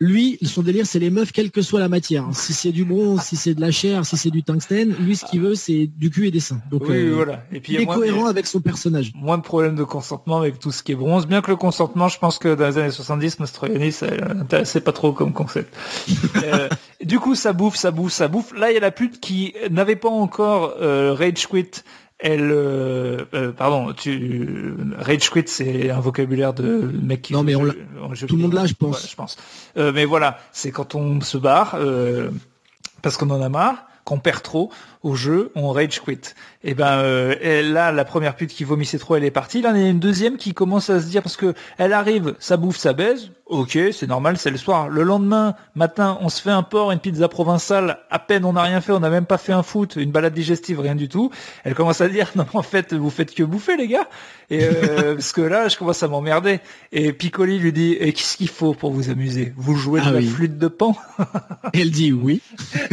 [0.00, 2.26] lui, son délire, c'est les meufs, quelle que soit la matière.
[2.32, 5.24] Si c'est du bronze, si c'est de la chair, si c'est du tungstène, lui, ce
[5.24, 6.60] qu'il veut, c'est du cul et des seins.
[6.70, 7.44] Donc, oui, euh, voilà.
[7.52, 9.12] Et puis, il est cohérent avec son personnage.
[9.14, 11.26] Moins de problèmes de consentement avec tout ce qui est bronze.
[11.26, 14.92] Bien que le consentement, je pense que dans les années 70, Mastroianni, ça n'intéressait pas
[14.92, 15.72] trop comme concept.
[16.42, 16.68] euh,
[17.02, 18.52] du coup, ça bouffe, ça bouffe, ça bouffe.
[18.52, 21.70] Là, il y a la pute qui n'avait pas encore euh, rage quit
[22.18, 27.32] elle, euh, euh, pardon, tu, rage quit, c'est un vocabulaire de mec qui.
[27.32, 29.08] Non, mais on tout le monde là, je pense.
[29.08, 29.36] je pense.
[29.76, 31.76] Euh, mais voilà, c'est quand on se barre
[33.02, 34.70] parce qu'on en a marre, qu'on perd trop
[35.04, 36.12] au jeu, on rage quit.
[36.66, 37.02] Et eh ben
[37.62, 39.60] là, la première pute qui vomissait trop, elle est partie.
[39.60, 42.34] Là, il y a une deuxième qui commence à se dire parce que elle arrive,
[42.38, 43.30] ça bouffe, ça baise.
[43.46, 44.88] Ok, c'est normal, c'est le soir.
[44.88, 47.98] Le lendemain matin, on se fait un porc, une pizza provençale.
[48.10, 50.32] À peine, on n'a rien fait, on n'a même pas fait un foot, une balade
[50.32, 51.30] digestive, rien du tout.
[51.64, 54.08] Elle commence à dire non, en fait, vous faites que bouffer, les gars.
[54.48, 56.60] Et euh, parce que là, je commence à m'emmerder.
[56.92, 59.52] Et Piccoli lui dit et qu'est-ce qu'il faut pour vous amuser?
[59.58, 60.96] Vous jouez de ah la flûte de pan?
[61.74, 62.40] Elle dit oui.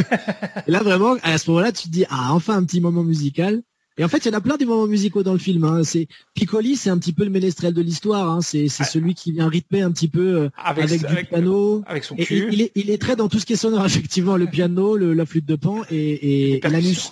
[0.68, 3.62] et là, vraiment, à ce moment-là, tu te dis ah, enfin un petit moment musical.
[3.98, 5.64] Et en fait, il y en a plein des moments musicaux dans le film.
[5.64, 5.84] Hein.
[5.84, 8.30] C'est Piccoli, c'est un petit peu le ménestrel de l'histoire.
[8.30, 8.42] Hein.
[8.42, 8.84] C'est ah.
[8.84, 11.84] celui qui vient rythmer un petit peu euh, avec, du piano.
[11.86, 12.48] Avec son cul.
[12.52, 15.26] il, est, il est très dans tout ce qui est sonore, effectivement, le piano, la
[15.26, 17.12] flûte de pan et, et l'anus.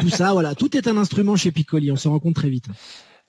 [0.00, 0.54] tout ça, voilà.
[0.54, 1.92] Tout est un instrument chez Piccoli.
[1.92, 2.66] On s'en rend compte très vite.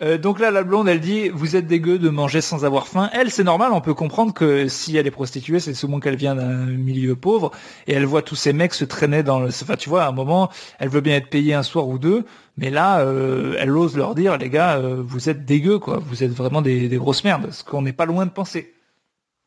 [0.03, 3.09] Euh, donc là, la blonde, elle dit, vous êtes dégueu de manger sans avoir faim.
[3.13, 6.35] Elle, c'est normal, on peut comprendre que si elle est prostituée, c'est souvent qu'elle vient
[6.35, 7.51] d'un milieu pauvre,
[7.87, 9.47] et elle voit tous ces mecs se traîner dans le...
[9.47, 12.25] Enfin, tu vois, à un moment, elle veut bien être payée un soir ou deux,
[12.57, 15.97] mais là, euh, elle ose leur dire, les gars, euh, vous êtes dégueux, quoi.
[15.97, 18.73] Vous êtes vraiment des, grosses merdes, ce qu'on n'est pas loin de penser.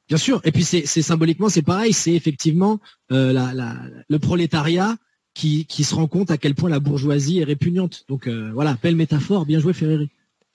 [0.09, 2.81] Bien sûr, et puis c'est symboliquement, c'est pareil, c'est effectivement
[3.11, 4.97] le prolétariat
[5.35, 8.07] qui, qui, se rend compte à quel point la bourgeoisie est répugnante.
[8.09, 10.11] Donc voilà, belle métaphore, bien joué Ferreri.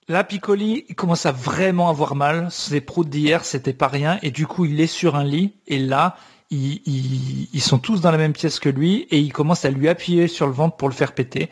[0.07, 2.51] Là, Piccoli, il commence à vraiment avoir mal.
[2.51, 4.19] Ses proutes d'hier, c'était pas rien.
[4.21, 5.53] Et du coup, il est sur un lit.
[5.65, 6.15] Et là,
[6.51, 9.07] ils, sont tous dans la même pièce que lui.
[9.09, 11.49] Et il commence à lui appuyer sur le ventre pour le faire péter.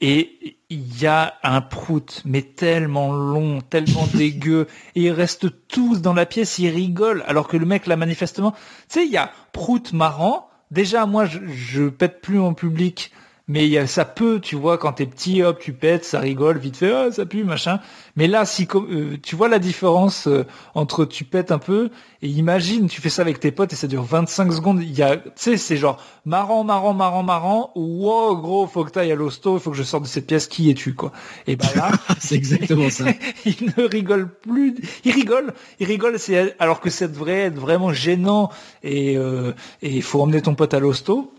[0.00, 4.68] Et il y a un prout, mais tellement long, tellement dégueu.
[4.94, 7.24] Et ils restent tous dans la pièce, ils rigolent.
[7.26, 8.58] Alors que le mec, là, manifestement, tu
[9.00, 10.48] sais, il y a prout marrant.
[10.70, 13.10] Déjà, moi, je, je pète plus en public
[13.48, 16.92] mais ça peut, tu vois, quand t'es petit, hop, tu pètes, ça rigole, vite fait,
[16.92, 17.80] ah, ça pue, machin.
[18.14, 20.44] Mais là, si euh, tu vois la différence euh,
[20.74, 21.88] entre tu pètes un peu
[22.20, 24.82] et imagine, tu fais ça avec tes potes et ça dure 25 secondes.
[24.82, 27.72] Il y a, tu sais, c'est genre marrant, marrant, marrant, marrant.
[27.74, 30.46] Wow, gros, faut que t'ailles à l'hosto, il faut que je sorte de cette pièce.
[30.46, 31.12] Qui es-tu, quoi?
[31.46, 33.04] Et ben là, c'est exactement ça.
[33.46, 34.74] il ne rigole plus.
[35.04, 36.18] Il rigole, il rigole.
[36.18, 38.50] C'est alors que ça devrait être vraiment gênant
[38.82, 41.32] et euh, et il faut emmener ton pote à l'hosto.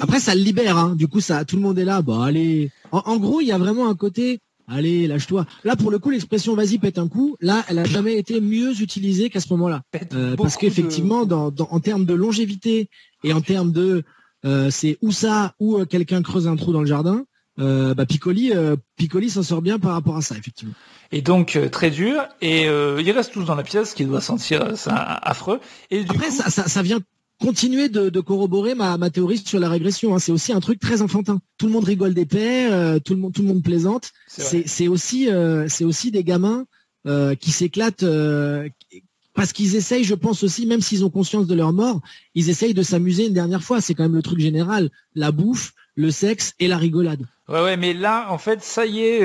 [0.00, 0.78] Après, ça le libère.
[0.78, 0.94] Hein.
[0.96, 2.02] Du coup, ça, tout le monde est là.
[2.02, 2.70] Bon, allez.
[2.92, 4.40] En, gros, il y a vraiment un côté.
[4.68, 5.46] Allez, lâche-toi.
[5.64, 8.80] Là, pour le coup, l'expression "vas-y, pète un coup", là, elle a jamais été mieux
[8.80, 9.82] utilisée qu'à ce moment-là.
[10.12, 12.88] Euh, parce qu'effectivement, dans, en termes de longévité
[13.22, 14.02] et en termes de,
[14.44, 17.24] euh, c'est ou ça ou euh, quelqu'un creuse un trou dans le jardin.
[17.58, 18.52] bah, Piccoli,
[18.96, 20.74] Piccoli s'en sort bien par rapport à ça, effectivement.
[21.12, 22.24] Et donc très dur.
[22.40, 25.60] Et ils restent tous dans la pièce, qui doit sentir ça affreux.
[25.92, 26.98] Et du Après, ça, ça, ça, vient
[27.40, 30.14] continuer de, de corroborer ma, ma, théorie sur la régression.
[30.14, 30.18] Hein.
[30.18, 31.40] C'est aussi un truc très enfantin.
[31.58, 34.12] Tout le monde rigole des pères, euh, tout le monde tout le monde plaisante.
[34.28, 36.66] C'est aussi euh, aussi des gamins
[37.06, 38.04] euh, qui s'éclatent
[39.34, 42.00] parce qu'ils essayent, je pense aussi, même s'ils ont conscience de leur mort,
[42.34, 43.82] ils essayent de s'amuser une dernière fois.
[43.82, 47.26] C'est quand même le truc général, la bouffe, le sexe et la rigolade.
[47.48, 49.20] Ouais ouais, mais là en fait ça y est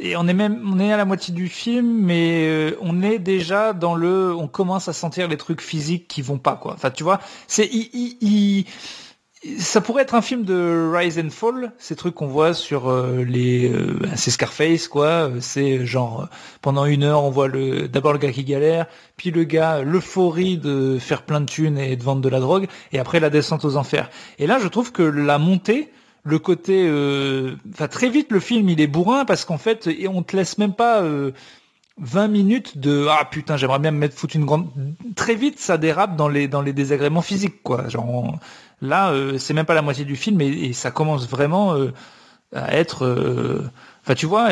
[0.00, 3.18] et on est même on est à la moitié du film mais euh, on est
[3.18, 6.90] déjà dans le on commence à sentir les trucs physiques qui vont pas quoi enfin
[6.90, 7.70] tu vois c'est
[9.58, 13.24] ça pourrait être un film de Rise and Fall, ces trucs qu'on voit sur euh,
[13.24, 15.30] les, euh, c'est Scarface quoi.
[15.40, 16.28] C'est genre
[16.60, 18.86] pendant une heure on voit le, d'abord le gars qui galère,
[19.16, 22.68] puis le gars l'euphorie de faire plein de thunes et de vendre de la drogue,
[22.92, 24.10] et après la descente aux enfers.
[24.38, 25.90] Et là je trouve que la montée,
[26.24, 30.06] le côté, euh, enfin très vite le film il est bourrin parce qu'en fait et
[30.08, 34.16] on te laisse même pas 20 euh, minutes de ah putain j'aimerais bien me mettre
[34.16, 34.68] foutre une grande
[35.16, 37.88] très vite ça dérape dans les dans les désagréments physiques quoi.
[37.88, 38.38] Genre
[38.82, 41.74] là euh, c'est même pas la moitié du film et, ça commence vraiment
[42.54, 43.70] à être
[44.02, 44.50] enfin tu vois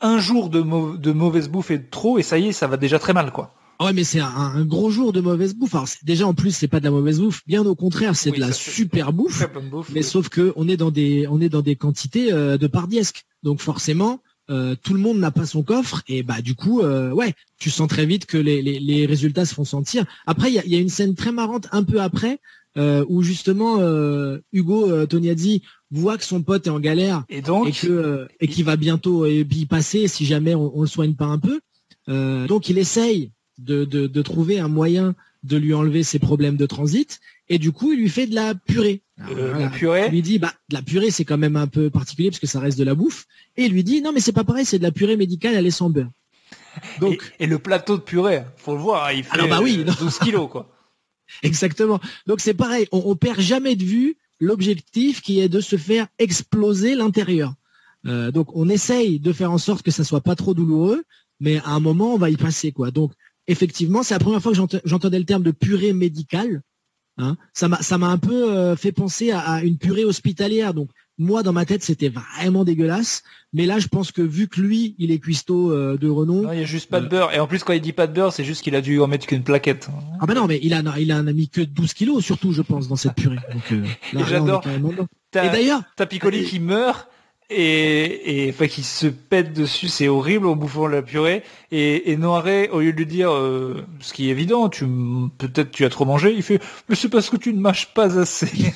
[0.00, 0.62] un jour de,
[0.96, 3.32] de mauvaise bouffe et de trop et ça y est ça va déjà très mal
[3.32, 5.74] quoi Ouais, mais c'est un, gros jour de mauvaise bouffe.
[5.74, 7.42] Alors, déjà, en plus, c'est pas de la mauvaise bouffe.
[7.46, 9.46] Bien au contraire, c'est de la super bouffe.
[9.92, 13.24] mais sauf que on est dans des, on est dans des quantités euh, de pardiesque.
[13.42, 14.20] Donc, forcément,
[14.50, 16.02] euh, tout le monde n'a pas son coffre.
[16.08, 19.54] Et bah, du coup, euh, ouais, tu sens très vite que les, les, résultats se
[19.54, 20.04] font sentir.
[20.26, 22.38] Après, il y a, y a, une scène très marrante un peu après.
[22.76, 23.78] où justement
[24.52, 28.64] Hugo Toniazzi voit que son pote est en galère et donc et que et qu'il
[28.64, 31.60] va bientôt y passer si jamais on, on le soigne pas un peu.
[32.48, 37.20] donc il essaye de, de, trouver un moyen de lui enlever ses problèmes de transit
[37.48, 39.02] et du coup il lui fait de la purée.
[39.30, 40.06] Euh, la purée.
[40.06, 42.46] Il lui dit bah de la purée c'est quand même un peu particulier parce que
[42.46, 43.26] ça reste de la bouffe
[43.56, 45.66] et il lui dit non mais c'est pas pareil c'est de la purée médicale elle
[45.66, 46.10] est sans beurre.
[47.00, 50.24] Donc et, le plateau de purée faut le voir il fait bah oui, 12 euh,
[50.24, 50.70] kilos quoi.
[51.42, 52.00] Exactement.
[52.26, 56.08] Donc c'est pareil on, on perd jamais de vue l'objectif qui est de se faire
[56.18, 57.54] exploser l'intérieur.
[58.06, 61.04] Euh, donc on essaye de faire en sorte que ça soit pas trop douloureux
[61.40, 62.90] mais à un moment on va y passer quoi.
[62.90, 63.12] Donc
[63.46, 66.62] effectivement, c'est la première fois que j'entendais le terme de purée médicale.
[67.16, 67.36] Hein.
[67.52, 70.74] Ça m'a ça m'a un peu euh, fait penser à, une purée hospitalière.
[70.74, 73.22] Donc moi dans ma tête c'était vraiment dégueulasse.
[73.52, 76.42] Mais là je pense que vu que lui il est cuistot euh, de renom.
[76.42, 77.32] Non, il n'y a juste pas de beurre.
[77.32, 79.06] Et en plus quand il dit pas de beurre, c'est juste qu'il a dû en
[79.06, 79.88] mettre qu'une plaquette.
[80.20, 82.88] Ah ben non mais il a il a, mis que 12 kilos surtout je pense
[82.88, 83.38] dans cette purée.
[83.70, 83.84] Euh,
[84.14, 84.64] et j'adore.
[84.66, 87.08] Et d'ailleurs, t'as Piccoli qui meurt
[87.50, 91.42] et, et enfin qui se pète dessus, c'est horrible en bouffant la purée.
[91.70, 94.86] Et, et Noiré, au lieu de lui dire, euh, ce qui est évident, tu
[95.38, 98.18] peut-être tu as trop mangé, il fait, mais c'est parce que tu ne mâches pas
[98.18, 98.48] assez.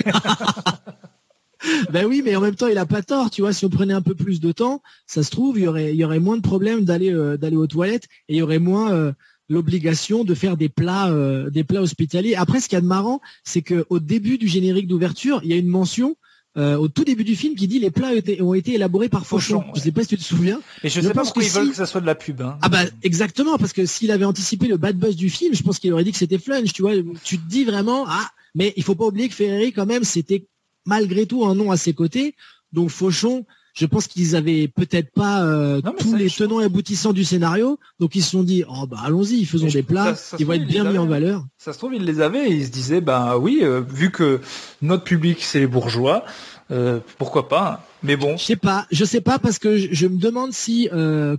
[1.90, 3.52] ben oui, mais en même temps, il a pas tort, tu vois.
[3.52, 6.36] Si on prenait un peu plus de temps, ça se trouve, il y aurait, moins
[6.36, 9.12] de problèmes d'aller, euh, d'aller aux toilettes et il y aurait moins euh,
[9.48, 11.10] l'obligation de faire des plats,
[11.50, 12.34] des plats hospitaliers.
[12.34, 15.48] Après, ce qu'il y a de marrant, c'est que au début du générique d'ouverture, il
[15.48, 16.16] y a une mention
[16.58, 18.10] euh, au tout début du film qui dit les plats
[18.40, 19.64] ont été, élaborés par Fauchon.
[19.74, 20.60] Je sais pas si tu te souviens.
[20.82, 22.42] Et je, sais pas pourquoi ils veulent que ça soit de la pub.
[22.42, 22.58] Hein.
[22.62, 25.78] Ah bah exactement parce que s'il avait anticipé le bad buzz du film, je pense
[25.78, 26.72] qu'il aurait dit que c'était flunch.
[26.72, 29.86] Tu vois, tu te dis vraiment ah mais il faut pas oublier que Ferreri quand
[29.86, 30.48] même c'était
[30.84, 32.34] malgré tout un nom à ses côtés.
[32.72, 33.46] Donc Fauchon,
[33.78, 38.16] je pense qu'ils avaient peut-être pas euh, tous les tenants et aboutissants du scénario, donc
[38.16, 40.98] ils se sont dit oh bah allons-y, faisons des plats, ils vont être bien mis
[40.98, 41.46] en valeur.
[41.58, 44.40] Ça se trouve ils les avaient, et ils se disaient bah oui, euh, vu que
[44.82, 46.24] notre public c'est les bourgeois,
[46.72, 47.84] euh, pourquoi pas.
[48.02, 48.36] Mais bon.
[48.36, 50.88] Je sais pas, je sais pas parce que je, me demande si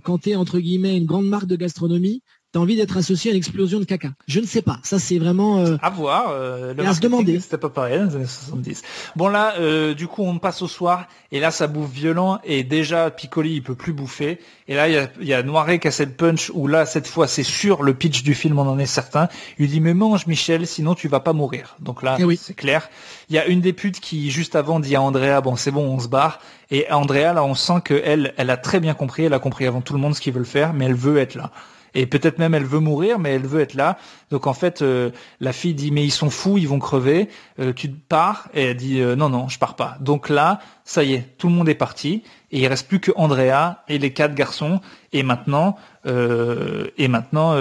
[0.04, 2.22] quand tu es entre guillemets une grande marque de gastronomie,
[2.52, 4.08] t'as envie d'être associé à l'explosion de caca.
[4.26, 4.80] Je ne sais pas.
[4.82, 6.30] Ça, c'est vraiment euh, à voir.
[6.30, 7.38] Euh, à se demander.
[7.38, 8.82] C'était pas pareil dans les années 70.
[9.14, 12.64] Bon là, euh, du coup, on passe au soir et là, ça bouffe violent et
[12.64, 14.40] déjà Piccoli, il peut plus bouffer.
[14.66, 17.06] Et là, il y a, y a Noiret qui a cette punch où là, cette
[17.06, 19.28] fois, c'est sûr, le pitch du film, on en est certain.
[19.58, 21.76] Il lui dit mais mange Michel, sinon tu vas pas mourir.
[21.78, 22.90] Donc là, eh c'est clair.
[23.28, 25.84] Il y a une des putes qui juste avant dit à Andrea bon c'est bon,
[25.84, 26.40] on se barre.
[26.72, 29.24] Et Andrea là, on sent que elle, elle a très bien compris.
[29.24, 31.36] Elle a compris avant tout le monde ce qu'ils veulent faire, mais elle veut être
[31.36, 31.52] là
[31.94, 33.98] et peut-être même elle veut mourir, mais elle veut être là.
[34.30, 35.10] Donc en fait, euh,
[35.40, 37.28] la fille dit mais ils sont fous, ils vont crever.
[37.58, 38.48] Euh, tu pars?
[38.54, 39.96] Et elle dit euh, non non, je pars pas.
[40.00, 43.12] Donc là, ça y est, tout le monde est parti et il reste plus que
[43.16, 44.80] Andrea et les quatre garçons.
[45.12, 47.56] Et maintenant, et maintenant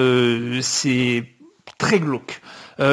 [0.61, 1.25] c'est
[1.77, 2.41] très glauque.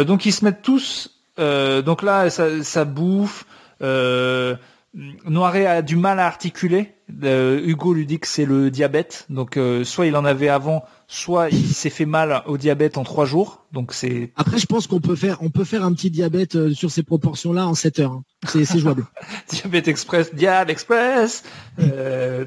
[0.06, 1.20] donc ils se mettent tous.
[1.38, 3.46] donc là, ça, ça bouffe.
[3.80, 9.27] Noiret a du mal à articuler Hugo lui dit que c'est le diabète.
[9.31, 13.24] Donc soit il en avait avant, soit il s'est fait mal au diabète en trois
[13.24, 13.65] jours.
[13.73, 14.33] Donc c'est.
[14.37, 17.66] Après, je pense qu'on peut faire, on peut faire un petit diabète sur ces proportions-là
[17.66, 18.12] en 7 heures.
[18.12, 18.24] Hein.
[18.47, 19.07] C'est jouable.
[19.49, 21.45] diabète express, diabète express.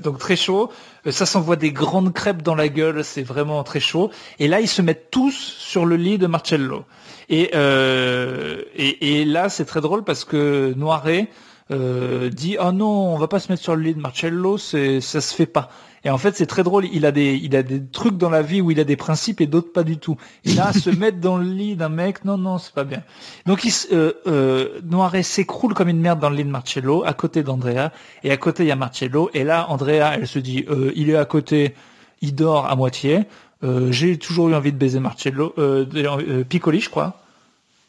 [0.04, 0.72] donc très chaud.
[1.10, 3.04] Ça s'envoie des grandes crêpes dans la gueule.
[3.04, 4.12] C'est vraiment très chaud.
[4.40, 6.84] Et là, ils se mettent tous sur le lit de Marcello.
[7.30, 11.30] Et, et, et là, c'est très drôle parce que Noiret
[11.72, 15.02] euh, dit oh non, on va pas se mettre sur le lit de Marcello, c'est
[15.02, 15.70] ça se fait pas.
[16.04, 16.86] Et en fait, c'est très drôle.
[16.92, 19.42] Il a des, il a des trucs dans la vie où il a des principes
[19.42, 20.18] et d'autres pas du tout.
[20.46, 23.04] Et là, se mettre dans le lit d'un mec, non, non, c'est pas bien.
[23.46, 27.14] Donc, il, euh, euh, Noiret s'écroule comme une merde dans le lit de Marcello, à
[27.14, 27.92] côté d'Andrea.
[28.24, 29.30] Et à côté, il y a Marcello.
[29.34, 31.76] Et là, Andrea, elle se dit, euh, il est à côté,
[32.22, 33.26] il dort à moitié.
[33.64, 37.22] Euh, J'ai toujours eu envie de baiser Marcello, euh, Piccoli, je crois.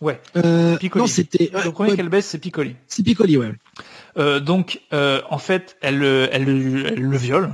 [0.00, 0.18] Ouais.
[0.36, 1.02] Euh, Piccoli.
[1.02, 1.50] Non, c'était.
[1.64, 2.74] Le premier qu'elle baisse, c'est Piccoli.
[2.88, 3.52] C'est Piccoli, ouais.
[4.20, 7.50] Euh, donc, euh, en fait, elle, elle, le viole.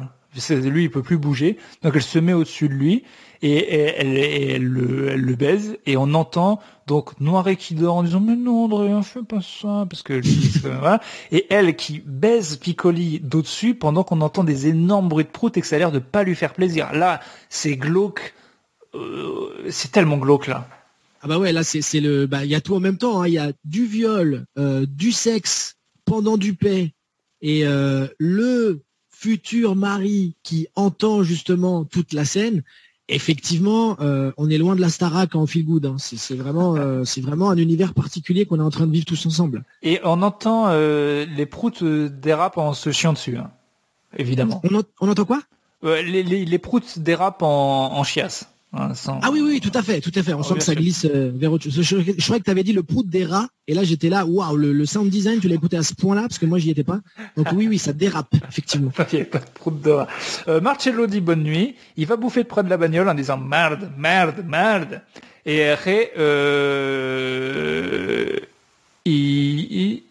[0.50, 1.56] Lui, il peut plus bouger.
[1.82, 3.04] Donc, elle se met au-dessus de lui
[3.40, 5.78] et, elle, le, baise.
[5.86, 9.86] Et on entend donc Noiret qui dort en disant mais non, André, fais pas ça
[9.88, 11.00] parce que lui, voilà.
[11.32, 15.60] Et elle qui baise Piccoli d'au-dessus pendant qu'on entend des énormes bruits de prout et
[15.60, 16.92] que ça a l'air de pas lui faire plaisir.
[16.92, 18.34] Là, c'est glauque.
[19.70, 20.68] c'est tellement glauque là.
[21.22, 23.22] Ah bah ouais, là c'est le, bah il y a tout en même temps.
[23.22, 23.26] Hein.
[23.26, 25.75] Il y a du viol, euh, du sexe
[26.06, 26.94] pendant du paix
[27.42, 28.80] et euh, le
[29.10, 32.62] futur mari qui entend justement toute la scène.
[33.08, 35.86] Effectivement, euh, on est loin de la Starac en feel good.
[35.86, 35.96] Hein.
[35.98, 39.64] C'est vraiment, c'est vraiment un univers particulier qu'on est en train de vivre tous ensemble.
[39.82, 43.52] Et on entend les proutes dérapent en se chiant dessus, hein.
[44.16, 44.60] évidemment.
[45.00, 45.42] On, entend quoi?
[45.82, 48.48] Les, les, proutes dérapent en, en chiasse.
[49.22, 50.34] Ah oui, oui, tout à fait, tout à fait.
[50.34, 51.80] On oh, sent que ça glisse euh, vers autre chose.
[51.80, 54.56] Je, croyais que tu avais dit le prout des rats, et là j'étais là, waouh,
[54.56, 57.00] le, sound design, tu l'as écouté à ce point-là, parce que moi j'y étais pas.
[57.36, 58.92] Donc oui, oui, ça dérape, effectivement.
[59.12, 60.08] Il n'y pas de prout de rat.
[60.48, 63.38] Euh, Marcello dit bonne nuit, il va bouffer de près de la bagnole en disant
[63.38, 65.00] merde, merde, merde.
[65.44, 67.06] Et après, euh,
[69.04, 70.02] il,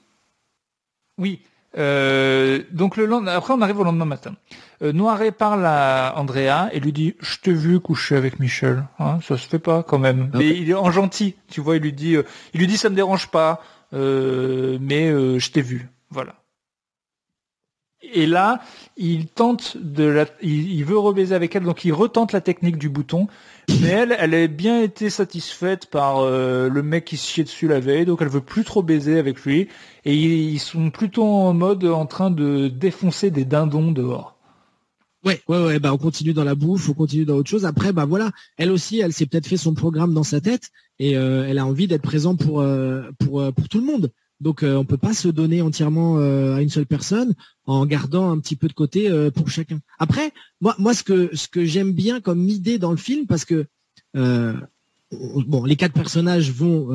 [1.17, 1.41] oui,
[1.77, 4.35] euh, donc le lendemain, après on arrive au lendemain matin.
[4.81, 9.19] Euh, Noiret parle à Andrea et lui dit je t'ai vu coucher avec Michel, hein,
[9.21, 10.29] ça se fait pas quand même.
[10.33, 12.23] Mais il est en gentil, tu vois, il lui dit, euh,
[12.53, 13.61] il lui dit ça me dérange pas,
[13.93, 16.35] euh, mais je t'ai vu, voilà.
[18.13, 18.61] Et là,
[18.97, 22.87] il tente de la, il, veut rebaiser avec elle, donc il retente la technique du
[22.87, 23.27] bouton.
[23.81, 27.79] Mais elle, elle a bien été satisfaite par le mec qui se chiait dessus la
[27.79, 29.69] veille, donc elle veut plus trop baiser avec lui.
[30.03, 34.34] Et ils sont plutôt en mode en train de défoncer des dindons dehors.
[35.25, 37.65] Ouais, ouais, ouais, bah on continue dans la bouffe, on continue dans autre chose.
[37.65, 40.69] Après, bah voilà, elle aussi, elle s'est peut-être fait son programme dans sa tête
[40.99, 44.11] et euh, elle a envie d'être présente pour euh, pour euh, pour tout le monde.
[44.41, 47.35] Donc on peut pas se donner entièrement à une seule personne
[47.67, 49.79] en gardant un petit peu de côté pour chacun.
[49.97, 53.45] Après, moi moi ce que ce que j'aime bien comme idée dans le film parce
[53.45, 53.65] que
[54.13, 56.87] bon, les quatre personnages vont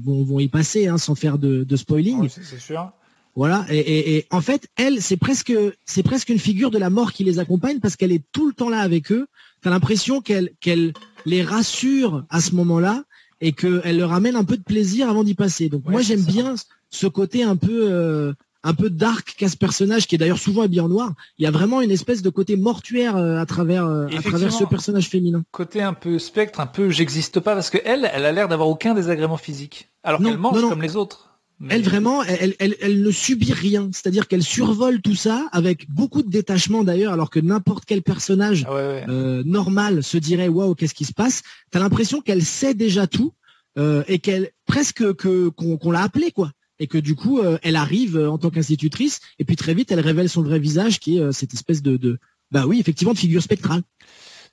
[0.00, 2.28] vont, vont y passer hein, sans faire de, de spoiling.
[2.28, 2.92] c'est sûr.
[3.38, 3.64] Voilà.
[3.70, 5.52] Et, en fait, elle, c'est presque,
[5.84, 8.52] c'est presque une figure de la mort qui les accompagne parce qu'elle est tout le
[8.52, 9.28] temps là avec eux.
[9.62, 10.92] T'as l'impression qu'elle, qu'elle
[11.24, 13.04] les rassure à ce moment-là
[13.40, 15.68] et qu'elle leur amène un peu de plaisir avant d'y passer.
[15.68, 16.56] Donc moi, j'aime bien
[16.90, 18.32] ce côté un peu, euh,
[18.64, 21.12] un peu dark qu'a ce personnage qui est d'ailleurs souvent habillé en noir.
[21.38, 24.52] Il y a vraiment une espèce de côté mortuaire euh, à travers, euh, à travers
[24.52, 25.44] ce personnage féminin.
[25.52, 28.68] Côté un peu spectre, un peu j'existe pas parce que elle, elle a l'air d'avoir
[28.68, 29.90] aucun désagrément physique.
[30.02, 31.28] Alors qu'elle mange comme les autres.
[31.68, 36.22] Elle vraiment, elle, elle, elle, ne subit rien, c'est-à-dire qu'elle survole tout ça avec beaucoup
[36.22, 40.94] de détachement d'ailleurs, alors que n'importe quel personnage ah euh, normal se dirait waouh qu'est-ce
[40.94, 41.42] qui se passe?
[41.72, 43.32] T'as l'impression qu'elle sait déjà tout
[43.76, 47.76] euh, et qu'elle presque que qu'on l'a appelée quoi, et que du coup euh, elle
[47.76, 51.32] arrive en tant qu'institutrice et puis très vite elle révèle son vrai visage qui est
[51.32, 52.18] cette espèce de, de
[52.52, 53.82] bah oui effectivement de figure spectrale.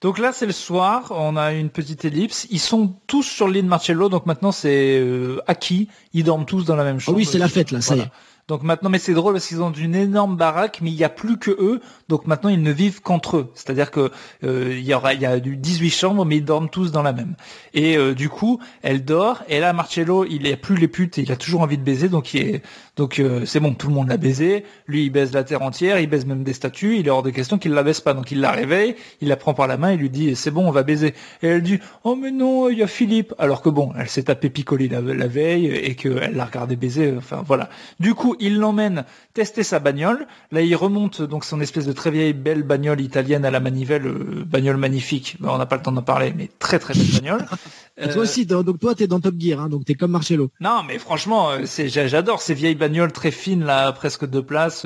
[0.05, 2.45] Donc là, c'est le soir, on a une petite ellipse.
[2.51, 5.89] Ils sont tous sur l'île Marcello, donc maintenant c'est euh, acquis.
[6.13, 7.17] Ils dorment tous dans la même chambre.
[7.17, 8.11] Ah oui, c'est la fête là, ça y est.
[8.47, 11.09] Donc maintenant, mais c'est drôle parce qu'ils ont une énorme baraque, mais il n'y a
[11.09, 11.81] plus que eux.
[12.07, 13.51] Donc maintenant, ils ne vivent qu'entre eux.
[13.55, 14.11] C'est-à-dire que
[14.43, 17.11] euh, il y aura, il y a 18 chambres, mais ils dorment tous dans la
[17.11, 17.35] même.
[17.73, 19.41] Et euh, du coup, elle dort.
[19.47, 22.07] Et là, Marcello, il a plus les putes et il a toujours envie de baiser.
[22.07, 22.61] Donc il est,
[22.95, 24.63] donc euh, c'est bon, tout le monde l'a baisé.
[24.87, 26.97] Lui, il baise la terre entière, il baise même des statues.
[26.97, 28.13] Il est hors de question qu'il la baisse pas.
[28.13, 30.65] Donc il la réveille, il la prend par la main, il lui dit c'est bon,
[30.65, 31.13] on va baiser.
[31.41, 33.33] Et elle dit oh mais non, il y a Philippe.
[33.37, 37.13] Alors que bon, elle s'est tapé Piccoli la, la veille et qu'elle l'a regardé baiser.
[37.17, 37.69] Enfin voilà.
[37.99, 39.03] Du coup, il l'emmène
[39.33, 40.27] tester sa bagnole.
[40.51, 44.07] Là, il remonte donc son espèce de très vieille belle bagnole italienne à la manivelle,
[44.07, 45.35] euh, bagnole magnifique.
[45.43, 47.45] on n'a pas le temps d'en parler, mais très très belle bagnole.
[48.13, 50.49] toi aussi, donc toi, t'es dans Top Gear, hein, donc t'es comme Marcello.
[50.61, 54.85] Non, mais franchement, c'est j'adore ces vieilles bagnoles très fines là, presque deux places,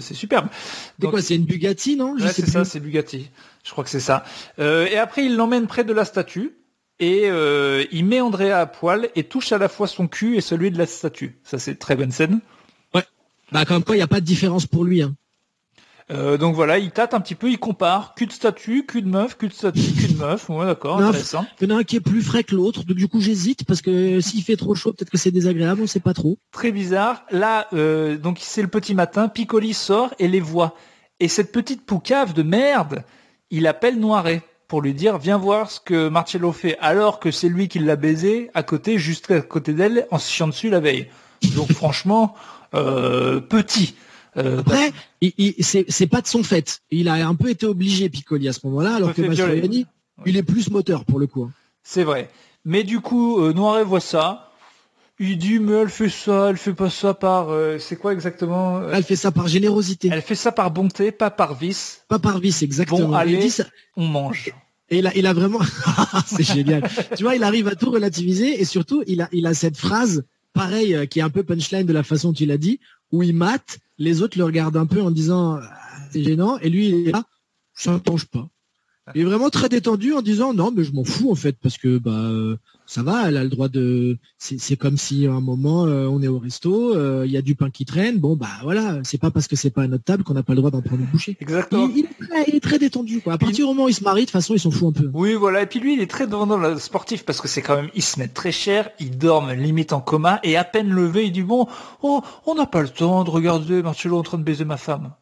[0.00, 0.48] c'est superbe.
[1.00, 2.16] C'est quoi, c'est une Bugatti, non?
[2.18, 3.30] C'est ça, c'est Bugatti.
[3.64, 4.24] Je crois que c'est ça.
[4.58, 6.52] et après, il l'emmène près de la statue
[6.98, 10.40] et euh, il met Andrea à poil et touche à la fois son cul et
[10.40, 11.38] celui de la statue.
[11.44, 12.40] Ça, c'est très bonne scène.
[12.94, 13.04] Ouais.
[13.52, 15.02] Bah, comme quoi, il n'y a pas de différence pour lui.
[15.02, 15.14] Hein.
[16.12, 19.08] Euh, donc voilà, il tâte un petit peu, il compare cul de statue, cul de
[19.08, 20.48] meuf, cul de statue, cul de meuf.
[20.48, 21.44] Ouais, d'accord, intéressant.
[21.60, 23.64] Il y en a un qui est plus frais que l'autre, donc du coup j'hésite
[23.64, 26.38] parce que s'il fait trop chaud, peut-être que c'est désagréable, on sait pas trop.
[26.52, 27.24] Très bizarre.
[27.32, 30.76] Là, euh, donc c'est le petit matin, Piccoli sort et les voit.
[31.18, 33.02] Et cette petite poucave de merde,
[33.50, 37.48] il appelle Noiret pour lui dire viens voir ce que Marcello fait alors que c'est
[37.48, 40.78] lui qui l'a baisé à côté, juste à côté d'elle, en se chiant dessus la
[40.80, 41.08] veille.
[41.56, 42.34] Donc franchement,
[42.74, 43.96] euh, petit.
[44.36, 44.92] Euh, Après,
[45.60, 46.80] c'est pas de son fait.
[46.90, 49.86] Il a un peu été obligé Piccoli à ce moment-là, alors que Mastroianni,
[50.24, 51.44] il est plus moteur pour le coup.
[51.44, 51.52] Hein.
[51.82, 52.28] C'est vrai.
[52.64, 54.50] Mais du coup, euh, Noiret voit ça.
[55.18, 58.86] Il dit mais elle fait ça, elle fait pas ça par euh, c'est quoi exactement
[58.90, 60.10] Elle fait ça par générosité.
[60.12, 62.02] Elle fait ça par bonté, pas par vice.
[62.08, 63.08] Pas par vice exactement.
[63.08, 63.48] Bon allez,
[63.96, 64.52] on mange.
[64.90, 65.60] Et il a, il a vraiment
[66.26, 66.82] c'est génial.
[67.16, 70.24] tu vois, il arrive à tout relativiser et surtout il a il a cette phrase
[70.52, 72.78] pareil euh, qui est un peu punchline de la façon dont il a dit
[73.12, 75.70] où il mate, les autres le regardent un peu en disant ah,
[76.10, 77.24] c'est gênant et lui il est là
[77.74, 78.48] ça ne penche pas.
[79.14, 81.78] Il est vraiment très détendu en disant non mais je m'en fous en fait parce
[81.78, 82.56] que bah euh,
[82.86, 84.16] ça va, elle a le droit de.
[84.38, 87.42] C'est comme si à un moment euh, on est au resto, euh, il y a
[87.42, 88.18] du pain qui traîne.
[88.18, 90.52] Bon bah voilà, c'est pas parce que c'est pas à notre table qu'on n'a pas
[90.52, 91.36] le droit d'en prendre une bouchée.
[91.40, 91.90] Exactement.
[91.94, 92.06] Il,
[92.54, 93.32] est, très, détendu quoi.
[93.32, 95.00] À partir du moment où il se marie, de toute façon il s'en fout un
[95.00, 95.10] peu.
[95.12, 95.62] Oui voilà.
[95.62, 98.02] Et puis lui il est très dans le sportif parce que c'est quand même il
[98.02, 101.42] se met très cher, il dorme limite en coma et à peine levé il dit
[101.42, 101.66] bon
[102.02, 105.12] oh on n'a pas le temps de regarder Marcello en train de baiser ma femme.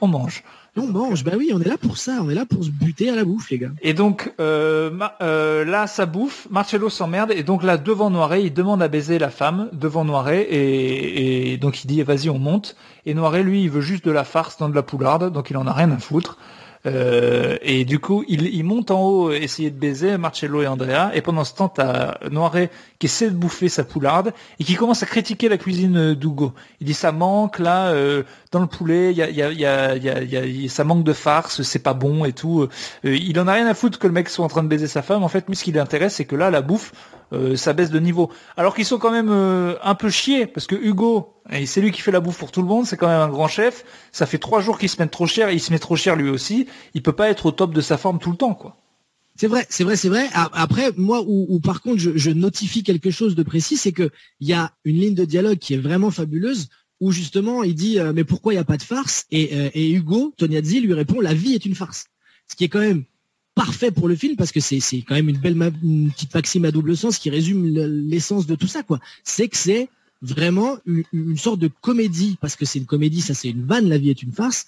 [0.00, 0.42] On mange.
[0.76, 3.08] On mange, bah oui, on est là pour ça, on est là pour se buter
[3.08, 3.70] à la bouffe, les gars.
[3.82, 4.90] Et donc euh,
[5.22, 9.20] euh, là, ça bouffe, Marcello s'emmerde, et donc là, devant Noiret, il demande à baiser
[9.20, 12.74] la femme, devant Noiret, et, donc il dit, vas-y, on monte.
[13.06, 15.56] Et Noiret, lui, il veut juste de la farce dans de la poularde, donc il
[15.56, 16.38] en a rien à foutre.
[16.86, 21.10] Euh, et du coup, il, il, monte en haut essayer de baiser Marcello et Andrea.
[21.14, 25.02] Et pendant ce temps, t'as Noiret qui essaie de bouffer sa poularde et qui commence
[25.02, 26.52] à critiquer la cuisine d'Hugo.
[26.80, 29.14] Il dit ça manque là euh, dans le poulet,
[30.68, 32.62] ça manque de farce, c'est pas bon et tout.
[33.04, 34.86] Euh, il en a rien à foutre que le mec soit en train de baiser
[34.86, 35.22] sa femme.
[35.22, 36.92] En fait, lui, ce qui l'intéresse, c'est que là, la bouffe,
[37.32, 38.30] euh, ça baisse de niveau.
[38.56, 41.34] Alors qu'ils sont quand même euh, un peu chiés, parce que Hugo,
[41.66, 43.48] c'est lui qui fait la bouffe pour tout le monde, c'est quand même un grand
[43.48, 43.84] chef.
[44.12, 46.16] Ça fait trois jours qu'il se met trop cher, et il se met trop cher
[46.16, 46.66] lui aussi.
[46.94, 48.76] Il peut pas être au top de sa forme tout le temps, quoi.
[49.36, 50.28] C'est vrai, c'est vrai, c'est vrai.
[50.32, 54.52] Après, moi, où, par contre, je, notifie quelque chose de précis, c'est que il y
[54.52, 56.68] a une ligne de dialogue qui est vraiment fabuleuse,
[57.00, 59.26] où justement, il dit euh, mais pourquoi il n'y a pas de farce?
[59.32, 59.42] Et,
[59.74, 62.06] et Hugo Tognazzi lui répond la vie est une farce,
[62.48, 63.04] ce qui est quand même
[63.54, 65.56] parfait pour le film parce que c'est quand même une belle
[66.10, 69.00] petite maxime à double sens qui résume l'essence de tout ça quoi.
[69.22, 69.88] C'est que c'est
[70.22, 73.98] vraiment une, sorte de comédie parce que c'est une comédie, ça c'est une vanne, la
[73.98, 74.66] vie est une farce,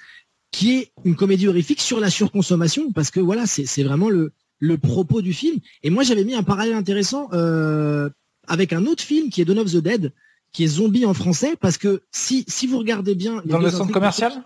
[0.53, 4.33] qui est une comédie horrifique sur la surconsommation parce que voilà c'est c'est vraiment le
[4.59, 5.59] le propos du film.
[5.83, 8.09] Et moi j'avais mis un parallèle intéressant euh,
[8.47, 10.13] avec un autre film qui est Dawn of the Dead
[10.53, 13.93] qui est zombie en français parce que si si vous regardez bien dans le centre
[13.93, 14.45] commercial?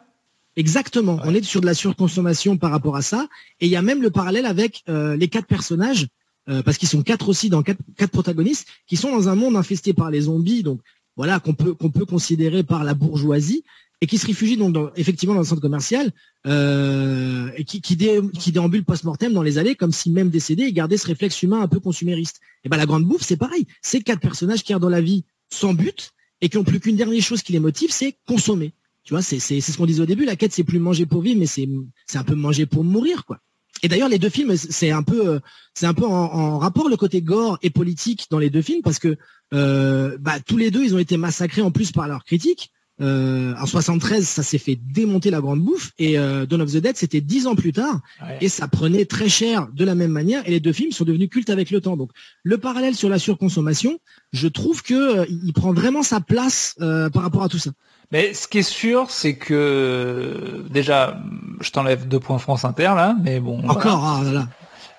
[0.56, 1.20] Exactement.
[1.24, 3.28] On est sur de la surconsommation par rapport à ça.
[3.60, 6.08] Et il y a même le parallèle avec euh, les quatre personnages,
[6.48, 9.56] euh, parce qu'ils sont quatre aussi dans quatre, quatre, protagonistes, qui sont dans un monde
[9.56, 10.80] infesté par les zombies, donc
[11.16, 13.62] voilà qu'on peut qu'on peut considérer par la bourgeoisie,
[14.00, 16.10] et qui se réfugient donc effectivement dans le centre commercial,
[16.46, 20.64] euh, et qui qui, dé, qui déambulent post-mortem dans les allées comme si même décédés,
[20.64, 22.40] ils gardaient ce réflexe humain un peu consumériste.
[22.64, 23.66] Et ben la grande bouffe, c'est pareil.
[23.82, 26.10] C'est quatre personnages qui sont dans la vie sans but
[26.40, 28.72] et qui ont plus qu'une dernière chose qui les motive, c'est consommer.
[29.04, 31.40] Tu vois, c'est ce qu'on disait au début, la quête c'est plus manger pour vivre,
[31.40, 31.68] mais c'est
[32.14, 33.38] un peu manger pour mourir, quoi.
[33.82, 35.40] Et d'ailleurs, les deux films, c'est un peu,
[35.74, 38.98] c'est un peu en, rapport le côté gore et politique dans les deux films parce
[38.98, 39.16] que
[39.54, 42.70] euh, bah, tous les deux, ils ont été massacrés en plus par leurs critiques.
[43.00, 46.76] Euh, en 73, ça s'est fait démonter la grande bouffe et euh, Dawn of the
[46.76, 48.00] Dead, c'était dix ans plus tard
[48.40, 51.30] et ça prenait très cher de la même manière et les deux films sont devenus
[51.30, 51.96] cultes avec le temps.
[51.96, 52.10] Donc
[52.42, 53.98] le parallèle sur la surconsommation,
[54.32, 57.70] je trouve que euh, il prend vraiment sa place euh, par rapport à tout ça.
[58.12, 61.22] Mais ce qui est sûr, c'est que déjà,
[61.60, 63.66] je t'enlève deux points France Inter là, mais bon.
[63.68, 64.48] Encore, ah, là, là.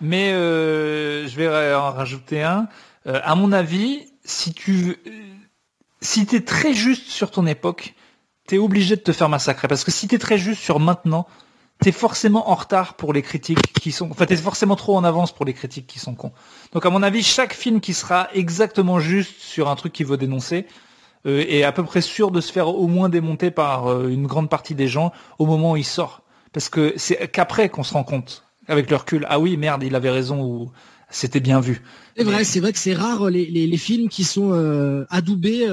[0.02, 2.68] Mais euh, je vais en rajouter un.
[3.08, 4.98] Euh, à mon avis, si tu
[6.02, 7.94] si t'es très juste sur ton époque,
[8.48, 9.68] t'es obligé de te faire massacrer.
[9.68, 11.28] Parce que si t'es très juste sur maintenant,
[11.80, 14.10] t'es forcément en retard pour les critiques qui sont.
[14.12, 16.32] Enfin, t'es forcément trop en avance pour les critiques qui sont cons.
[16.74, 20.18] Donc à mon avis, chaque film qui sera exactement juste sur un truc qu'il veut
[20.18, 20.66] dénoncer,
[21.26, 24.74] est à peu près sûr de se faire au moins démonter par une grande partie
[24.74, 26.24] des gens au moment où il sort.
[26.52, 29.96] Parce que c'est qu'après qu'on se rend compte, avec le recul, ah oui, merde, il
[29.96, 30.72] avait raison ou
[31.12, 31.82] c'était bien vu.
[32.18, 35.68] C'est vrai, c'est vrai que c'est rare les, films qui sont adoubés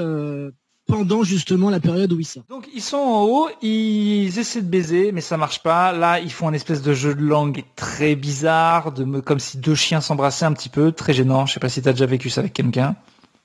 [0.89, 2.43] pendant justement la période où ils sont.
[2.49, 5.93] Donc ils sont en haut, ils essaient de baiser, mais ça marche pas.
[5.93, 9.75] Là, ils font un espèce de jeu de langue très bizarre, de comme si deux
[9.75, 11.45] chiens s'embrassaient un petit peu, très gênant.
[11.45, 12.95] Je sais pas si tu as déjà vécu ça avec quelqu'un.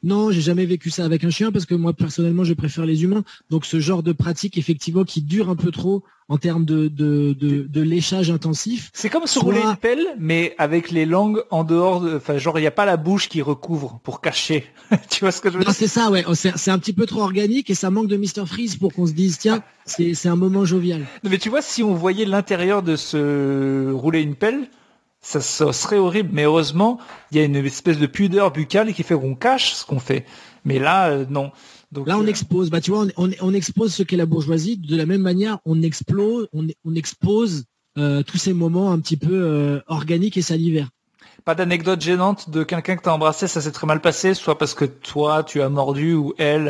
[0.04, 3.04] Non, j'ai jamais vécu ça avec un chien parce que moi personnellement je préfère les
[3.04, 3.24] humains.
[3.48, 7.80] Donc ce genre de pratique effectivement qui dure un peu trop en termes de, de,
[7.80, 8.90] léchage intensif.
[8.92, 12.62] C'est comme se rouler une pelle, mais avec les langues en dehors, enfin genre il
[12.62, 14.66] n'y a pas la bouche qui recouvre pour cacher.
[15.10, 15.72] tu vois ce que je veux dire?
[15.72, 16.24] C'est ça, ouais.
[16.28, 19.06] Oh, c'est un petit peu trop organique et ça manque de Mr Freeze pour qu'on
[19.06, 21.06] se dise tiens, c'est un moment jovial.
[21.22, 24.68] mais tu vois, si on voyait l'intérieur de se rouler une pelle,
[25.24, 26.98] ça, serait horrible, mais heureusement,
[27.32, 30.26] il y a une espèce de pudeur buccale qui fait qu'on cache ce qu'on fait.
[30.64, 31.50] Mais là, euh, non.
[31.92, 32.70] Donc, là, on euh, expose.
[32.70, 34.76] Bah, tu vois, on, expose ce qu'est la bourgeoisie.
[34.76, 37.64] De la même manière, on explose, on, expose
[37.96, 40.90] euh, tous ces moments un petit peu organiques et salivaires.
[41.44, 44.58] Pas d'anecdote gênante de quelqu'un que tu as embrassé, ça s'est très mal passé, soit
[44.58, 46.68] parce que toi, tu as mordu ou elle.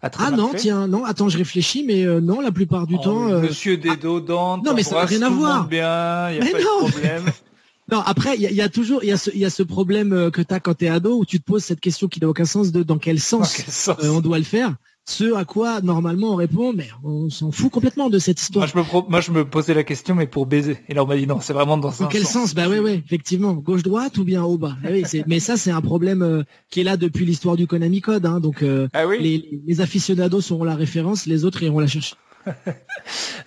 [0.00, 3.02] a très ah non, tiens, non, attends, je réfléchis, mais non, la plupart du oh,
[3.02, 3.28] temps.
[3.40, 5.68] Monsieur des dos ah, non, mais ça n'a rien à voir.
[5.68, 7.24] Bien, y a pas de problème.
[7.90, 10.52] Non, après, il y, a, toujours, il y, y, a ce problème euh, que tu
[10.52, 12.70] as quand tu es ado où tu te poses cette question qui n'a aucun sens
[12.70, 14.76] de dans quel sens, euh, on doit le faire.
[15.06, 18.68] Ce à quoi normalement on répond, mais on s'en fout complètement de cette histoire.
[18.74, 20.80] Moi je, me moi je me posais la question, mais pour baiser.
[20.86, 23.02] Et là on m'a dit non, c'est vraiment dans, dans quel sens, Bah oui, oui,
[23.06, 24.76] effectivement, gauche droite ou bien haut bas?
[24.84, 28.02] Ah oui, mais ça c'est un problème euh, qui est là depuis l'histoire du Konami
[28.02, 28.26] Code.
[28.26, 28.62] Hein, donc
[28.92, 32.16] ah les, les aficionados seront la référence, les autres iront la chercher.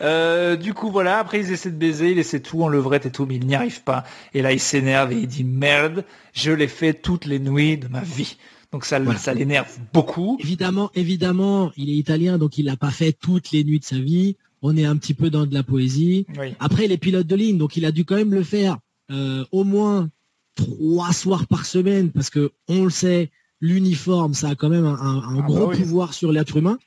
[0.01, 3.11] Euh, du coup, voilà, après ils essaient de baiser, il essaie tout en levrette et
[3.11, 4.03] tout, mais il n'y arrive pas.
[4.33, 7.87] Et là, il s'énerve et il dit merde, je l'ai fait toutes les nuits de
[7.87, 8.37] ma vie.
[8.71, 10.37] Donc ça, ça l'énerve beaucoup.
[10.39, 13.99] Évidemment, évidemment, il est italien, donc il l'a pas fait toutes les nuits de sa
[13.99, 14.37] vie.
[14.61, 16.25] On est un petit peu dans de la poésie.
[16.59, 18.77] Après, il est pilote de ligne, donc il a dû quand même le faire
[19.11, 20.09] euh, au moins
[20.55, 24.97] trois soirs par semaine, parce que on le sait, l'uniforme, ça a quand même un,
[24.99, 26.77] ah bah gros pouvoir sur l'être humain.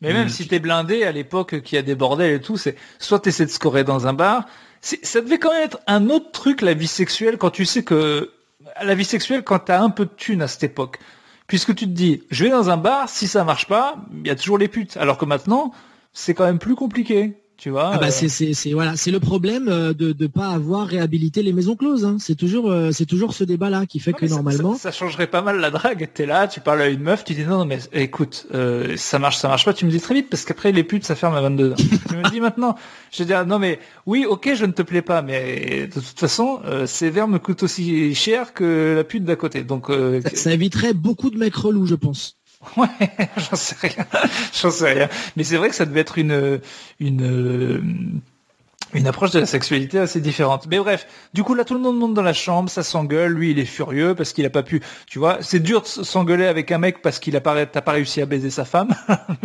[0.00, 3.18] Mais même si t'es blindé à l'époque qui a des bordels et tout, c'est soit
[3.18, 4.44] t'essaies de scorer dans un bar.
[4.80, 8.32] Ça devait quand même être un autre truc la vie sexuelle quand tu sais que
[8.80, 10.98] la vie sexuelle quand t'as un peu de thunes à cette époque.
[11.48, 14.30] Puisque tu te dis, je vais dans un bar, si ça marche pas, il y
[14.30, 14.96] a toujours les putes.
[14.98, 15.72] Alors que maintenant,
[16.12, 17.42] c'est quand même plus compliqué.
[17.58, 20.86] Tu vois, ah bah euh, c'est voilà, c'est le problème euh, de ne pas avoir
[20.86, 22.04] réhabilité les maisons closes.
[22.04, 22.16] Hein.
[22.20, 25.42] C'est toujours euh, c'est toujours ce débat là qui fait que normalement ça, changerait pas
[25.42, 26.08] mal la drague.
[26.14, 28.46] T'es là, tu parles à une meuf, tu dis non, non mais écoute,
[28.94, 29.74] ça marche ça marche pas.
[29.74, 31.74] Tu me dis très vite parce qu'après les putes ça ferme à 22 ans.
[32.08, 32.76] tu me dis maintenant,
[33.10, 36.60] je dis non mais oui ok je ne te plais pas mais de toute façon
[36.86, 39.64] ces verres me coûtent aussi cher que la pute d'à côté.
[39.64, 39.90] Donc
[40.32, 42.37] ça éviterait beaucoup de mecs relous je pense.
[42.76, 42.88] Ouais,
[43.36, 44.06] j'en sais rien,
[44.60, 45.08] j'en sais rien.
[45.36, 46.60] Mais c'est vrai que ça devait être une
[46.98, 48.20] une
[48.94, 50.66] une approche de la sexualité assez différente.
[50.68, 53.50] Mais bref, du coup là tout le monde monte dans la chambre, ça s'engueule, lui
[53.50, 56.72] il est furieux parce qu'il a pas pu, tu vois, c'est dur de s'engueuler avec
[56.72, 58.94] un mec parce qu'il a pas t'as pas réussi à baiser sa femme,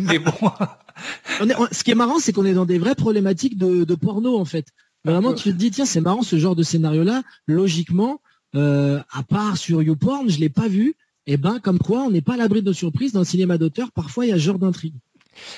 [0.00, 0.32] mais, bon.
[1.72, 4.44] ce qui est marrant, c'est qu'on est dans des vraies problématiques de, de porno en
[4.44, 4.66] fait.
[5.04, 7.22] Vraiment, tu te dis tiens c'est marrant ce genre de scénario là.
[7.46, 8.20] Logiquement,
[8.54, 10.94] euh, à part sur YouPorn, je l'ai pas vu
[11.26, 13.90] eh ben comme quoi on n'est pas à l'abri de surprises dans le cinéma d'auteur,
[13.92, 14.94] parfois il y a ce genre d'intrigue.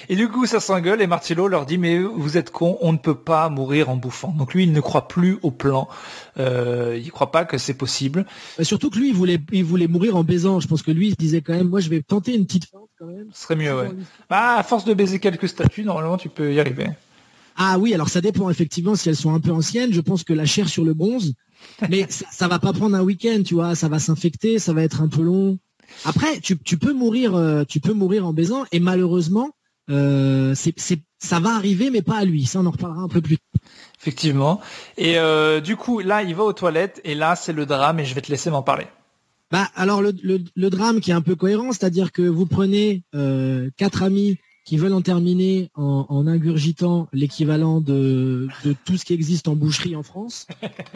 [0.09, 2.99] Et du coup, ça s'engueule et Martillo leur dit mais vous êtes con, on ne
[2.99, 4.35] peut pas mourir en bouffant.
[4.36, 5.89] Donc lui, il ne croit plus au plan.
[6.39, 8.27] Euh, il croit pas que c'est possible.
[8.57, 10.61] Bah, surtout que lui, il voulait, il voulait mourir en baisant.
[10.61, 12.89] Je pense que lui, il disait quand même, moi, je vais tenter une petite fente
[12.99, 13.28] quand même.
[13.32, 13.90] Ce serait mieux, ouais.
[14.28, 16.89] Bah, à force de baiser quelques statues, normalement, tu peux y arriver.
[17.59, 19.93] Ah oui, alors ça dépend effectivement si elles sont un peu anciennes.
[19.93, 21.35] Je pense que la chair sur le bronze,
[21.90, 23.74] mais ça, ça va pas prendre un week-end, tu vois.
[23.74, 25.59] Ça va s'infecter, ça va être un peu long.
[26.05, 29.51] Après, tu, peux mourir, euh, tu peux mourir en baisant, et malheureusement,
[29.90, 30.55] euh,
[31.18, 32.47] ça va arriver, mais pas à lui.
[32.47, 33.39] Ça, on en reparlera un peu plus.
[34.01, 34.60] Effectivement.
[34.97, 38.05] Et euh, du coup, là, il va aux toilettes, et là, c'est le drame, et
[38.05, 38.86] je vais te laisser m'en parler.
[39.51, 43.02] Bah, alors le, drame qui est un peu cohérent, c'est-à-dire que vous prenez
[43.78, 44.36] quatre amis
[44.69, 48.49] qui veulent en terminer en, ingurgitant l'équivalent de,
[48.85, 50.47] tout ce qui existe en boucherie en France.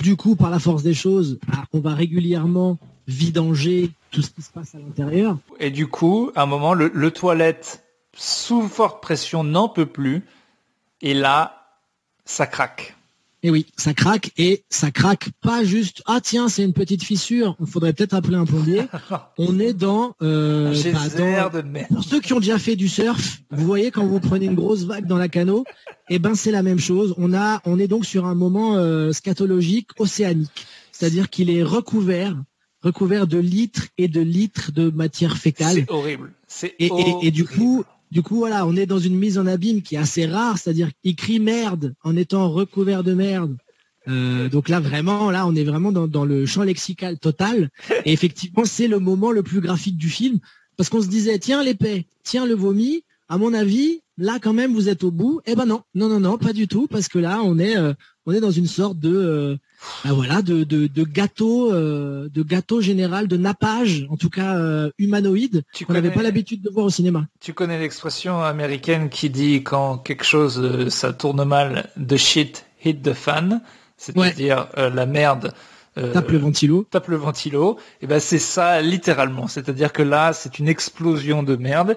[0.02, 2.76] Du coup, par la force des choses, bah, on va régulièrement
[3.08, 5.38] vidanger tout ce qui se passe à l'intérieur.
[5.58, 7.82] Et du coup, à un moment, le, toilette,
[8.14, 10.22] sous forte pression, n'en peut plus.
[11.00, 11.72] Et là,
[12.26, 12.94] ça craque.
[13.44, 16.02] Et oui, ça craque et ça craque pas juste.
[16.06, 17.56] Ah tiens, c'est une petite fissure.
[17.60, 18.82] Il faudrait peut-être appeler un plombier.
[19.38, 20.14] On est dans.
[20.22, 21.88] Euh, bah, de merde.
[21.88, 24.84] Pour ceux qui ont déjà fait du surf, vous voyez quand vous prenez une grosse
[24.84, 25.64] vague dans la canot,
[26.08, 27.14] et eh ben c'est la même chose.
[27.18, 32.36] On a, on est donc sur un moment euh, scatologique océanique, c'est-à-dire qu'il est recouvert
[32.82, 35.74] recouvert de litres et de litres de matière fécale.
[35.74, 36.32] C'est horrible.
[36.48, 36.90] C'est Et,
[37.22, 39.98] et du coup, du coup, voilà, on est dans une mise en abîme qui est
[39.98, 43.56] assez rare, c'est-à-dire qu'il crie merde en étant recouvert de merde.
[44.06, 47.70] Euh, donc là, vraiment, là, on est vraiment dans, dans le champ lexical total.
[48.04, 50.40] Et effectivement, c'est le moment le plus graphique du film,
[50.76, 53.02] parce qu'on se disait, tiens l'épée, tiens le vomi.
[53.30, 55.40] À mon avis, là, quand même, vous êtes au bout.
[55.46, 57.94] Eh ben non, non, non, non, pas du tout, parce que là, on est, euh,
[58.26, 59.56] on est dans une sorte de, euh,
[60.04, 64.56] ben voilà, de, de, de gâteau, euh, de gâteau général, de nappage, en tout cas
[64.56, 67.26] euh, humanoïde, qu'on n'avait pas l'habitude de voir au cinéma.
[67.40, 72.66] Tu connais l'expression américaine qui dit quand quelque chose euh, ça tourne mal, the shit
[72.84, 73.62] hit the fan,
[73.96, 75.54] c'est-à-dire euh, la merde
[75.94, 76.86] Tape le ventilo.
[76.90, 77.78] tape le ventilo.
[78.00, 81.96] Et ben c'est ça littéralement, c'est-à-dire que là c'est une explosion de merde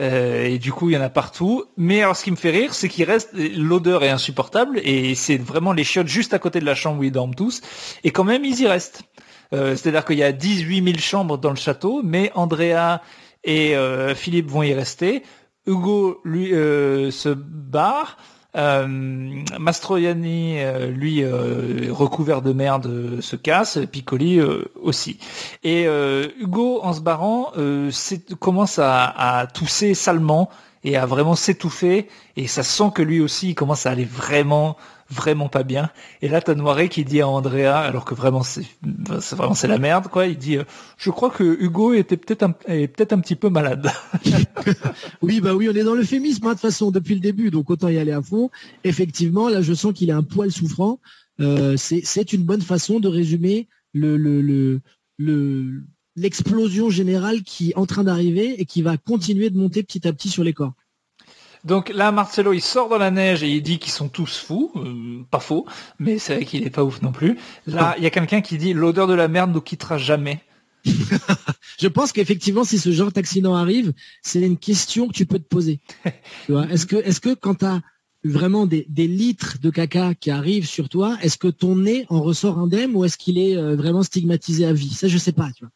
[0.00, 1.64] euh, et du coup il y en a partout.
[1.76, 5.36] Mais alors ce qui me fait rire, c'est qu'il reste l'odeur est insupportable et c'est
[5.36, 7.60] vraiment les chiottes juste à côté de la chambre où ils dorment tous
[8.02, 9.02] et quand même ils y restent.
[9.52, 13.00] Euh, c'est-à-dire qu'il y a 18 000 chambres dans le château, mais Andrea
[13.44, 15.22] et euh, Philippe vont y rester.
[15.66, 18.18] Hugo, lui, euh, se barre.
[18.56, 18.86] Euh,
[19.58, 23.78] Mastroianni, euh, lui, euh, recouvert de merde, se casse.
[23.90, 24.40] Piccoli
[24.80, 25.18] aussi.
[25.62, 25.86] Et
[26.40, 27.52] Hugo, en se barrant,
[28.40, 29.04] commence à,
[29.40, 30.48] à tousser salement
[30.84, 32.08] et à vraiment s'étouffer.
[32.36, 34.76] Et ça sent que lui aussi, il commence à aller vraiment,
[35.10, 35.90] vraiment pas bien.
[36.22, 38.66] Et là, t'as Noiret qui dit à Andrea, alors que vraiment c'est,
[39.32, 40.26] vraiment c'est la merde, quoi.
[40.26, 40.64] Il dit, euh,
[40.98, 43.90] je crois que Hugo était peut-être un, peut-être un petit peu malade.
[45.22, 47.70] Oui, bah oui, on est dans l'euphémisme hein, de toute façon depuis le début, donc
[47.70, 48.50] autant y aller à fond.
[48.84, 51.00] Effectivement, là, je sens qu'il est un poil souffrant.
[51.40, 54.80] Euh, c'est c'est une bonne façon de résumer le le
[55.18, 55.82] le-
[56.16, 60.12] l'explosion générale qui est en train d'arriver et qui va continuer de monter petit à
[60.14, 60.72] petit sur les corps.
[61.66, 64.70] Donc là, Marcelo, il sort dans la neige et il dit qu'ils sont tous fous.
[64.76, 65.66] Euh, pas faux,
[65.98, 67.38] mais c'est vrai qu'il est pas ouf non plus.
[67.66, 70.40] Là, il y a quelqu'un qui dit l'odeur de la merde nous quittera jamais.
[71.78, 75.48] Je pense qu'effectivement, si ce genre d'accident arrive, c'est une question que tu peux te
[75.48, 75.80] poser.
[76.70, 77.82] Est-ce que, est-ce que quand tu as
[78.22, 82.22] vraiment des, des litres de caca qui arrivent sur toi, est-ce que ton nez en
[82.22, 84.94] ressort indemne ou est-ce qu'il est euh, vraiment stigmatisé à vie?
[84.94, 85.50] Ça, je sais pas.
[85.56, 85.72] Tu vois.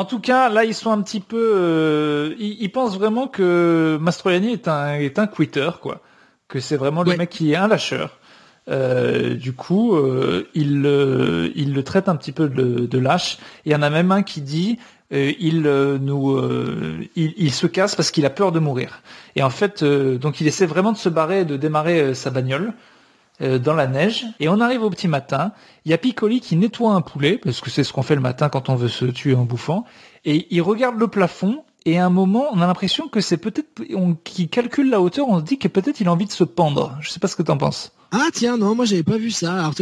[0.00, 1.52] En tout cas, là, ils sont un petit peu.
[1.56, 6.02] euh, ils, ils pensent vraiment que Mastroianni est un est un quitter, quoi.
[6.48, 7.16] Que c'est vraiment le Ouais.
[7.16, 8.18] mec qui est un lâcheur.
[8.70, 13.38] Euh, du coup, euh, il, le- il le traite un petit peu de, de lâche.
[13.64, 14.78] Et il y en a même un qui dit
[15.12, 19.02] euh, il euh, nous euh, il, il se casse parce qu'il a peur de mourir.
[19.36, 22.30] Et en fait, euh, donc il essaie vraiment de se barrer, de démarrer euh, sa
[22.30, 22.72] bagnole
[23.42, 24.26] euh, dans la neige.
[24.40, 25.52] Et on arrive au petit matin.
[25.84, 28.20] Il y a Piccoli qui nettoie un poulet parce que c'est ce qu'on fait le
[28.20, 29.84] matin quand on veut se tuer en bouffant.
[30.24, 31.64] Et il regarde le plafond.
[31.86, 35.26] Et à un moment, on a l'impression que c'est peut-être, on, qui calcule la hauteur,
[35.28, 36.96] on se dit que peut-être il a envie de se pendre.
[37.00, 37.92] Je sais pas ce que t'en penses.
[38.10, 39.54] Ah tiens, non, moi j'avais pas vu ça.
[39.54, 39.74] Alors,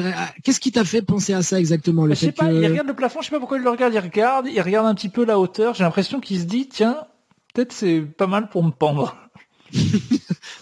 [0.45, 2.67] qu'est-ce qui t'a fait penser à ça exactement le Je sais fait pas, que- il
[2.67, 4.95] regarde le plafond, je sais pas pourquoi il le regarde, il regarde, il regarde un
[4.95, 6.97] petit peu la hauteur, j'ai l'impression qu'il se dit, tiens,
[7.55, 9.17] peut-être c'est pas mal pour me pendre.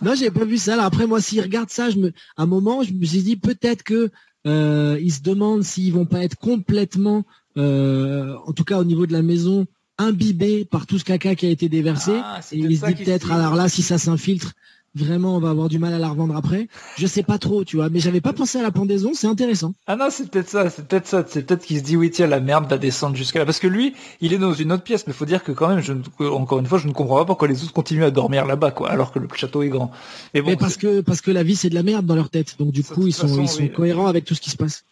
[0.03, 0.75] Non, j'avais pas vu ça.
[0.75, 3.37] Alors après, moi, s'il regarde ça, je me, à un moment, je me suis dit
[3.37, 4.11] peut-être que
[4.47, 7.25] euh, ils se demandent s'ils vont pas être complètement,
[7.57, 9.67] euh, en tout cas au niveau de la maison,
[9.97, 12.13] imbibés par tout ce caca qui a été déversé.
[12.15, 14.53] Ah, et peut-être il se se peut-être, alors là, si ça s'infiltre,
[14.95, 16.69] vraiment, on va avoir du mal à la revendre après.
[16.97, 17.89] Je sais pas trop, tu vois.
[17.91, 19.12] Mais j'avais pas pensé à la pendaison.
[19.15, 19.75] C'est intéressant.
[19.87, 22.27] Ah non, c'est peut-être ça, c'est peut-être ça, c'est peut-être qu'il se dit oui tiens
[22.27, 25.07] la merde va descendre jusqu'à là parce que lui, il est dans une autre pièce,
[25.07, 27.25] mais faut dire que quand même, je, ne- encore une fois, je ne comprends pas
[27.25, 29.91] pourquoi les autres continuent à dormir là-bas quoi, alors que le château est grand.
[30.35, 32.31] Mais bon, mais parce que parce que la vie c'est de la merde dans leur
[32.31, 32.57] tête.
[32.59, 33.73] Donc du coup, ils sont façon, ils sont oui.
[33.73, 34.85] cohérents avec tout ce qui se passe.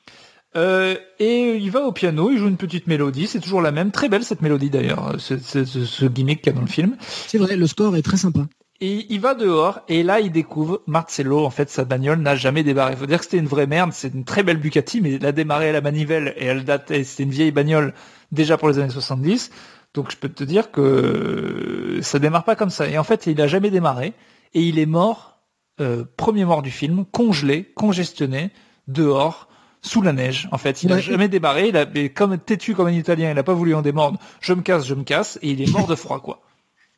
[0.54, 3.90] Euh, et il va au piano, il joue une petite mélodie, c'est toujours la même,
[3.90, 6.96] très belle cette mélodie d'ailleurs, ce, ce- ce gimmick qu'il y a dans le film.
[7.00, 8.46] C'est vrai, le score est très sympa.
[8.84, 12.64] Et il va dehors et là il découvre Marcello en fait sa bagnole n'a jamais
[12.64, 12.96] démarré.
[12.96, 15.30] Faut dire que c'était une vraie merde, c'est une très belle Bugatti mais elle a
[15.30, 17.94] démarré à la manivelle et elle date et c'était une vieille bagnole
[18.32, 19.52] déjà pour les années 70.
[19.94, 22.88] Donc je peux te dire que ça démarre pas comme ça.
[22.88, 24.14] Et en fait il a jamais démarré
[24.52, 25.38] et il est mort
[25.80, 28.50] euh, premier mort du film, congelé, congestionné
[28.88, 29.48] dehors
[29.80, 30.48] sous la neige.
[30.52, 31.02] En fait, il a Ouais.
[31.02, 34.18] jamais démarré, il a comme têtu comme un Italien, il a pas voulu en démordre.
[34.40, 36.41] Je me casse, je me casse et il est mort de froid quoi.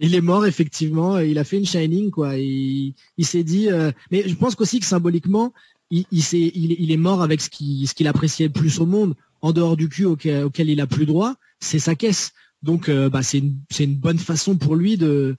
[0.00, 2.36] Il est mort effectivement, il a fait une shining quoi.
[2.36, 5.52] Il, s'est dit, euh, mais je pense qu'aussi que symboliquement,
[5.90, 9.14] il, est- il est mort avec ce qu'il appréciait le plus au monde,
[9.44, 12.32] en dehors du cul auquel, il a plus droit, c'est sa caisse.
[12.62, 15.36] Donc euh, bah, c'est une, bonne façon pour lui de,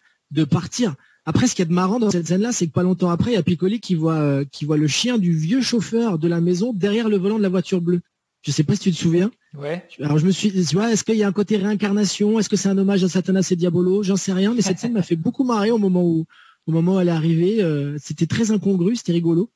[0.51, 0.95] partir.
[1.25, 3.33] Après, ce qui est de marrant dans cette scène-là, c'est que pas longtemps après, il
[3.33, 6.39] y a Piccoli qui voit, euh, qui voit le chien du vieux chauffeur de la
[6.39, 8.01] maison derrière le volant de la voiture bleue.
[8.45, 9.31] Je sais pas si tu te souviens.
[9.57, 9.83] Ouais.
[9.99, 12.37] Alors je me suis, tu vois, est-ce qu'il y a un côté réincarnation?
[12.37, 14.03] Est-ce que c'est un hommage à Satanas et Diabolo?
[14.03, 16.25] J'en sais rien, mais cette scène m'a fait beaucoup marrer au moment où,
[16.67, 17.63] au moment où elle est arrivée.
[17.63, 19.49] Euh, c'était très incongru, c'était rigolo.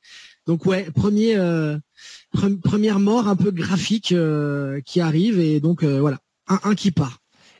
[0.48, 1.78] Donc ouais, premier, euh,
[2.34, 6.18] pre- première mort un peu graphique euh, qui arrive et donc euh, voilà,
[6.48, 7.18] un, un qui part.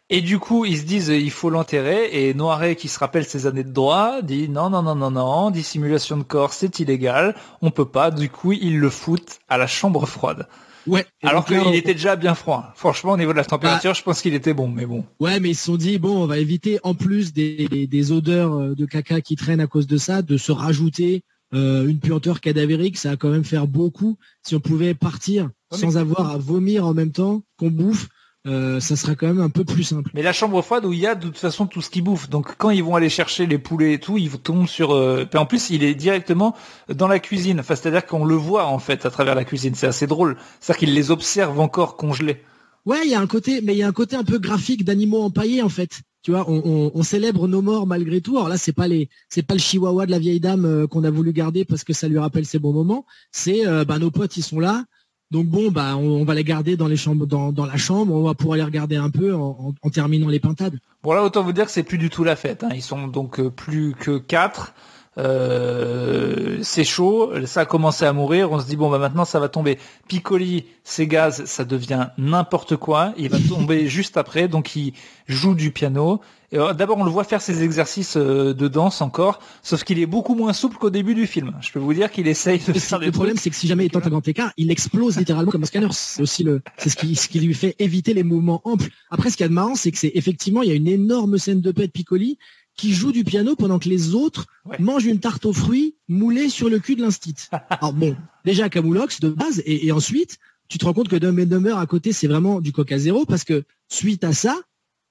[0.08, 2.08] Et du coup, ils se disent il faut l'enterrer.
[2.10, 5.52] Et Noiret, qui se rappelle ses années de droit, dit non, non, non, non, non,
[5.52, 8.10] dissimulation de corps, c'est illégal, on peut pas.
[8.10, 10.48] Du coup, ils le foutent à la chambre froide.
[10.86, 11.04] Ouais.
[11.22, 12.72] Alors qu'il était déjà bien froid.
[12.74, 15.04] Franchement, au niveau de la température, bah, je pense qu'il était bon, mais bon.
[15.18, 18.54] Ouais, mais ils se sont dit bon, on va éviter en plus des, des, odeurs
[18.54, 21.22] euh, de caca qui traînent à cause de ça, de se rajouter
[21.54, 22.96] euh, une puanteur cadavérique.
[22.96, 24.16] Ça va quand même faire beaucoup.
[24.42, 28.08] Si on pouvait partir sans avoir à vomir en même temps qu'on bouffe
[28.46, 30.10] euh, ça sera quand même un peu plus simple.
[30.14, 32.30] Mais la chambre froide où il y a de toute façon tout ce qui bouffe.
[32.30, 34.92] Donc quand ils vont aller chercher les poulets et tout, ils tombent sur.
[34.92, 35.26] Euh...
[35.34, 36.56] en plus, il est directement
[36.88, 37.60] dans la cuisine.
[37.60, 39.74] Enfin, c'est-à-dire qu'on le voit en fait à travers la cuisine.
[39.74, 40.36] C'est assez drôle.
[40.60, 42.42] C'est-à-dire qu'il les observe encore congelés.
[42.86, 44.84] Ouais, il y a un côté, mais il y a un côté un peu graphique
[44.84, 46.00] d'animaux empaillés en fait.
[46.22, 48.36] Tu vois, on, on, célèbre nos morts malgré tout.
[48.36, 51.04] Alors là, c'est pas les, c'est pas le chihuahua de la vieille dame euh, qu'on
[51.04, 53.06] a voulu garder parce que ça lui rappelle ses bons moments.
[53.32, 54.84] C'est, euh, bah, nos potes, ils sont là.
[55.30, 58.14] Donc bon, bah, on, va les garder dans les chambres, dans, la chambre.
[58.14, 60.78] On va pouvoir les regarder un peu en, terminant les pintades.
[61.02, 62.64] Bon là, autant vous dire que c'est plus du tout la fête.
[62.64, 62.70] Hein.
[62.74, 64.74] Ils sont donc euh, plus que quatre.
[65.18, 69.40] Euh, c'est chaud, ça a commencé à mourir, on se dit bon bah maintenant ça
[69.40, 69.78] va tomber.
[70.08, 74.94] Piccoli, c'est gaz, ça devient n'importe quoi, il va tomber juste après, donc il
[75.26, 76.20] joue du piano.
[76.52, 80.06] Euh, d'abord on le voit faire ses exercices euh, de danse encore, sauf qu'il est
[80.06, 81.52] beaucoup moins souple qu'au début du film.
[81.60, 83.90] Je peux vous dire qu'il essaye de faire Le problème c'est que si jamais il
[83.90, 85.88] tente un grand écart, il explose littéralement comme un scanner.
[85.92, 88.88] C'est aussi le, c'est ce qui, ce qui lui fait éviter les mouvements amples.
[89.10, 90.88] Après ce qu'il y a de marrant c'est que c'est effectivement il y a une
[90.88, 92.38] énorme scène de paix de Piccoli
[92.76, 94.46] qui joue du piano pendant que les autres
[94.78, 97.34] mangent une tarte aux fruits moulée sur le cul de l'instit.
[97.68, 101.46] Alors bon, déjà Camoulox de base, et, ensuite, tu te rends compte que Dumb and
[101.46, 104.56] Dumber à côté, c'est vraiment du coca zéro, parce que suite à ça,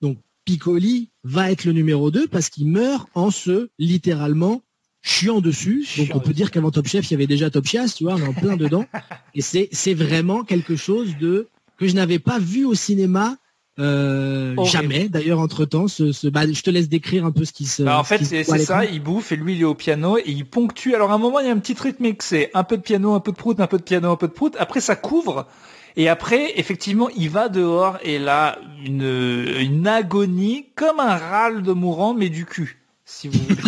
[0.02, 0.18] donc
[0.50, 4.64] Piccoli va être le numéro 2 parce qu'il meurt en se littéralement
[5.04, 5.88] chiant dessus.
[5.96, 8.16] Donc on peut dire qu'avant Top Chef, il y avait déjà Top Chias, tu vois,
[8.16, 8.86] on est en plein dedans.
[9.36, 13.38] Et c'est, c'est vraiment quelque chose de que je n'avais pas vu au cinéma
[13.78, 15.08] euh, jamais.
[15.08, 17.84] D'ailleurs, entre temps, ce, bah, je te laisse décrire un peu ce qui se.
[17.84, 18.86] Bah, en fait, c'est ça.
[18.86, 20.96] Il bouffe et lui, il est au piano et il ponctue.
[20.96, 23.14] Alors, à un moment, il y a un petit rythme c'est un peu de piano,
[23.14, 24.56] un peu de prout, un peu de piano, un peu de prout.
[24.58, 25.48] Après, ça couvre.
[25.96, 31.72] Et après, effectivement, il va dehors et là, une, une agonie comme un râle de
[31.72, 33.62] mourant, mais du cul, si vous voulez.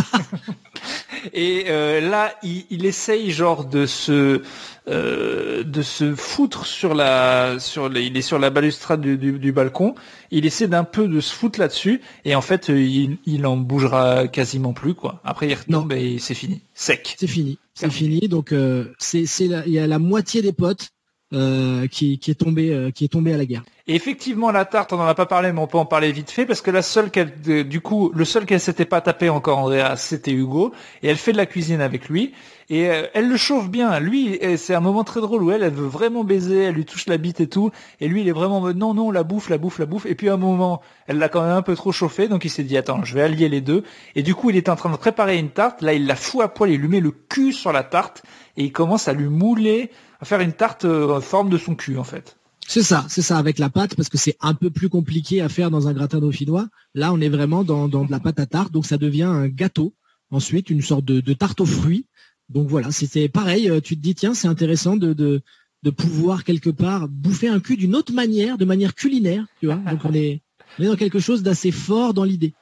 [1.33, 4.41] et euh, là, il, il, essaye genre de se
[4.87, 9.93] euh, de se foutre sur la sur il est sur la balustrade du, du, balcon.
[10.31, 12.01] Il essaie d'un peu de se foutre là-dessus.
[12.25, 15.21] Et en fait euh, il, il en bougera quasiment plus quoi.
[15.23, 16.61] Après il retombe et c'est fini.
[16.73, 17.15] Sec.
[17.19, 17.59] C'est fini.
[17.75, 18.27] C'est fini.
[18.27, 20.89] Donc euh, c'est c'est il y a la moitié des potes
[21.33, 23.63] euh, qui, qui, est tombé euh, qui est tombé à la guerre.
[23.87, 26.29] Et effectivement la tarte on n'en a pas parlé mais on peut en parler vite
[26.29, 27.31] fait parce que la seule qu'elle
[27.67, 31.31] du coup le seul qu'elle s'était pas tapé encore Andrea c'était Hugo et elle fait
[31.31, 32.33] de la cuisine avec lui
[32.69, 35.71] et euh, elle le chauffe bien lui c'est un moment très drôle où elle elle
[35.71, 37.71] veut vraiment baiser elle lui touche la bite et tout
[38.01, 40.27] et lui il est vraiment non non la bouffe la bouffe la bouffe et puis
[40.27, 42.75] à un moment elle l'a quand même un peu trop chauffé donc il s'est dit
[42.75, 43.85] attends je vais allier les deux
[44.15, 46.41] et du coup il est en train de préparer une tarte là il la fout
[46.41, 48.21] à poil il lui met le cul sur la tarte
[48.57, 49.91] et il commence à lui mouler
[50.21, 52.37] à faire une tarte euh, en forme de son cul en fait.
[52.67, 55.49] C'est ça, c'est ça avec la pâte parce que c'est un peu plus compliqué à
[55.49, 56.67] faire dans un gratin dauphinois.
[56.93, 59.47] Là, on est vraiment dans, dans de la pâte à tarte, donc ça devient un
[59.49, 59.93] gâteau.
[60.29, 62.05] Ensuite, une sorte de, de tarte aux fruits.
[62.47, 63.69] Donc voilà, c'était pareil.
[63.69, 65.41] Euh, tu te dis tiens, c'est intéressant de, de,
[65.83, 69.75] de pouvoir quelque part bouffer un cul d'une autre manière, de manière culinaire, tu vois.
[69.75, 70.41] Donc on est,
[70.79, 72.53] on est dans quelque chose d'assez fort dans l'idée.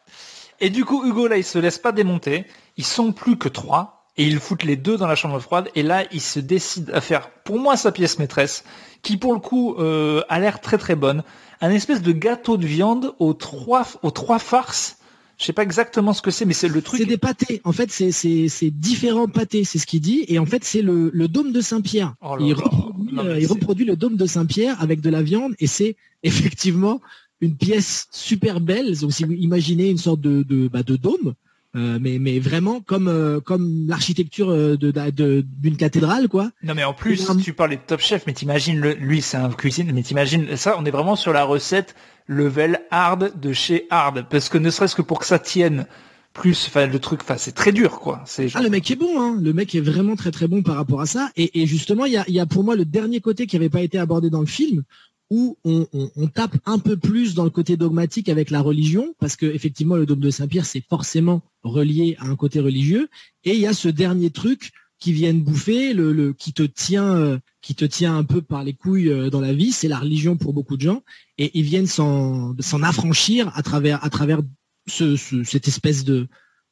[0.60, 2.46] Et du coup, Hugo là, il se laisse pas démonter.
[2.78, 5.70] Ils sont plus que trois et ils foutent les deux dans la chambre froide.
[5.74, 8.64] Et là il se décide à faire pour moi sa pièce maîtresse
[9.02, 11.24] qui pour le coup euh, a l'air très très bonne.
[11.62, 14.98] Un espèce de gâteau de viande aux trois aux trois farces.
[15.38, 17.00] Je sais pas exactement ce que c'est mais c'est le truc.
[17.00, 17.62] C'est des pâtés.
[17.64, 20.26] En fait c'est c'est différents pâtés c'est ce qu'il dit.
[20.28, 22.14] Et en fait c'est le, le dôme de Saint-Pierre.
[22.22, 25.56] Oh il, reproduit, euh, il reproduit le dôme de Saint-Pierre avec de la viande.
[25.60, 27.00] Et c'est effectivement
[27.40, 29.00] une pièce super belle.
[29.00, 31.36] Donc si vous imaginez une sorte de de, bah, de dôme
[31.76, 36.50] euh, mais, mais vraiment comme euh, comme l'architecture euh, de, d'une cathédrale quoi.
[36.64, 39.92] Non mais en plus tu parlais de Top Chef mais t'imagines lui c'est un cuisine
[39.94, 41.94] mais t'imagines ça on est vraiment sur la recette
[42.26, 44.26] level hard de chez hard.
[44.32, 45.86] Parce que ne serait-ce que pour que ça tienne
[46.34, 48.24] plus enfin le truc enfin c'est très dur quoi.
[48.56, 49.38] Ah le mec est bon hein.
[49.40, 51.30] Le mec est vraiment très très bon par rapport à ça.
[51.36, 53.70] Et, et justement il y a, y a pour moi le dernier côté qui avait
[53.70, 54.82] pas été abordé dans le film
[55.30, 55.88] où on,
[56.34, 60.06] tape un peu plus dans le côté dogmatique avec la religion, parce que effectivement le
[60.06, 63.10] dôme de Saint-Pierre c'est forcément relié à un côté religieux,
[63.44, 65.96] et il y a ce dernier truc qui viennent bouffer,
[66.38, 69.54] qui te tient, euh, qui te tient un peu par les couilles euh, dans la
[69.54, 71.04] vie, c'est la religion pour beaucoup de gens,
[71.38, 74.42] et ils viennent s'en affranchir à travers
[74.88, 76.04] cette espèce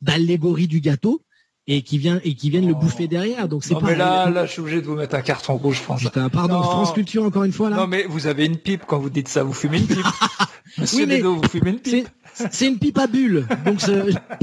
[0.01, 1.21] d'allégorie du gâteau.
[1.67, 3.47] Et qui vient et qui viennent le bouffer derrière.
[3.47, 3.81] Donc c'est pas.
[3.83, 6.03] Mais là, là, je suis obligé de vous mettre un carton rouge, France.
[6.31, 7.77] pardon, France Culture encore une fois là.
[7.77, 9.99] Non mais vous avez une pipe quand vous dites ça, vous fumez une pipe.
[10.77, 12.07] Monsieur oui, vous fumez une pipe.
[12.51, 13.83] C'est une pipe à bulles, donc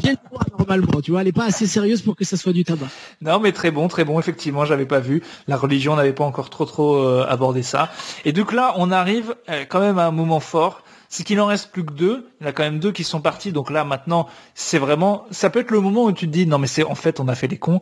[0.03, 0.15] bien
[0.59, 2.89] normalement, tu vois, elle est pas assez sérieuse pour que ça soit du tabac.
[3.21, 5.23] Non, mais très bon, très bon, effectivement, j'avais pas vu.
[5.47, 7.91] La religion n'avait pas encore trop trop euh, abordé ça.
[8.25, 10.83] Et donc là, on arrive euh, quand même à un moment fort
[11.15, 12.27] c'est qu'il en reste plus que deux.
[12.41, 13.53] Il y en a quand même deux qui sont partis.
[13.53, 16.59] Donc là, maintenant, c'est vraiment, ça peut être le moment où tu te dis, non,
[16.59, 17.79] mais c'est, en fait, on a fait les cons,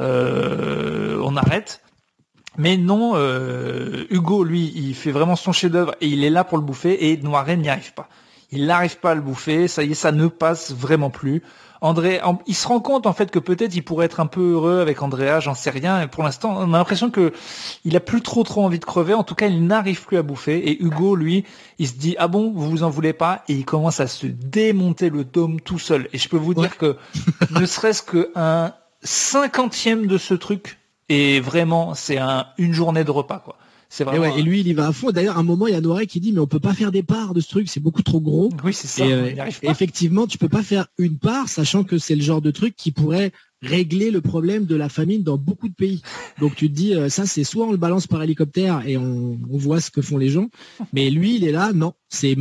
[0.00, 1.80] euh, on arrête.
[2.58, 6.58] Mais non, euh, Hugo, lui, il fait vraiment son chef-d'œuvre et il est là pour
[6.58, 8.08] le bouffer et Noiret n'y arrive pas.
[8.50, 11.44] Il n'arrive pas à le bouffer, ça y est, ça ne passe vraiment plus.
[11.82, 14.80] André, il se rend compte en fait que peut-être il pourrait être un peu heureux
[14.80, 16.00] avec Andrea, j'en sais rien.
[16.00, 17.32] Et pour l'instant, on a l'impression que
[17.84, 19.14] il a plus trop trop envie de crever.
[19.14, 20.58] En tout cas, il n'arrive plus à bouffer.
[20.58, 21.44] Et Hugo, lui,
[21.80, 23.42] il se dit ah bon, vous vous en voulez pas?
[23.48, 26.08] Et il commence à se démonter le tome tout seul.
[26.12, 26.96] Et je peux vous dire que
[27.50, 30.78] ne serait-ce qu'un cinquantième de ce truc,
[31.08, 33.56] et vraiment, c'est un, une journée de repas quoi.
[34.00, 35.10] Et, lui, il y va à fond.
[35.10, 36.92] D'ailleurs, à un moment, il y a Noiré qui dit, mais on peut pas faire
[36.92, 38.50] des parts de ce truc, c'est beaucoup trop gros.
[38.64, 39.04] Oui, c'est ça.
[39.04, 42.74] Euh, effectivement, tu peux pas faire une part, sachant que c'est le genre de truc
[42.76, 46.02] qui pourrait régler le problème de la famine dans beaucoup de pays.
[46.40, 49.38] Donc tu te dis, euh, ça c'est soit on le balance par hélicoptère et on,
[49.48, 50.48] on voit ce que font les gens,
[50.92, 52.36] mais lui, il est là, non, c'est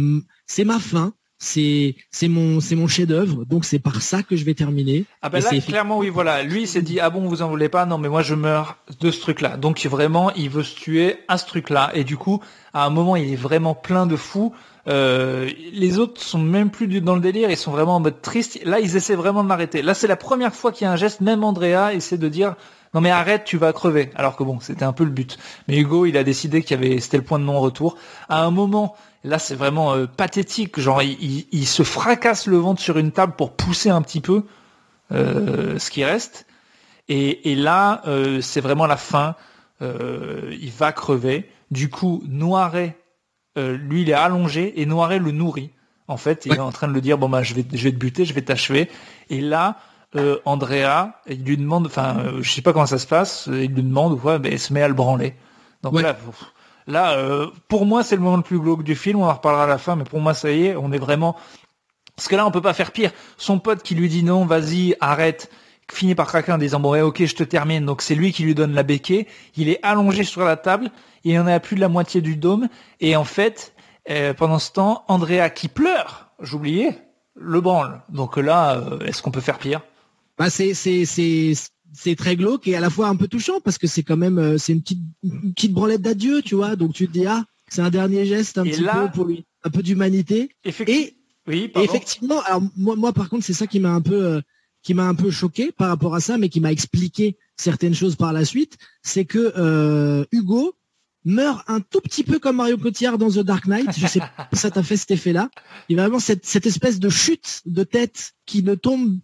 [0.47, 4.45] c'est ma faim, c'est c'est mon c'est mon chef-d'œuvre, donc c'est par ça que je
[4.45, 5.05] vais terminer.
[5.23, 7.67] Ah ben là clairement oui voilà, lui il s'est dit ah bon vous en voulez
[7.67, 7.87] pas?
[7.87, 9.57] Non mais moi je meurs de ce truc-là.
[9.57, 12.41] Donc vraiment il veut se tuer à ce truc-là et du coup
[12.75, 14.53] à un moment il est vraiment plein de fous.
[14.87, 18.59] Euh, les autres sont même plus dans le délire, ils sont vraiment en mode triste.
[18.63, 19.81] Là ils essaient vraiment de m'arrêter.
[19.81, 22.53] Là c'est la première fois qu'il y a un geste, même Andrea essaie de dire
[22.93, 24.11] non mais arrête, tu vas crever.
[24.15, 25.39] Alors que bon, c'était un peu le but.
[25.67, 27.97] Mais Hugo, il a décidé qu'il y avait, c'était le point de non-retour.
[28.29, 30.79] À un moment, Là, c'est vraiment euh, pathétique.
[30.79, 34.43] Genre, il, se fracasse le ventre sur une table pour pousser un petit peu
[35.11, 36.47] euh, ce qui reste.
[37.07, 39.35] Et, là, euh, c'est vraiment la fin.
[39.81, 41.49] il va crever.
[41.69, 42.97] Du coup, Noiret,
[43.55, 45.71] lui, il est allongé et Noiret le nourrit.
[46.07, 47.91] En fait, il est en train de le dire bon bah je vais, je vais
[47.91, 48.89] te buter, je vais t'achever.
[49.29, 49.77] Et là,
[50.45, 54.19] Andrea, il lui demande, enfin, je sais pas comment ça se passe, il lui demande
[54.19, 55.35] quoi, ben, il se met à le branler.
[55.83, 56.15] Donc là,
[56.87, 59.19] Là, euh, pour moi, c'est le moment le plus glauque du film.
[59.19, 61.35] On en reparlera à la fin, mais pour moi, ça y est, on est vraiment.
[62.15, 63.11] Parce que là, on peut pas faire pire.
[63.37, 65.51] Son pote qui lui dit non, vas-y, arrête,
[65.91, 67.85] finit par craquer en disant bon, ouais, ok, je te termine.
[67.85, 69.27] Donc c'est lui qui lui donne la béquée.
[69.55, 70.91] Il est allongé sur la table.
[71.23, 72.67] Il en a plus de la moitié du dôme.
[72.99, 73.73] Et en fait,
[74.09, 76.97] euh, pendant ce temps, Andrea qui pleure, j'oubliais,
[77.35, 78.01] le branle.
[78.09, 79.81] Donc là, euh, est-ce qu'on peut faire pire?
[80.37, 81.53] Bah c'est c'est c'est
[81.93, 84.37] c'est très glauque et à la fois un peu touchant parce que c'est quand même
[84.37, 85.03] euh, c'est une petite
[85.55, 86.75] petite branlette d'adieu, tu vois.
[86.75, 89.69] Donc tu te dis ah, c'est un dernier geste un petit peu pour lui, un
[89.69, 90.49] peu d'humanité.
[90.65, 91.15] Et,
[91.47, 94.41] oui, effectivement, alors moi moi par contre c'est ça qui m'a un peu euh,
[94.83, 98.15] qui m'a un peu choqué par rapport à ça, mais qui m'a expliqué certaines choses
[98.15, 100.75] par la suite, c'est que euh, Hugo
[101.23, 103.89] meurt un tout petit peu comme Mario Cotillard dans The Dark Knight.
[103.97, 105.49] Je sais pas si ça t'a fait cet effet-là.
[105.87, 109.19] Il y a vraiment cette, cette espèce de chute de tête qui ne tombe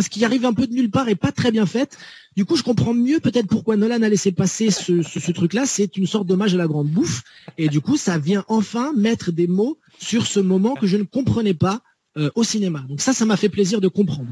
[0.00, 1.96] ce qui arrive un peu de nulle part et pas très bien faite.
[2.36, 5.66] Du coup, je comprends mieux peut-être pourquoi Nolan a laissé passer ce, truc-là.
[5.66, 7.22] C'est une sorte d'hommage à la grande bouffe.
[7.56, 11.02] Et du coup, ça vient enfin mettre des mots sur ce moment que je ne
[11.02, 11.80] comprenais pas
[12.16, 12.84] euh, au cinéma.
[12.88, 14.28] Donc ça, ça m'a fait plaisir de comprendre.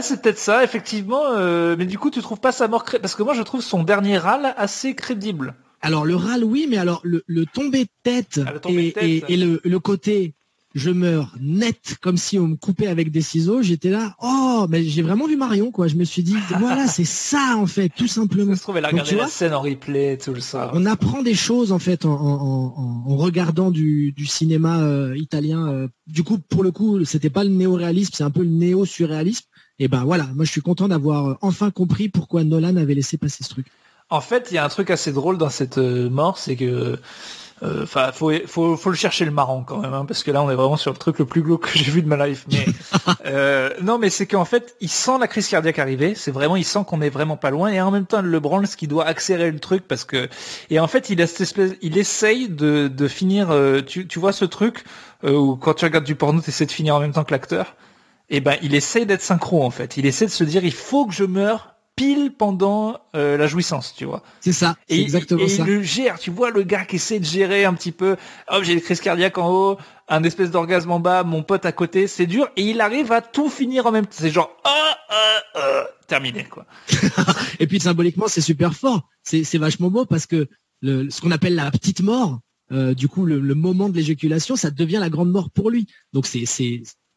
[0.00, 1.24] c'est peut-être ça, effectivement.
[1.32, 3.82] Euh, mais du coup, tu trouves pas sa mort parce que moi, je trouve son
[3.82, 5.54] dernier râle assez crédible.
[5.82, 9.60] Alors le râle, oui, mais alors le, le tombé de tête, ah, et, et, le,
[9.64, 10.34] le, côté
[10.74, 13.62] je meurs net comme si on me coupait avec des ciseaux.
[13.62, 15.88] J'étais là, oh, mais j'ai vraiment vu Marion, quoi.
[15.88, 18.54] Je me suis dit, voilà, c'est ça en fait, tout simplement.
[18.54, 20.70] Se trouve, elle a regardé la scène en replay, tout ça.
[20.74, 25.68] On apprend des choses en fait en, regardant du, cinéma euh, italien.
[25.68, 25.88] Euh.
[26.06, 29.44] Du coup, pour le coup, c'était pas le néo-réalisme, c'est un peu le néo-surréalisme.
[29.78, 33.16] Et ben voilà, moi je suis content d'avoir euh, enfin compris pourquoi Nolan avait laissé
[33.16, 33.66] passer ce truc.
[34.10, 36.98] En fait, il y a un truc assez drôle dans cette mort, c'est que
[37.62, 40.42] euh, enfin, faut, faut, faut le chercher le marrant quand même, hein, parce que là,
[40.42, 42.44] on est vraiment sur le truc le plus glauque que j'ai vu de ma life.
[42.50, 42.66] Mais
[43.26, 46.14] euh, non, mais c'est qu'en fait, il sent la crise cardiaque arriver.
[46.16, 48.66] C'est vraiment, il sent qu'on est vraiment pas loin, et en même temps, le branle,
[48.66, 50.28] ce qui doit accélérer le truc, parce que
[50.70, 53.50] et en fait, il a cette espèce, il essaye de, de finir.
[53.50, 54.84] Euh, tu, tu vois ce truc
[55.24, 57.76] où quand tu regardes du porno, tu essaies de finir en même temps que l'acteur.
[58.28, 59.98] Et eh ben, il essaye d'être synchro en fait.
[59.98, 63.94] Il essaie de se dire, il faut que je meure pile pendant euh, la jouissance,
[63.94, 64.22] tu vois.
[64.40, 65.54] C'est ça, c'est exactement ça.
[65.54, 68.16] Et il le gère, tu vois le gars qui essaie de gérer un petit peu.
[68.50, 69.78] Oh, j'ai une crise cardiaque en haut,
[70.08, 72.48] un espèce d'orgasme en bas, mon pote à côté, c'est dur.
[72.56, 74.16] Et il arrive à tout finir en même temps.
[74.18, 76.66] C'est genre, oh, oh, oh, terminé, quoi.
[77.60, 79.08] et puis symboliquement, c'est super fort.
[79.22, 80.48] C'est vachement beau parce que
[80.80, 82.40] le, ce qu'on appelle la petite mort,
[82.72, 85.86] euh, du coup, le, le moment de l'éjaculation, ça devient la grande mort pour lui.
[86.12, 86.46] Donc c'est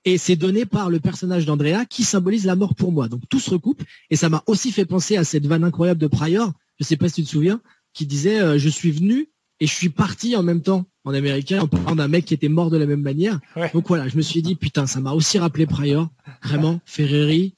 [0.05, 3.07] et c'est donné par le personnage d'Andrea qui symbolise la mort pour moi.
[3.07, 6.07] Donc tout se recoupe et ça m'a aussi fait penser à cette vanne incroyable de
[6.07, 7.59] Pryor, je sais pas si tu te souviens,
[7.93, 9.29] qui disait euh, je suis venu
[9.59, 12.49] et je suis parti en même temps en américain en parlant d'un mec qui était
[12.49, 13.39] mort de la même manière.
[13.73, 16.09] Donc voilà, je me suis dit putain, ça m'a aussi rappelé Pryor.
[16.43, 17.55] Vraiment, Ferreri,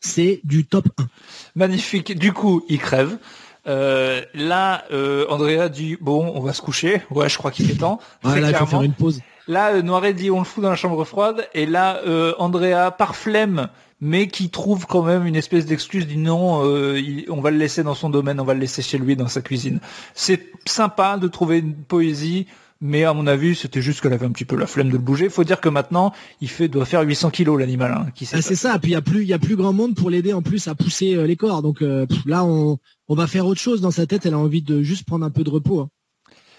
[0.00, 1.08] c'est du top 1.
[1.54, 2.18] Magnifique.
[2.18, 3.18] Du coup, il crève.
[3.66, 7.02] Euh, là, euh, Andrea dit bon, on va se coucher.
[7.10, 8.00] Ouais, je crois qu'il est temps.
[8.24, 9.20] Ouais, là, il faut faire une pause.
[9.48, 11.48] Là, euh, Noiret dit on le fout dans la chambre froide.
[11.54, 13.68] Et là, euh, Andrea, par flemme,
[14.00, 17.82] mais qui trouve quand même une espèce d'excuse, dit non, euh, on va le laisser
[17.82, 19.80] dans son domaine, on va le laisser chez lui dans sa cuisine.
[20.14, 22.46] C'est sympa de trouver une poésie
[22.80, 24.98] mais à mon avis, c'était juste qu'elle avait un petit peu la flemme de le
[24.98, 25.30] bouger.
[25.30, 26.12] Faut dire que maintenant,
[26.42, 27.92] il fait doit faire 800 kilos l'animal.
[27.92, 28.78] Hein, ah, c'est ça.
[28.78, 30.68] Puis il y a plus, il y a plus grand monde pour l'aider en plus
[30.68, 31.62] à pousser euh, les corps.
[31.62, 32.78] Donc euh, là, on,
[33.08, 34.26] on va faire autre chose dans sa tête.
[34.26, 35.80] Elle a envie de juste prendre un peu de repos.
[35.80, 35.88] Hein.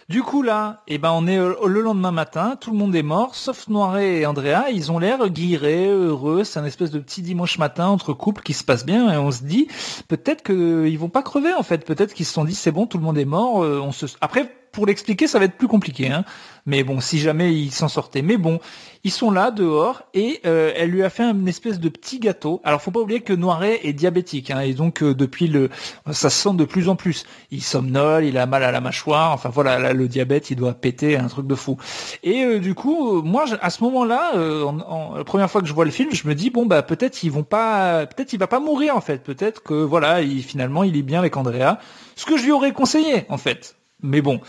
[0.10, 3.04] Du coup là, eh ben on est euh, le lendemain matin, tout le monde est
[3.04, 7.22] mort, sauf Noiret et Andrea, ils ont l'air guirés, heureux, c'est un espèce de petit
[7.22, 9.68] dimanche matin entre couples qui se passe bien et on se dit
[10.08, 12.98] peut-être qu'ils vont pas crever en fait, peut-être qu'ils se sont dit c'est bon, tout
[12.98, 16.12] le monde est mort, on se après pour l'expliquer, ça va être plus compliqué.
[16.12, 16.24] Hein.
[16.68, 18.22] Mais bon, si jamais il s'en sortait.
[18.22, 18.60] Mais bon,
[19.06, 22.60] ils sont là dehors et euh, elle lui a fait une espèce de petit gâteau.
[22.66, 25.70] Alors, faut pas oublier que Noiret est diabétique hein, et donc euh, depuis le,
[26.12, 27.26] ça se sent de plus en plus.
[27.52, 29.32] Il somnole, il a mal à la mâchoire.
[29.32, 31.78] Enfin voilà, le diabète, il doit péter un truc de fou.
[32.24, 35.92] Et euh, du coup, moi, à ce moment-là, la première fois que je vois le
[35.92, 38.98] film, je me dis bon bah peut-être ils vont pas, peut-être il va pas mourir
[38.98, 39.24] en fait.
[39.24, 41.80] Peut-être que voilà, il, finalement il est bien avec Andrea.
[42.18, 43.78] Ce que je lui aurais conseillé en fait.
[44.04, 44.42] Mais bon.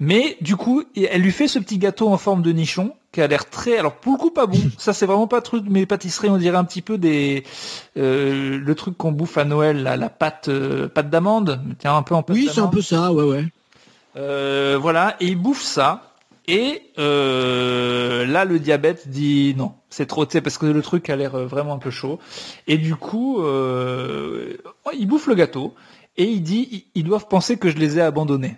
[0.00, 3.26] Mais du coup, elle lui fait ce petit gâteau en forme de nichon qui a
[3.26, 3.76] l'air très.
[3.76, 4.58] Alors pour le coup pas bon.
[4.78, 5.64] Ça c'est vraiment pas truc.
[5.68, 7.44] Mais pâtisserie, on dirait un petit peu des
[7.96, 11.60] euh, le truc qu'on bouffe à Noël, la pâte euh, pâte d'amande.
[11.78, 13.12] Tiens un peu en Oui, c'est un peu ça.
[13.12, 13.44] Ouais ouais.
[14.16, 15.16] Euh, voilà.
[15.20, 16.10] Et il bouffe ça.
[16.46, 21.38] Et là, le diabète dit non, c'est trop, tu parce que le truc a l'air
[21.46, 22.18] vraiment un peu chaud.
[22.66, 25.74] Et du coup, il bouffe le gâteau
[26.18, 28.56] et il dit, ils doivent penser que je les ai abandonnés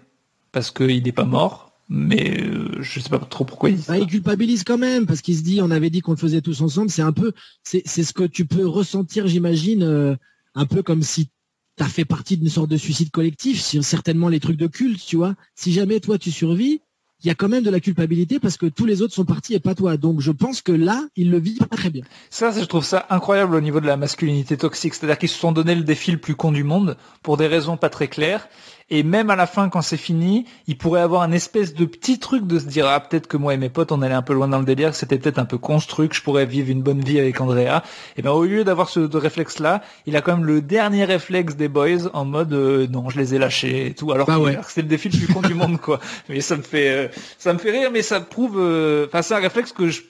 [0.57, 3.99] parce qu'il n'est pas mort, mais euh, je sais pas trop pourquoi il dit bah,
[3.99, 6.63] il culpabilise quand même parce qu'il se dit on avait dit qu'on le faisait tous
[6.63, 6.89] ensemble.
[6.89, 10.17] C'est un peu, c'est ce que tu peux ressentir, j'imagine, euh,
[10.55, 11.29] un peu comme si
[11.77, 13.61] tu as fait partie d'une sorte de suicide collectif.
[13.61, 15.35] certainement les trucs de culte, tu vois.
[15.55, 16.81] Si jamais toi tu survis,
[17.23, 19.55] il y a quand même de la culpabilité parce que tous les autres sont partis
[19.55, 19.97] et pas toi.
[19.97, 22.05] Donc je pense que là, il le vit pas très bien.
[22.31, 24.95] Ça, je trouve ça incroyable au niveau de la masculinité toxique.
[24.95, 27.77] C'est-à-dire qu'ils se sont donné le défi le plus con du monde pour des raisons
[27.77, 28.49] pas très claires.
[28.89, 32.21] Et même à la fin, quand c'est fini, il pourrait avoir un espèce de petit
[32.21, 34.33] truc de se dire ah peut-être que moi et mes potes on allait un peu
[34.33, 37.01] loin dans le délire, c'était peut-être un peu construit, que je pourrais vivre une bonne
[37.01, 37.83] vie avec Andrea.
[38.17, 41.57] Et ben au lieu d'avoir ce réflexe là, il a quand même le dernier réflexe
[41.57, 44.13] des boys en mode euh, non je les ai lâchés et tout.
[44.13, 45.99] Alors, bah que c'est le défi le plus con du monde quoi.
[46.29, 47.09] Mais ça me fait euh,
[47.39, 48.57] ça me fait rire, mais ça prouve.
[48.57, 50.03] Euh, enfin c'est un réflexe que je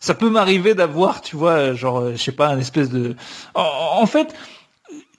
[0.00, 3.14] ça peut m'arriver d'avoir, tu vois, genre je sais pas un espèce de.
[3.54, 4.34] en fait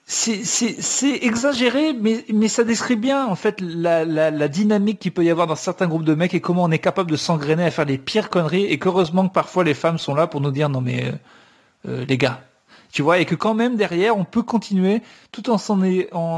[0.08, 5.24] c'est exagéré, mais, mais ça décrit bien en fait la, la, la dynamique qu'il peut
[5.24, 7.72] y avoir dans certains groupes de mecs et comment on est capable de s'engrainer à
[7.72, 10.70] faire les pires conneries et qu'heureusement que parfois les femmes sont là pour nous dire
[10.70, 11.12] non mais euh,
[11.90, 12.44] euh les gars,
[12.96, 15.02] tu vois, et que quand même derrière, on peut continuer
[15.34, 15.58] tout en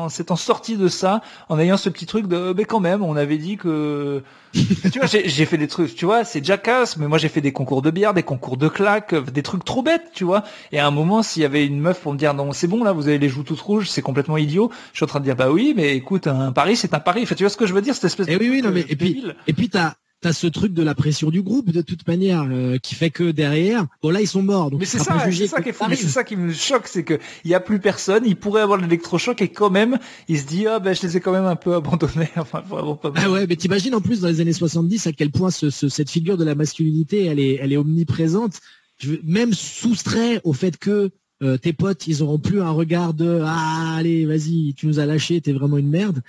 [0.10, 3.38] s'étant sorti de ça, en ayant ce petit truc de, mais quand même, on avait
[3.38, 4.24] dit que,
[4.54, 7.52] tu vois, j'ai fait des trucs, tu vois, c'est jackass, mais moi j'ai fait des
[7.52, 10.44] concours de bière, des concours de claques, des trucs trop bêtes, tu vois.
[10.72, 12.84] Et à un moment, s'il y avait une meuf pour me dire, non, c'est bon,
[12.84, 15.26] là, vous avez les joues toutes rouges, c'est complètement idiot, je suis en train de
[15.26, 17.22] dire, bah oui, mais écoute, un pari, c'est un pari.
[17.22, 18.72] Enfin, tu vois ce que je veux dire, cette espèce et eh oui, oui, non,
[18.72, 21.82] mais, et puis, et puis t'as, t'as ce truc de la pression du groupe de
[21.82, 24.72] toute manière euh, qui fait que derrière, bon là ils sont morts.
[24.72, 27.52] Donc mais c'est ça, c'est ça qui c'est ça qui me choque, c'est que il
[27.52, 30.80] y a plus personne, il pourrait avoir l'électrochoc et quand même il se dit ah
[30.80, 32.30] ben je les ai quand même un peu abandonnés.
[32.38, 33.12] Enfin vraiment pas.
[33.16, 36.10] Ah ouais, mais t'imagines en plus dans les années 70 à quel point ce, cette
[36.10, 38.60] figure de la masculinité elle est elle est omniprésente,
[38.98, 41.12] je, même soustrait au fait que
[41.44, 45.06] euh, tes potes, ils auront plus un regard de ah allez vas-y tu nous as
[45.06, 46.22] lâché t'es vraiment une merde.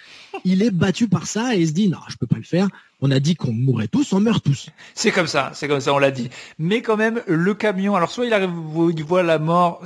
[0.44, 2.68] Il est battu par ça et il se dit non je peux pas le faire.
[3.00, 4.70] On a dit qu'on mourrait tous, on meurt tous.
[4.94, 6.28] C'est comme ça, c'est comme ça, on l'a dit.
[6.58, 8.50] Mais quand même le camion, alors soit il arrive,
[8.94, 9.82] il voit la mort,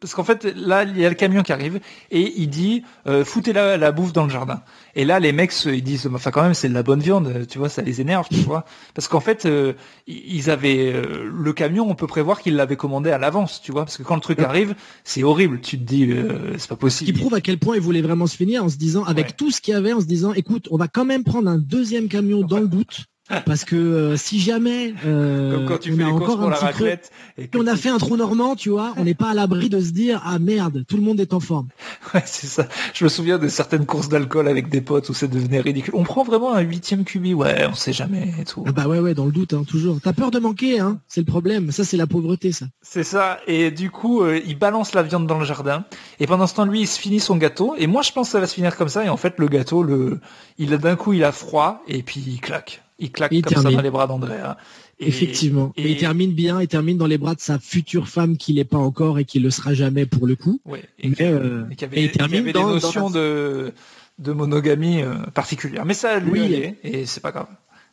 [0.00, 1.80] parce qu'en fait là il y a le camion qui arrive
[2.10, 4.62] et il dit euh, foutez la, la bouffe dans le jardin.
[4.96, 7.58] Et là les mecs ils disent enfin quand même c'est de la bonne viande, tu
[7.58, 8.64] vois ça les énerve, tu vois.
[8.94, 9.72] Parce qu'en fait euh,
[10.06, 13.84] ils avaient euh, le camion on peut prévoir qu'ils l'avaient commandé à l'avance, tu vois.
[13.84, 16.10] Parce que quand le truc arrive c'est horrible, tu te dis
[16.58, 17.12] c'est pas possible.
[17.12, 19.50] Qui prouve à quel point ils voulaient vraiment se finir en se disant avec tout
[19.50, 22.08] ce qu'il y avait en se disant écoute on va quand même prendre un deuxième
[22.08, 23.06] camion dans le doute
[23.46, 26.46] Parce que euh, si jamais euh, Comme quand tu on fais a les encore pour
[26.46, 26.98] un la petit creux.
[27.38, 29.70] Et que on a fait un trou normand, tu vois, on n'est pas à l'abri
[29.70, 31.68] de se dire ah merde, tout le monde est en forme.
[32.12, 32.68] Ouais, c'est ça.
[32.92, 35.94] Je me souviens de certaines courses d'alcool avec des potes où ça devenait ridicule.
[35.96, 38.62] On prend vraiment un huitième cubi, ouais, on sait jamais et tout.
[38.68, 39.98] Ah bah ouais ouais, dans le doute, hein, toujours.
[40.00, 41.72] T'as peur de manquer, hein, c'est le problème.
[41.72, 42.66] Ça c'est la pauvreté, ça.
[42.82, 43.40] C'est ça.
[43.48, 45.84] Et du coup, euh, il balance la viande dans le jardin.
[46.20, 47.74] Et pendant ce temps, lui, il se finit son gâteau.
[47.78, 49.04] Et moi, je pense que ça va se finir comme ça.
[49.04, 50.20] Et en fait, le gâteau, le,
[50.58, 51.82] il a d'un coup, il a froid.
[51.88, 52.83] Et puis, il claque.
[53.04, 53.76] Il claque Il comme ça termine.
[53.76, 54.56] dans les bras d'Andrea.
[54.98, 55.72] Et- Effectivement.
[55.76, 58.56] et- Et il termine bien, il termine dans les bras de sa future femme qu'il
[58.56, 60.60] n'est pas encore et qui le sera jamais pour le coup.
[60.64, 60.84] Ouais.
[60.98, 62.80] Et, Mais, qui- euh, et qui avait, et il et qui termine avait dans- des
[62.80, 63.72] dans notions de,
[64.18, 65.84] de monogamie euh, particulières.
[65.84, 66.40] Mais ça, lui, Oui.
[66.46, 67.48] allait, et c'est pas grave.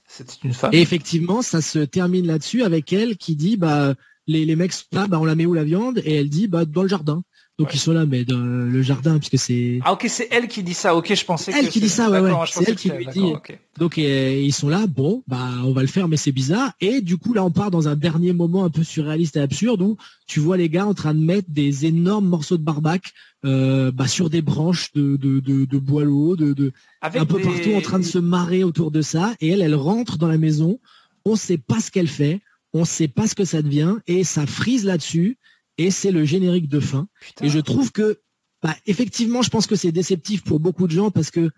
[0.08, 0.72] C'était une femme.
[0.74, 3.94] Et effectivement, ça se termine là-dessus avec elle qui dit bah
[4.28, 6.02] les, les mecs sont là, bah on la met où la viande?
[6.06, 7.24] Et elle dit bah dans le jardin.
[7.60, 7.74] Donc Ouais.
[7.76, 10.74] ils sont là mais dans le jardin puisque c'est Ah ok, c'est elle qui dit
[10.74, 10.96] ça.
[10.96, 12.32] Ok, je pensais Elle que qui dit ça, ouais, ouais.
[12.50, 13.34] C'est elle que qui lui dit-
[13.78, 17.18] donc ils sont là bon bah on va le faire mais c'est bizarre et du
[17.18, 19.96] coup là on part dans un dernier moment un peu surréaliste et absurde où
[20.28, 23.12] tu vois les gars en train de mettre des énormes morceaux de barbac
[23.46, 26.72] euh, bah, sur des branches de de, de, de boileau de, de
[27.02, 29.34] Avec un peu des- partout en train de se marrer autour de ça.
[29.42, 30.80] Et elle, elle rentre dans la maison.
[31.26, 32.40] On sait pas ce qu'elle fait.
[32.74, 33.96] On sait pas ce que ça devient.
[34.06, 35.38] Et ça frise là-dessus.
[35.78, 37.08] Et c'est le générique de fin.
[37.22, 37.46] Putain.
[37.46, 38.20] Et je trouve que,
[38.62, 41.50] bah, effectivement, je pense que c'est déceptif pour beaucoup de gens parce que,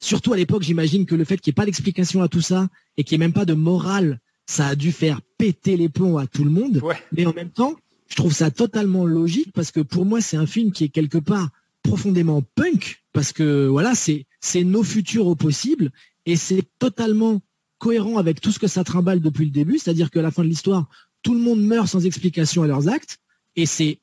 [0.00, 2.68] surtout à l'époque, j'imagine que le fait qu'il n'y ait pas d'explication à tout ça
[2.96, 6.18] et qu'il n'y ait même pas de morale, ça a dû faire péter les plombs
[6.18, 6.78] à tout le monde.
[6.82, 6.96] Ouais.
[7.12, 7.76] Mais en même temps,
[8.08, 11.18] je trouve ça totalement logique parce que pour moi, c'est un film qui est quelque
[11.18, 11.50] part
[11.82, 15.90] profondément punk parce que voilà, c'est c'est nos futurs au possible
[16.26, 17.40] et c'est totalement
[17.78, 20.48] cohérent avec tout ce que ça trimballe depuis le début, c'est-à-dire qu'à la fin de
[20.48, 20.88] l'histoire,
[21.22, 23.18] tout le monde meurt sans explication à leurs actes
[23.60, 23.98] et c'est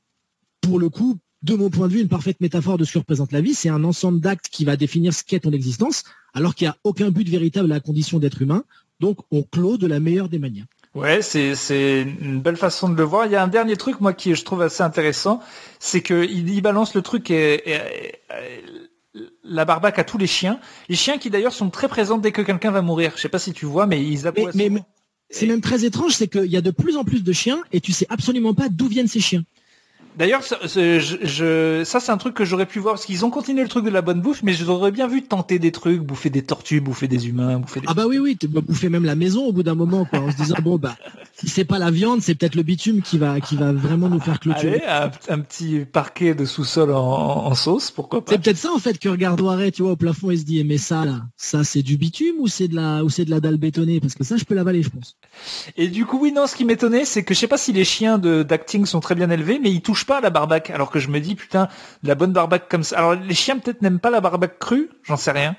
[0.62, 3.32] pour le coup, de mon point de vue, une parfaite métaphore de ce que représente
[3.32, 3.54] la vie.
[3.54, 6.04] C'est un ensemble d'actes qui va définir ce qu'est ton existence,
[6.34, 8.64] alors qu'il n'y a aucun but véritable à la condition d'être humain.
[9.00, 10.66] Donc, on clôt de la meilleure des manières.
[10.96, 13.26] Ouais, c'est c'est une belle façon de le voir.
[13.26, 15.42] Il y a un dernier truc moi qui je trouve assez intéressant,
[15.80, 18.64] c'est que il, il balance le truc et, et- et-
[19.44, 20.60] la barbaque à tous les chiens.
[20.90, 23.12] Les chiens qui d'ailleurs sont très présents dès que quelqu'un va mourir.
[23.16, 24.52] Je sais pas si tu vois, mais ils aboient.
[24.56, 24.76] Mais- souvent.
[24.76, 24.84] mais-
[25.30, 27.82] C'est même très étrange, c'est qu'il y a de plus en plus de chiens et
[27.82, 29.44] tu sais absolument pas d'où viennent ces chiens.
[30.18, 33.26] D'ailleurs, ça, c'est- je, je- ça c'est un truc que j'aurais pu voir parce qu'ils
[33.26, 36.02] ont continué le truc de la bonne bouffe, mais j'aurais bien vu tenter des trucs,
[36.02, 37.88] bouffer des tortues, bouffer des humains, bouffer des.
[37.90, 40.38] Ah bah oui, oui, bouffer même la maison au bout d'un moment, quoi, en se
[40.38, 40.96] disant, bon, bah,
[41.34, 44.20] si c'est pas la viande, c'est peut-être le bitume qui va, qui va vraiment nous
[44.22, 44.82] faire clôturer.
[44.82, 46.98] Allez, un, un petit parquet de sous-sol en,
[47.48, 48.32] en sauce, pourquoi pas.
[48.32, 50.60] C'est peut-être ça, en fait, que regarde Loiret, tu vois, au plafond et se dit,
[50.60, 53.32] eh, mais ça, là, ça, c'est du bitume ou c'est de la, ou c'est de
[53.32, 54.00] la dalle bétonnée?
[54.00, 55.18] Parce que ça, je peux l'avaler, je pense.
[55.76, 57.84] Et du coup, oui, non, ce qui m'étonnait, c'est que je sais pas si les
[57.84, 60.70] chiens d'acting sont très bien élevés, mais ils touchent pas à la barbaque.
[60.70, 61.68] Alors que je me dis, putain,
[62.04, 62.98] de la bonne barbaque comme ça.
[62.98, 65.56] Alors les chiens peut-être n'aiment pas la barbaque crue, j'en sais rien.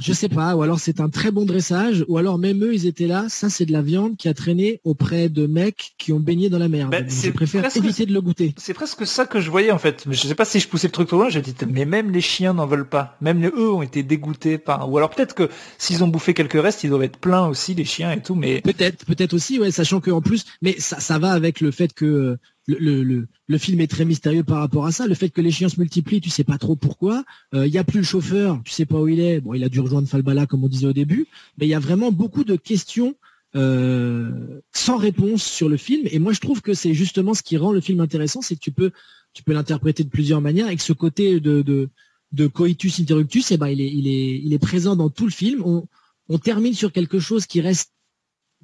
[0.00, 2.86] Je sais pas, ou alors c'est un très bon dressage, ou alors même eux, ils
[2.86, 6.20] étaient là, ça, c'est de la viande qui a traîné auprès de mecs qui ont
[6.20, 6.90] baigné dans la merde.
[6.90, 8.54] Ben, je préfère presque- éviter de le goûter.
[8.56, 10.06] C'est presque ça que je voyais en fait.
[10.06, 11.28] Mais je sais pas si je poussais le truc trop loin.
[11.28, 13.18] J'ai dit, mais même les chiens n'en veulent pas.
[13.20, 14.90] Même les, eux ont été dégoûtés par.
[14.90, 17.84] Ou alors peut-être que s'ils ont bouffé quelques restes, ils doivent être pleins aussi les
[17.84, 18.36] chiens et tout.
[18.36, 21.72] Mais Peut-être, peut-être aussi, ouais, sachant que en plus, mais ça, ça va avec le
[21.72, 22.38] fait que euh,
[22.78, 25.06] le, le, le, film est très mystérieux par rapport à ça.
[25.06, 27.24] Le fait que les chiens se multiplient, tu sais pas trop pourquoi.
[27.54, 29.40] Euh, Il y a plus le chauffeur, tu sais pas où il est.
[29.40, 31.26] Bon, il a dû rejoindre Falbala comme on disait au début,
[31.58, 33.14] mais il y a vraiment beaucoup de questions
[33.56, 36.06] euh, sans réponse sur le film.
[36.10, 38.60] Et moi, je trouve que c'est justement ce qui rend le film intéressant, c'est que
[38.60, 38.92] tu peux,
[39.32, 41.88] tu peux l'interpréter de plusieurs manières et que ce côté de, de,
[42.32, 45.32] de coitus interruptus, eh ben, il est, il est, il est présent dans tout le
[45.32, 45.62] film.
[45.64, 45.86] On,
[46.28, 47.92] on termine sur quelque chose qui reste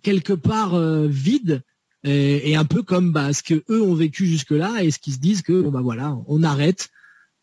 [0.02, 1.62] quelque part euh, vide
[2.06, 4.98] et, et un peu comme bah, ce que eux ont vécu jusque là et ce
[4.98, 6.88] qu'ils se disent que bon bah voilà on arrête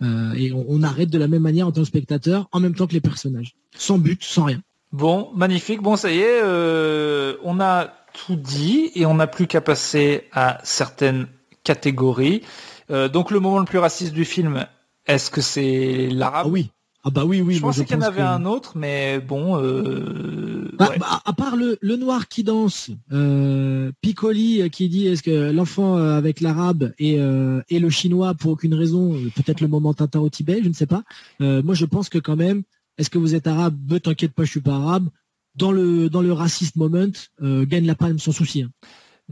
[0.01, 2.73] euh, et on, on arrête de la même manière en tant que spectateur en même
[2.73, 4.61] temps que les personnages sans but sans rien
[4.93, 5.81] bon, magnifique.
[5.81, 10.29] Bon, ça y est, euh, on a tout dit et on n'a plus qu'à passer
[10.31, 11.27] à certaines
[11.63, 12.43] catégories.
[12.91, 14.65] Euh, donc le moment le plus raciste du film,
[15.07, 16.71] est-ce que c'est l'arabe ah oui
[17.05, 19.61] ah bah oui oui Je pensais qu'il y en avait que- un autre, mais bon.
[19.61, 20.69] Euh...
[20.77, 20.97] Bah, ouais.
[20.97, 25.51] bah, à part le, le noir qui danse, euh, Piccoli euh, qui dit est-ce que
[25.51, 29.67] l'enfant euh, avec l'arabe et, euh, et le chinois pour aucune raison, euh, peut-être le
[29.67, 31.03] moment Tintin au Tibet, je ne sais pas.
[31.41, 32.63] Euh, moi je pense que quand même,
[32.97, 33.77] est-ce que vous êtes arabe?
[33.89, 35.09] Ne t'inquiète pas, je suis pas arabe.
[35.55, 37.05] Dans le dans le racist moment,
[37.43, 38.63] euh, gagne la palme sans souci.
[38.63, 38.71] hein.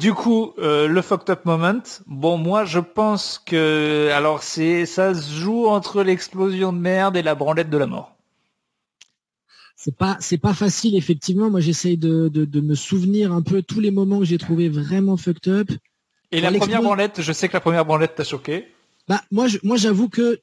[0.01, 1.83] Du coup, euh, le fucked up moment.
[2.07, 7.21] Bon, moi, je pense que alors c'est ça se joue entre l'explosion de merde et
[7.21, 8.15] la branlette de la mort.
[9.75, 11.49] C'est pas c'est pas facile effectivement.
[11.51, 14.69] Moi j'essaye de, de, de me souvenir un peu tous les moments que j'ai trouvé
[14.69, 15.69] vraiment fucked up.
[16.31, 18.67] Et la première branlette, je sais que la première branlette t'a choqué.
[19.07, 20.39] Bah moi je, moi j'avoue que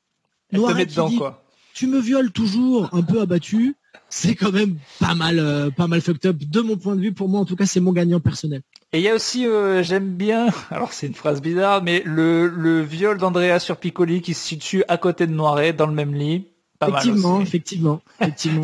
[0.53, 1.43] Elle te met dedans, dit- quoi.
[1.75, 3.75] tu me violes toujours un peu abattu,
[4.09, 7.13] c'est quand même pas mal, euh, pas mal fucked up de mon point de vue.
[7.13, 8.63] Pour moi, en tout cas, c'est mon gagnant personnel.
[8.93, 12.49] Et il y a aussi, euh, j'aime bien, alors c'est une phrase bizarre, mais le,
[12.49, 16.15] le viol d'Andrea sur Piccoli qui se situe à côté de Noiret dans le même
[16.15, 16.47] lit.
[16.79, 18.63] Pas effectivement, effectivement, effectivement,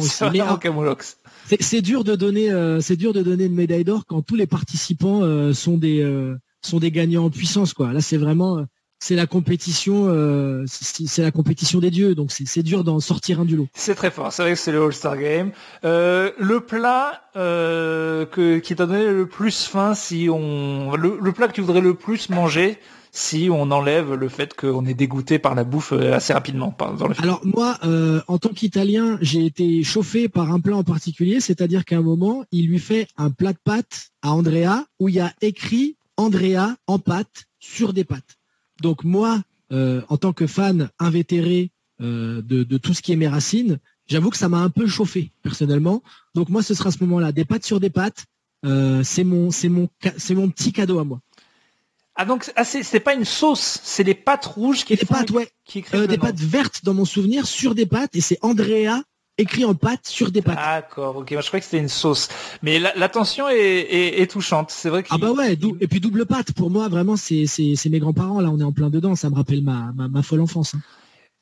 [1.60, 4.46] C'est dur de donner, euh, c'est dur de donner une médaille d'or quand tous les
[4.46, 7.92] participants sont des sont des gagnants en puissance, quoi.
[7.92, 8.64] Là, c'est vraiment
[9.04, 13.44] c'est la compétition, euh, c'est la compétition des dieux, donc c'est dur d'en sortir un
[13.44, 13.68] du lot.
[13.74, 15.52] C'est très fort, c'est vrai que c'est le All-Star Game.
[15.84, 21.48] Euh, le plat euh, que, qui t'a donné le plus faim, si on, le, plat
[21.48, 22.78] que tu voudrais le plus manger,
[23.12, 27.14] si on enlève le fait qu'on est dégoûté par la bouffe assez rapidement dans le
[27.20, 27.78] Alors moi,
[28.26, 32.44] en tant qu'Italien, j'ai été chauffé par un plat en particulier, c'est-à-dire qu'à un moment,
[32.52, 36.74] il lui fait un plat de pâtes à Andrea où il y a écrit Andrea
[36.86, 38.38] en pâte sur des pâtes.
[38.80, 39.42] Donc moi,
[39.72, 41.70] euh, en tant que fan invétéré
[42.00, 45.32] euh, de, tout ce qui est mes racines, j'avoue que ça m'a un peu chauffé
[45.42, 46.02] personnellement.
[46.34, 48.26] Donc moi, ce sera à ce moment-là des pâtes sur des pâtes.
[48.64, 51.20] Euh, c'est mon, c'est mon, c'est mon petit cadeau à moi.
[52.16, 55.50] Ah donc ah, c'est pas une sauce, c'est des pâtes rouges qui des pâtes ouais,
[56.06, 59.02] des pâtes vertes dans mon souvenir sur des pâtes et c'est Andrea
[59.38, 60.56] écrit en pâte sur des pâtes.
[60.56, 61.32] D'accord, ok.
[61.32, 62.28] Moi, je croyais que c'était une sauce.
[62.62, 64.70] Mais l'attention est, touchante.
[64.70, 65.08] C'est vrai que.
[65.10, 65.56] Ah bah ouais.
[65.80, 66.52] Et puis double pâte.
[66.52, 67.46] Pour moi, vraiment, c'est
[67.90, 68.40] mes grands-parents.
[68.40, 69.14] Là, on est en plein dedans.
[69.14, 70.74] Ça me rappelle ma, ma, folle enfance.
[70.74, 70.80] Hein.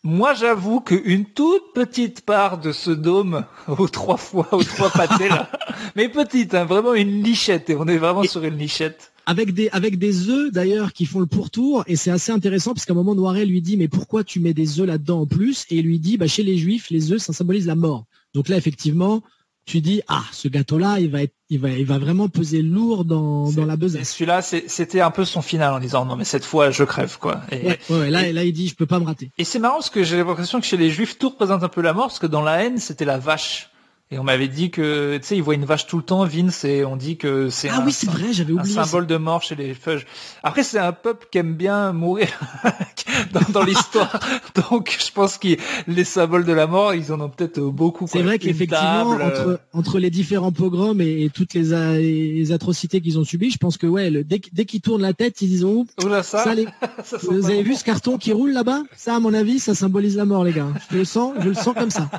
[0.05, 5.29] Moi, j'avoue qu'une toute petite part de ce dôme aux trois fois, aux trois pâtés
[5.29, 5.49] là,
[5.97, 7.71] mais petite, hein, vraiment une lichette.
[7.71, 11.21] Et on est vraiment sur une lichette avec des avec des œufs d'ailleurs qui font
[11.21, 11.85] le pourtour.
[11.87, 14.55] Et c'est assez intéressant parce qu'à un moment Noiret lui dit mais pourquoi tu mets
[14.55, 15.65] des œufs là-dedans en plus?
[15.71, 18.05] Et il lui dit bah chez les juifs les œufs ça symbolise la mort.
[18.35, 19.23] Donc là effectivement
[19.65, 22.63] tu dis ah ce gâteau là il va être il va il va vraiment peser
[22.63, 24.11] lourd dans, dans la besace.
[24.11, 27.43] celui-là c'était un peu son final en disant non mais cette fois je crève quoi.
[27.53, 29.31] Et, ouais, là là il dit je peux pas me rater.
[29.39, 31.81] Et c'est marrant parce que j'ai l'impression que chez les juifs tout représente un peu
[31.81, 33.71] la mort parce que dans la haine c'était la vache
[34.13, 36.65] et on m'avait dit que, tu sais, ils voient une vache tout le temps, Vince,
[36.65, 40.07] et on dit que c'est ah un, oui, vrai, symbole de mort chez les feuges.
[40.43, 42.29] Après, c'est un peuple qui aime bien mourir
[43.55, 44.21] dans, l'histoire.
[44.71, 45.57] Donc, je pense que
[45.87, 48.07] les symboles de la mort, ils en ont peut-être beaucoup.
[48.07, 53.51] C'est vrai qu'effectivement, entre, entre les différents pogroms et, toutes les, atrocités qu'ils ont subies,
[53.51, 55.87] je pense que ouais, le, dès, qu'ils tournent la tête, ils disent oh,
[56.23, 56.45] ça,
[57.23, 58.83] vous avez vu ce carton qui roule là-bas?
[58.95, 60.69] Ça, à mon avis, ça symbolise la mort, les gars.
[60.91, 62.11] Je le sens, je le sens comme ça.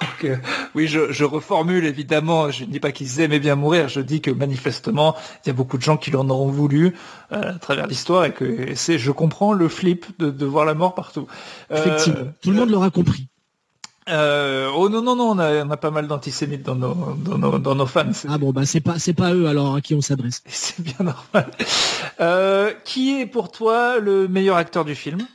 [0.00, 0.36] Donc, euh,
[0.74, 2.50] oui, je, reformule évidemment.
[2.50, 3.88] Je ne dis pas qu'ils aimaient bien mourir.
[3.88, 6.94] Je dis que manifestement, il y a beaucoup de gens qui l'en auront voulu
[7.32, 10.94] euh, à travers l'histoire et que c'est, je comprends le flip de, voir la mort
[10.94, 11.26] partout.
[11.70, 13.28] Euh, Effectivement, tout le monde l'aura compris.
[14.08, 18.10] oh non non non, on a, pas mal d'antisémites dans nos, dans nos, fans.
[18.28, 20.42] Ah bon bah c'est pas c'est pas eux alors à qui on s'adresse.
[20.48, 21.50] C'est bien normal.
[22.84, 25.26] qui est pour toi le meilleur acteur du film?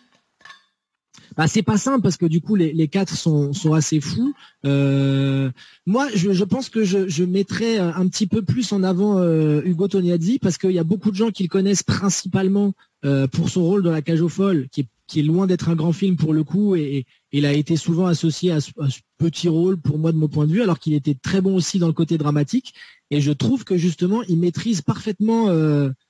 [1.37, 4.33] Bah, c'est pas simple parce que du coup les, quatre sont, assez fous.
[4.65, 5.51] Euh,
[5.85, 10.39] moi, je, pense que je, mettrais un petit peu plus en avant euh, Hugo Tognazzi
[10.39, 13.83] parce qu'il y a beaucoup de gens qui le connaissent principalement euh, pour son rôle
[13.83, 16.33] dans La Cage aux folles, qui est, qui est loin d'être un grand film pour
[16.33, 18.71] le coup et, il a été souvent associé à ce,
[19.17, 21.79] petit rôle pour moi de mon point de vue, alors qu'il était très bon aussi
[21.79, 22.73] dans le côté dramatique.
[23.11, 25.49] Et je trouve que justement il maîtrise parfaitement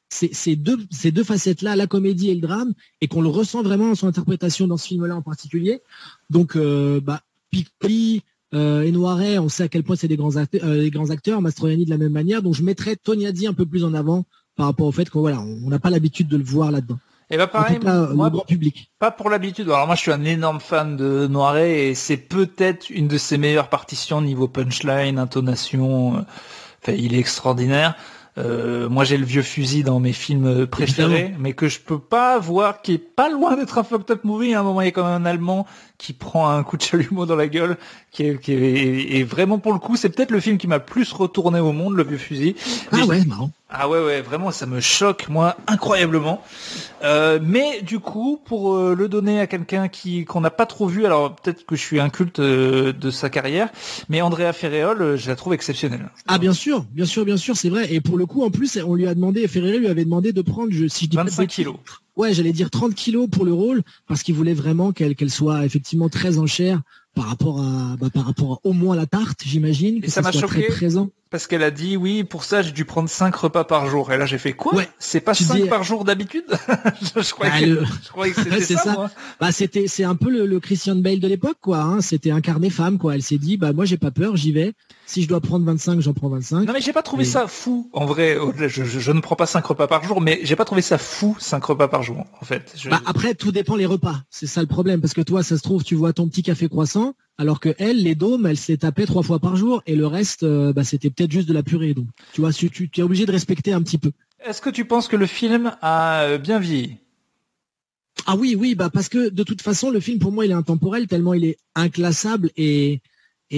[0.10, 3.88] ces, deux, ces deux facettes-là, la comédie et le drame, et qu'on le ressent vraiment
[3.90, 5.82] dans son interprétation dans ce film-là en particulier.
[6.30, 7.22] Donc, euh, bah,
[8.54, 11.42] euh, et Noiret, on sait à quel point c'est des grands acteurs, euh, grands acteurs,
[11.42, 12.42] Mastroianni de la même manière.
[12.42, 14.26] Donc, je mettrais Toniadi un peu plus en avant
[14.56, 17.00] par rapport au fait qu'on voilà, on n'a pas l'habitude de le voir là-dedans.
[17.32, 17.80] Et bah pareil,
[18.14, 18.92] moi, public.
[19.00, 19.68] Pas pour l'habitude.
[19.68, 23.40] Alors moi, je suis un énorme fan de Noiret et c'est peut-être une de ses
[23.40, 26.24] meilleures partitions niveau punchline, intonation.
[26.82, 27.96] Enfin, il est extraordinaire.
[28.38, 32.38] Euh, moi, j'ai le vieux fusil dans mes films préférés, mais que je peux pas
[32.38, 34.54] voir, qui est pas loin d'être un fucked up movie.
[34.54, 35.66] À un moment, il y a quand même un Allemand
[35.98, 37.78] qui prend un coup de chalumeau dans la gueule,
[38.12, 41.12] qui est, qui est, vraiment pour le coup, c'est peut-être le film qui m'a plus
[41.12, 42.56] retourné au monde, le vieux fusil.
[42.92, 43.52] Ah ouais, marrant.
[43.70, 46.42] Ah ouais, ouais, vraiment, ça me choque, moi, incroyablement.
[47.04, 50.88] Euh, mais du coup, pour euh, le donner à quelqu'un qui qu'on n'a pas trop
[50.88, 53.70] vu, alors peut-être que je suis un culte euh, de sa carrière,
[54.08, 56.10] mais Andrea Ferreol, je la trouve exceptionnelle.
[56.28, 57.92] Ah bien sûr, bien sûr, bien sûr, c'est vrai.
[57.92, 60.42] Et pour le coup, en plus, on lui a demandé, Ferreol lui avait demandé de
[60.42, 61.76] prendre, je, si je dis 25 kilos.
[62.16, 65.66] Ouais, j'allais dire 30 kilos pour le rôle, parce qu'il voulait vraiment qu'elle qu'elle soit
[65.66, 66.82] effectivement très en chair
[67.14, 70.02] par rapport à bah, par rapport au moins la tarte, j'imagine.
[70.02, 71.10] Que ça m'a choqué présent.
[71.30, 74.18] Parce qu'elle a dit oui pour ça j'ai dû prendre cinq repas par jour et
[74.18, 74.76] là j'ai fait quoi?
[74.76, 76.46] Ouais, C'est pas cinq par jour d'habitude?
[77.16, 79.12] Je, croyais bah, que, c'était ça.
[79.40, 81.80] Bah c'était c'est un peu le, Christian Bale de l'époque quoi.
[81.80, 82.02] Hein.
[82.02, 83.16] C'était un carnet femme quoi.
[83.16, 84.74] Elle s'est dit bah moi j'ai pas peur j'y vais.
[85.08, 86.66] Si je dois prendre 25, j'en prends 25.
[86.66, 87.90] Non mais j'ai pas trouvé ça fou.
[87.94, 88.38] En vrai,
[88.68, 91.64] je, ne prends pas 5 repas par jour, mais j'ai pas trouvé ça fou 5
[91.64, 92.26] repas par jour.
[92.42, 92.76] En fait.
[92.90, 94.22] Bah, après, tout dépend les repas.
[94.30, 96.68] C'est ça le problème, parce que toi, ça se trouve, tu vois ton petit café
[96.70, 100.08] croissant, alors que elle, les dômes, elle s'est tapée trois fois par jour, et le
[100.08, 101.94] reste, euh, bah, c'était peut-être juste de la purée.
[101.94, 104.12] Donc, tu vois, tu, tu es obligé de respecter un petit peu.
[104.46, 106.98] Est-ce que tu penses que le film a euh, bien vieilli?
[108.28, 110.56] Ah oui, oui, bah parce que de toute façon, le film pour moi il est
[110.56, 113.02] intemporel tellement il est inclassable et,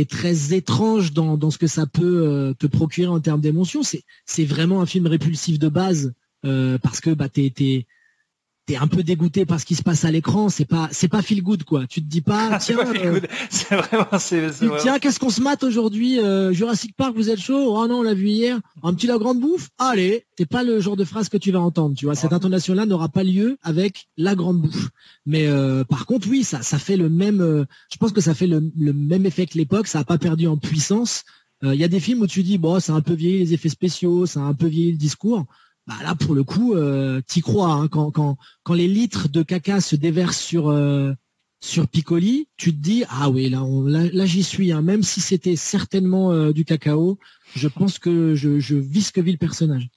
[0.09, 3.81] très étrange dans, ce que ça peut euh, te procurer en termes d'émotion.
[3.83, 6.13] C'est vraiment un film répulsif de base
[6.45, 7.87] euh, parce que bah t'es t'es
[8.75, 11.41] un peu dégoûté par ce qui se passe à l'écran, c'est pas c'est pas feel
[11.41, 11.87] good quoi.
[11.87, 14.49] Tu te dis pas tiens euh, c'est vraiment c'est
[14.81, 17.75] tiens qu'est-ce qu'on se mate aujourd'hui euh, Jurassic Park vous êtes chaud?
[17.77, 18.59] Oh non, on l'a vu hier.
[18.83, 19.69] Un petit la grande bouffe?
[19.77, 22.15] Allez, c'est pas le genre de phrase que tu vas entendre, tu vois.
[22.15, 24.89] Cette intonation là n'aura pas lieu avec la grande bouffe.
[25.25, 28.47] Mais euh, par contre oui, ça ça fait le même je pense que ça fait
[28.47, 31.23] le, même effet que l'époque, ça a pas perdu en puissance.
[31.63, 33.69] Il y a des films où tu dis bon, c'est un peu vieilli les effets
[33.69, 35.45] spéciaux, c'est un peu vieilli le discours
[35.87, 38.37] bah là pour le coup euh, t'y crois hein, quand,
[38.73, 41.13] les litres de caca se déversent sur euh,
[41.91, 44.81] Piccoli tu te dis ah oui là j'y suis hein.
[44.81, 47.17] même si c'était certainement euh, du cacao
[47.55, 49.89] je pense que je, je vis que vit le personnage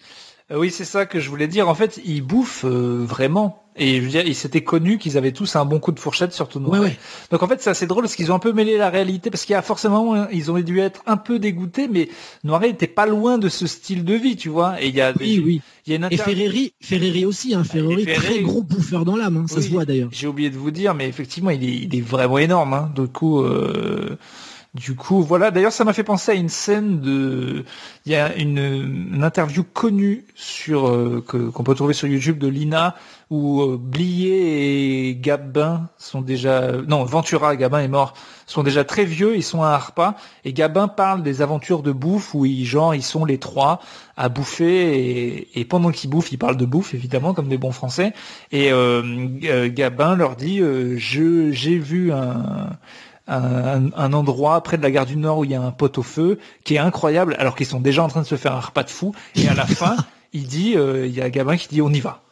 [0.58, 1.68] oui, c'est ça que je voulais dire.
[1.68, 3.62] En fait, ils bouffent euh, vraiment.
[3.76, 6.32] Et je veux dire, ils s'étaient connus qu'ils avaient tous un bon coup de fourchette,
[6.32, 6.70] surtout nous.
[6.70, 6.96] Ouais,
[7.30, 9.44] Donc en fait, c'est assez drôle parce qu'ils ont un peu mêlé la réalité, parce
[9.44, 12.08] qu'il y a forcément, ils ont dû être un peu dégoûtés, mais
[12.42, 14.82] Noiret était pas loin de ce style de vie, tu vois.
[14.82, 15.62] Et il y a, oui, oui.
[15.86, 17.62] Il y a une Et Ferreri, Ferreri aussi, hein.
[17.62, 19.44] Ferreri, très gros bouffeur dans l'âme, hein.
[19.46, 20.10] ça se voit d'ailleurs.
[20.12, 22.74] J'ai oublié de vous dire, mais effectivement, il est, il est vraiment énorme.
[22.74, 22.92] Hein.
[22.94, 23.40] Du coup.
[23.42, 24.18] Euh...
[24.74, 25.50] Du coup, voilà.
[25.50, 27.64] D'ailleurs, ça m'a fait penser à une scène de.
[28.06, 32.94] Il y a une, interview connue sur euh, qu'on peut trouver sur YouTube de Lina
[33.30, 36.70] où euh, Blier et Gabin sont déjà.
[36.86, 38.14] Non, Ventura, Gabin est mort,
[38.46, 39.34] sont déjà très vieux.
[39.34, 40.14] Ils sont à Harpa
[40.44, 43.80] et Gabin parle des aventures de bouffe où ils genre ils sont les trois
[44.16, 48.12] à bouffer et, pendant qu'ils bouffent, ils parlent de bouffe évidemment comme des bons Français.
[48.52, 52.70] Et euh, Gabin leur dit je j'ai vu un
[53.30, 56.02] un, endroit près de la gare du Nord où il y a un pot au
[56.02, 58.82] feu qui est incroyable alors qu'ils sont déjà en train de se faire un repas
[58.82, 59.96] de fou et à la fin
[60.32, 62.22] il dit euh, il y a un gamin qui dit on y va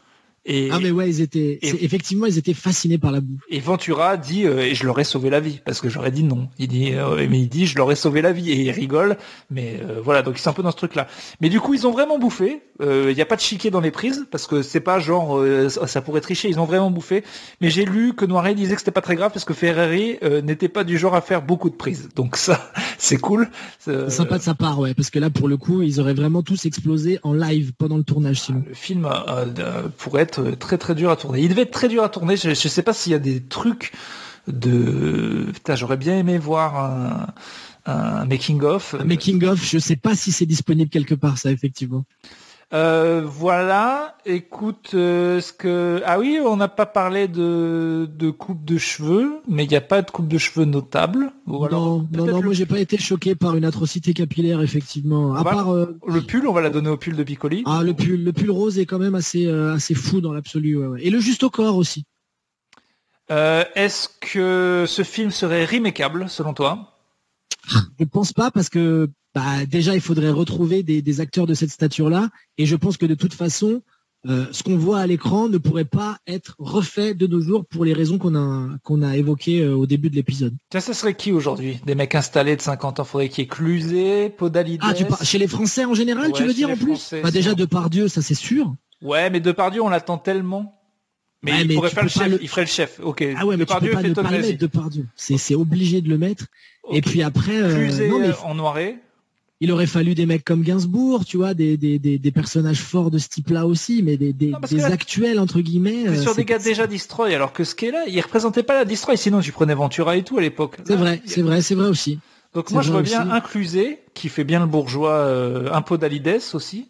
[0.71, 3.41] ah mais ouais, ils étaient effectivement ils étaient fascinés par la bouffe.
[3.51, 6.23] Et Ventura dit euh, et je leur ai sauvé la vie parce que j'aurais dit
[6.23, 6.49] non.
[6.59, 9.19] Il dit euh, mais il dit je leur ai sauvé la vie et il rigole.
[9.51, 11.07] Mais euh, voilà donc ils sont un peu dans ce truc là.
[11.41, 12.63] Mais du coup ils ont vraiment bouffé.
[12.81, 16.01] Il n'y a pas de chiquet dans les prises parce que c'est pas genre ça
[16.01, 16.49] pourrait tricher.
[16.49, 17.25] Ils ont vraiment bouffé.
[17.61, 20.69] Mais j'ai lu que Noiret disait que c'était pas très grave parce que Ferrari n'était
[20.69, 22.09] pas du genre à faire beaucoup de prises.
[22.15, 23.51] Donc ça c'est cool.
[23.81, 26.43] C'est sympa de sa part ouais parce que là pour le coup ils auraient vraiment
[26.43, 28.63] tous explosé en live pendant le tournage sinon.
[28.69, 29.09] Le film
[29.99, 31.41] pourrait être très très dur à tourner.
[31.41, 32.37] Il devait être très dur à tourner.
[32.37, 33.93] Je, sais pas s'il y a des trucs
[34.47, 35.47] de.
[35.75, 37.33] J'aurais bien aimé voir
[37.87, 38.95] un, making of.
[39.05, 39.65] Making of.
[39.65, 42.05] Je sais pas si c'est disponible quelque part, ça effectivement.
[42.75, 48.63] Euh, voilà, écoute, euh, ce que ah oui, on n'a pas parlé de, de coupe
[48.63, 51.33] de cheveux, mais il n'y a pas de coupe de cheveux notable.
[51.47, 55.35] non, non, non, moi j'ai pas été choqué par une atrocité capillaire effectivement.
[55.35, 57.63] À part euh, le pull, on va la donner au pull de Piccoli.
[57.65, 61.03] Ah le pull, le pull rose est quand même assez assez fou dans l'absolu, ouais,
[61.03, 62.05] et le juste au corps aussi.
[63.31, 66.99] Est-ce que ce film serait remakeable selon toi?
[67.99, 72.31] Je pense pas parce que bah, déjà il faudrait retrouver des, acteurs de cette stature-là.
[72.57, 73.83] Et je pense que de toute façon,
[74.27, 77.85] euh, ce qu'on voit à l'écran ne pourrait pas être refait de nos jours pour
[77.85, 80.57] les raisons qu'on a qu'on a évoquées euh, au début de l'épisode.
[80.73, 81.81] Ça, serait qui aujourd'hui?
[81.87, 84.81] Des mecs installés de 50 ans, faudrait qu'il y ait Cluzet, Podalides.
[84.83, 87.15] Ah, tu chez les Français en général, tu veux dire en plus?
[87.23, 88.75] Bah, Déjà Depardieu, ça c'est sûr.
[89.03, 90.75] Ouais, mais Depardieu, on l'attend tellement.
[91.43, 93.01] Mais il pourrait faire le chef, il ferait le chef.
[93.01, 93.25] Ok.
[93.37, 95.07] Ah ouais, mais Depardieu tu peux pas ne pas le mettre Depardieu.
[95.15, 96.47] C'est obligé de le mettre.
[96.91, 98.31] Et puis après, euh, non, mais...
[98.45, 98.99] en noiré
[99.61, 103.19] il aurait fallu des mecs comme Gainsbourg, tu vois, des, des, des, personnages forts de
[103.19, 104.55] ce type-là aussi, mais des, des,
[104.85, 106.09] actuels entre guillemets.
[106.09, 108.75] Euh, sur des gars déjà Destroy, alors que ce qui est là, il représentait pas
[108.75, 110.77] la Destroy, sinon tu prenais Ventura et tout à l'époque.
[110.85, 112.21] C'est vrai, c'est vrai, c'est vrai aussi.
[112.55, 116.41] Donc moi je vois bien Inclusé, qui fait bien le bourgeois, euh, un peu d'Alides
[116.55, 116.89] aussi.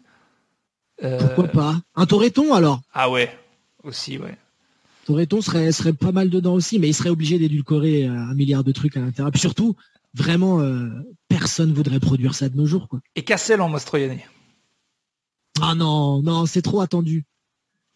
[1.03, 1.75] Euh, Pourquoi pas?
[1.95, 2.81] Un Toreton alors?
[2.93, 3.35] Ah ouais,
[3.83, 4.37] aussi ouais.
[5.05, 8.71] Toreton serait, serait pas mal dedans aussi, mais il serait obligé d'édulcorer un milliard de
[8.71, 9.31] trucs à l'intérieur.
[9.31, 9.75] Puis surtout,
[10.13, 10.89] vraiment, euh,
[11.27, 12.87] personne voudrait produire ça de nos jours.
[12.87, 12.99] Quoi.
[13.15, 14.21] Et Cassel en Mastroianni
[15.61, 17.25] Ah non, non, c'est trop attendu.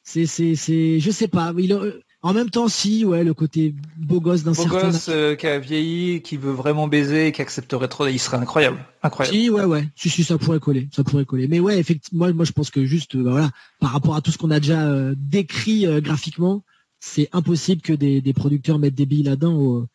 [0.03, 1.53] C'est, c'est, c'est, je sais pas.
[1.57, 1.73] Il,
[2.21, 5.59] en même temps, si, ouais, le côté beau gosse d'un certain gosse euh, qui a
[5.59, 9.37] vieilli, qui veut vraiment baiser, qui accepterait trop, il serait incroyable, incroyable.
[9.37, 11.47] Si, ouais, ouais, si, si, ça pourrait coller, ça pourrait coller.
[11.47, 14.31] Mais ouais, effectivement, moi, moi je pense que juste, bah, voilà, par rapport à tout
[14.31, 16.63] ce qu'on a déjà euh, décrit graphiquement,
[16.99, 19.85] c'est impossible que des, des, producteurs mettent des billes là-dedans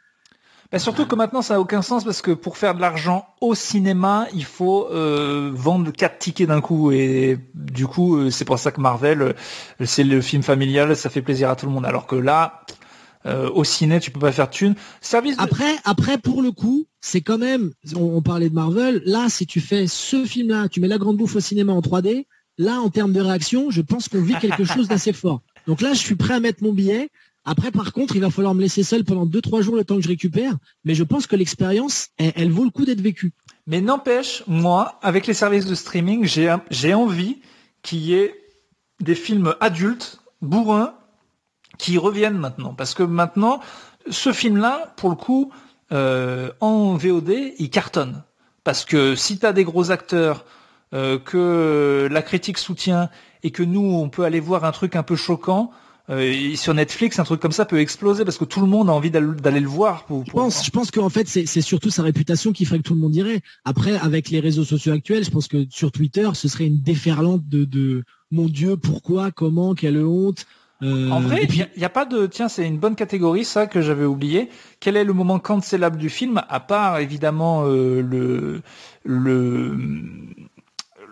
[0.70, 3.54] Bah, surtout que maintenant ça n'a aucun sens parce que pour faire de l'argent au
[3.54, 8.58] cinéma, il faut euh, vendre quatre tickets d'un coup et du coup euh, c'est pour
[8.58, 9.32] ça que Marvel euh,
[9.86, 11.86] c'est le film familial, ça fait plaisir à tout le monde.
[11.86, 12.64] Alors que là,
[13.54, 14.74] au ciné tu peux pas faire de thunes.
[15.00, 19.46] Service Après, après pour le coup, c'est quand même, on, parlait de Marvel, là si
[19.46, 22.26] tu fais ce film-là, tu mets la grande bouffe au cinéma en 3D,
[22.56, 25.40] là en termes de réaction, je pense qu'on vit quelque chose d'assez fort.
[25.66, 27.10] Donc là je suis prêt à mettre mon billet.
[27.50, 30.02] Après, par contre, il va falloir me laisser seul pendant 2-3 jours le temps que
[30.02, 30.52] je récupère.
[30.84, 33.32] Mais je pense que l'expérience, elle, vaut le coup d'être vécue.
[33.66, 37.38] Mais n'empêche, moi, avec les services de streaming, j'ai envie
[37.80, 38.34] qu'il y ait
[39.00, 40.92] des films adultes, bourrins,
[41.78, 42.74] qui reviennent maintenant.
[42.74, 43.60] Parce que maintenant,
[44.10, 45.50] ce film-là, pour le coup,
[45.90, 48.24] euh, en VOD, il cartonne.
[48.62, 50.44] Parce que si tu as des gros acteurs
[50.92, 53.08] euh, que la critique soutient
[53.42, 55.70] et que nous, on peut aller voir un truc un peu choquant,
[56.10, 58.92] euh, sur Netflix, un truc comme ça peut exploser parce que tout le monde a
[58.92, 60.06] envie d'aller le voir.
[60.26, 63.00] Je pense, je pense qu'en fait, c'est surtout sa réputation qui ferait que tout le
[63.00, 63.42] monde irait.
[63.64, 67.46] Après, avec les réseaux sociaux actuels, je pense que sur Twitter, ce serait une déferlante
[67.48, 70.46] de, de mon Dieu, pourquoi, comment, quelle honte.
[70.82, 72.26] Euh, en vrai, il n'y a, pas de.
[72.26, 74.48] Tiens, c'est une bonne catégorie, ça que j'avais oublié.
[74.78, 78.62] Quel est le moment cancelable du film, à part évidemment euh, le
[79.04, 79.76] le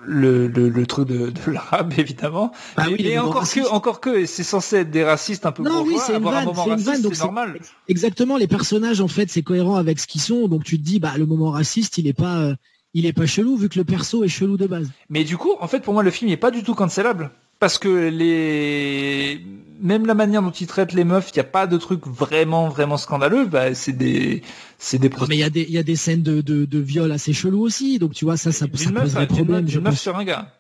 [0.06, 2.52] le, le, truc de, de l'arabe évidemment.
[2.76, 5.96] Ah mais, encore que encore que c'est censé être des racistes un peu non oui
[6.04, 6.48] c'est une vanne
[6.84, 7.58] c'est normal.
[7.88, 10.98] exactement les personnages en fait c'est cohérent avec ce qu'ils sont donc tu te dis
[10.98, 12.54] bah le moment raciste il est pas euh,
[12.94, 14.90] il est pas chelou vu que le perso est chelou de base.
[15.10, 17.78] Mais du coup en fait pour moi le film n'est pas du tout cancelable parce
[17.78, 19.40] que les
[19.80, 22.68] même la manière dont ils traitent les meufs, il n'y a pas de truc vraiment
[22.68, 23.46] vraiment scandaleux.
[23.46, 24.42] Bah, c'est des
[24.78, 25.10] c'est des.
[25.28, 27.32] mais il y a des il y a des scènes de, de, de viol assez
[27.32, 27.98] chelou aussi.
[27.98, 29.68] Donc tu vois ça ça, ça pose des problèmes.
[29.68, 30.52] Une, meuf sur un gars.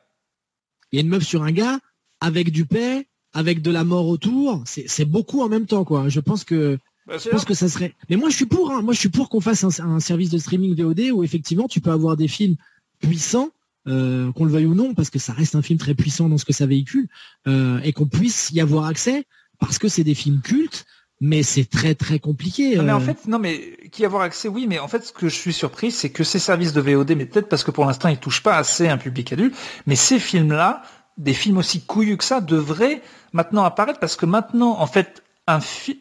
[0.92, 1.78] Il y a une meuf sur un gars
[2.20, 4.62] avec du paix, avec de la mort autour.
[4.66, 6.08] C'est beaucoup en même temps quoi.
[6.08, 7.94] Je pense que bah, je pense que ça serait.
[8.10, 8.72] Mais moi je suis pour.
[8.72, 8.82] Hein.
[8.82, 11.80] Moi je suis pour qu'on fasse un, un service de streaming VOD où effectivement tu
[11.80, 12.56] peux avoir des films
[13.00, 13.50] puissants
[13.86, 16.38] euh, qu'on le veuille ou non, parce que ça reste un film très puissant dans
[16.38, 17.08] ce que ça véhicule,
[17.46, 19.26] euh, et qu'on puisse y avoir accès,
[19.58, 20.84] parce que c'est des films cultes,
[21.20, 22.76] mais c'est très très compliqué.
[22.76, 23.04] Non, mais en euh.
[23.04, 25.90] fait, non mais qui avoir accès, oui, mais en fait, ce que je suis surpris,
[25.90, 28.56] c'est que ces services de VOD, mais peut-être parce que pour l'instant ils touchent pas
[28.56, 29.54] assez un public adulte,
[29.86, 30.82] mais ces films-là,
[31.16, 33.02] des films aussi couillus que ça, devraient
[33.32, 35.98] maintenant apparaître parce que maintenant, en fait, un film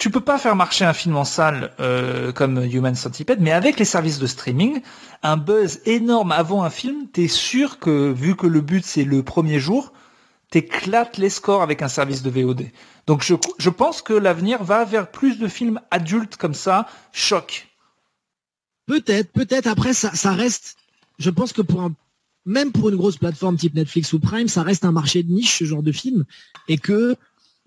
[0.00, 3.78] tu peux pas faire marcher un film en salle euh, comme Human Centipede, mais avec
[3.78, 4.80] les services de streaming,
[5.22, 9.22] un buzz énorme avant un film, t'es sûr que vu que le but c'est le
[9.22, 9.92] premier jour,
[10.50, 12.70] t'éclates les scores avec un service de VOD.
[13.06, 17.68] Donc je, je pense que l'avenir va vers plus de films adultes comme ça, choc.
[18.86, 19.66] Peut-être, peut-être.
[19.66, 20.76] Après, ça, ça reste.
[21.18, 21.92] Je pense que pour un,
[22.46, 25.58] même pour une grosse plateforme type Netflix ou Prime, ça reste un marché de niche
[25.58, 26.24] ce genre de film,
[26.68, 27.16] et que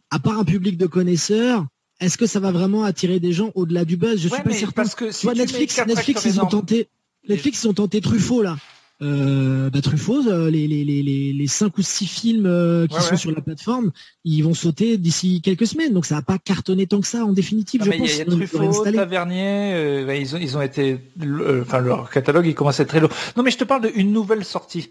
[0.10, 1.68] à part un public de connaisseurs,
[2.04, 4.20] est-ce que ça va vraiment attirer des gens au-delà du buzz?
[4.20, 4.84] Je suis pas certain.
[4.84, 6.88] Parce que Netflix, Netflix, ils ont tenté,
[7.28, 8.58] Netflix, ils ont tenté Truffaut là.
[9.02, 13.18] Euh, bah, Truffaut, euh, les, les, les, les 5 ou 6 films euh, qui sont
[13.18, 13.92] sur la plateforme,
[14.24, 15.94] ils vont sauter d'ici quelques semaines.
[15.94, 18.12] Donc ça va pas cartonner tant que ça en définitive, je pense.
[18.12, 21.00] Il y a, Truffaut, Tavernier, bah, ils, ont, ils ont été...
[21.62, 23.12] Enfin, leur catalogue, il commence à être très lourd.
[23.36, 24.90] Non, mais je te parle d'une nouvelle sortie.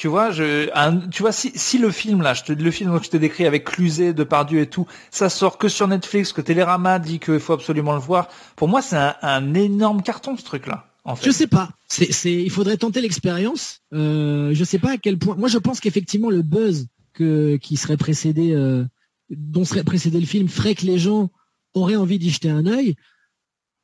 [0.00, 3.64] Tu vois, tu vois, si, le film là, le film que je t'ai décrit avec
[3.64, 7.92] Cluzet, Depardieu et tout, ça sort que sur Netflix, que Télérama dit qu'il faut absolument
[7.92, 8.28] le voir.
[8.56, 10.86] Pour moi, c'est un, énorme carton ce truc-là.
[11.04, 11.26] En fait.
[11.26, 11.68] Je sais pas.
[11.86, 13.82] C'est, il faudrait tenter l'expérience.
[13.92, 15.36] Euh, je sais pas à quel point.
[15.36, 18.86] Moi, je pense qu'effectivement, le buzz qui serait précédé, euh,
[19.28, 21.28] dont serait précédé le film, ferait que les gens
[21.74, 22.94] auraient envie d'y jeter un œil.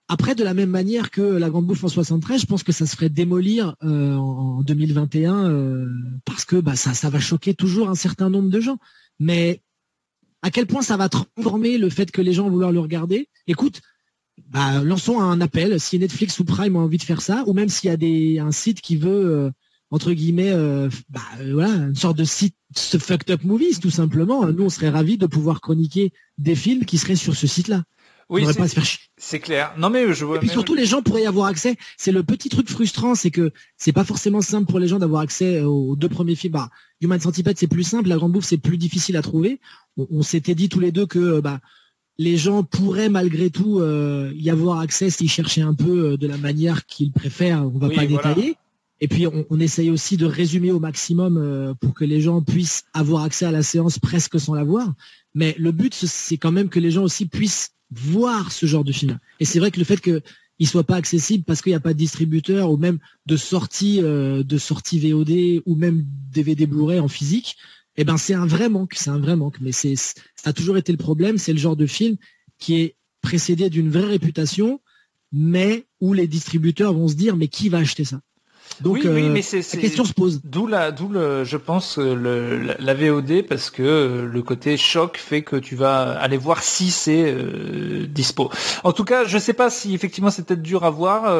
[0.08, 2.86] Après, de la même manière que la Grande Bouffe en 73, je pense que ça
[2.86, 5.86] se ferait démolir euh, en 2021 euh,
[6.24, 8.78] parce que bah, ça, ça va choquer toujours un certain nombre de gens.
[9.18, 9.62] Mais
[10.42, 13.28] à quel point ça va transformer le fait que les gens vont vouloir le regarder?
[13.48, 13.80] Écoute,
[14.48, 15.80] bah, lançons un appel.
[15.80, 18.38] Si Netflix ou Prime ont envie de faire ça, ou même s'il y a des,
[18.38, 19.50] un site qui veut, euh,
[19.90, 20.52] entre guillemets,
[21.08, 21.20] bah,
[21.52, 24.46] voilà, une sorte de site fucked up movies, tout simplement.
[24.46, 27.82] Nous, on serait ravis de pouvoir chroniquer des films qui seraient sur ce site-là.
[28.28, 28.44] Oui,
[29.18, 29.72] c'est clair.
[29.78, 30.36] Non mais je vois.
[30.36, 31.76] Et puis surtout, les gens pourraient y avoir accès.
[31.96, 35.22] C'est le petit truc frustrant, c'est que c'est pas forcément simple pour les gens d'avoir
[35.22, 36.54] accès aux deux premiers films.
[36.54, 36.70] Bah,
[37.00, 38.08] Human Centipede, c'est plus simple.
[38.08, 39.60] La Grande Bouffe, c'est plus difficile à trouver.
[39.96, 41.60] On, s'était dit tous les deux que bah
[42.18, 46.26] les gens pourraient malgré tout euh, y avoir accès s'ils cherchaient un peu euh, de
[46.26, 47.62] la manière qu'ils préfèrent.
[47.62, 48.56] On va pas détailler.
[49.00, 52.40] Et puis on, on, essaye aussi de résumer au maximum euh, pour que les gens
[52.40, 54.94] puissent avoir accès à la séance presque sans la voir.
[55.34, 58.92] Mais le but, c'est quand même que les gens aussi puissent voir ce genre de
[58.92, 59.18] film.
[59.38, 60.22] Et c'est vrai que le fait qu'il
[60.60, 64.00] ne soit pas accessible parce qu'il n'y a pas de distributeur ou même de sortie
[64.02, 67.56] euh, de sortie VOD ou même DVD Blu-ray en physique,
[67.96, 69.60] eh ben c'est un vrai manque, c'est un vrai manque.
[69.60, 70.14] Mais c'est ça
[70.44, 72.16] a toujours été le problème, c'est le genre de film
[72.58, 74.80] qui est précédé d'une vraie réputation,
[75.32, 78.20] mais où les distributeurs vont se dire mais qui va acheter ça?
[78.80, 80.40] Donc oui, euh, mais c'est, la question se pose.
[80.44, 85.16] D'où la, d'où le, je pense le, la, VOD parce que euh, le côté choc
[85.16, 88.50] fait que tu vas aller voir si c'est euh, dispo.
[88.84, 91.34] En tout cas, je sais pas si effectivement c'est peut-être dur à voir,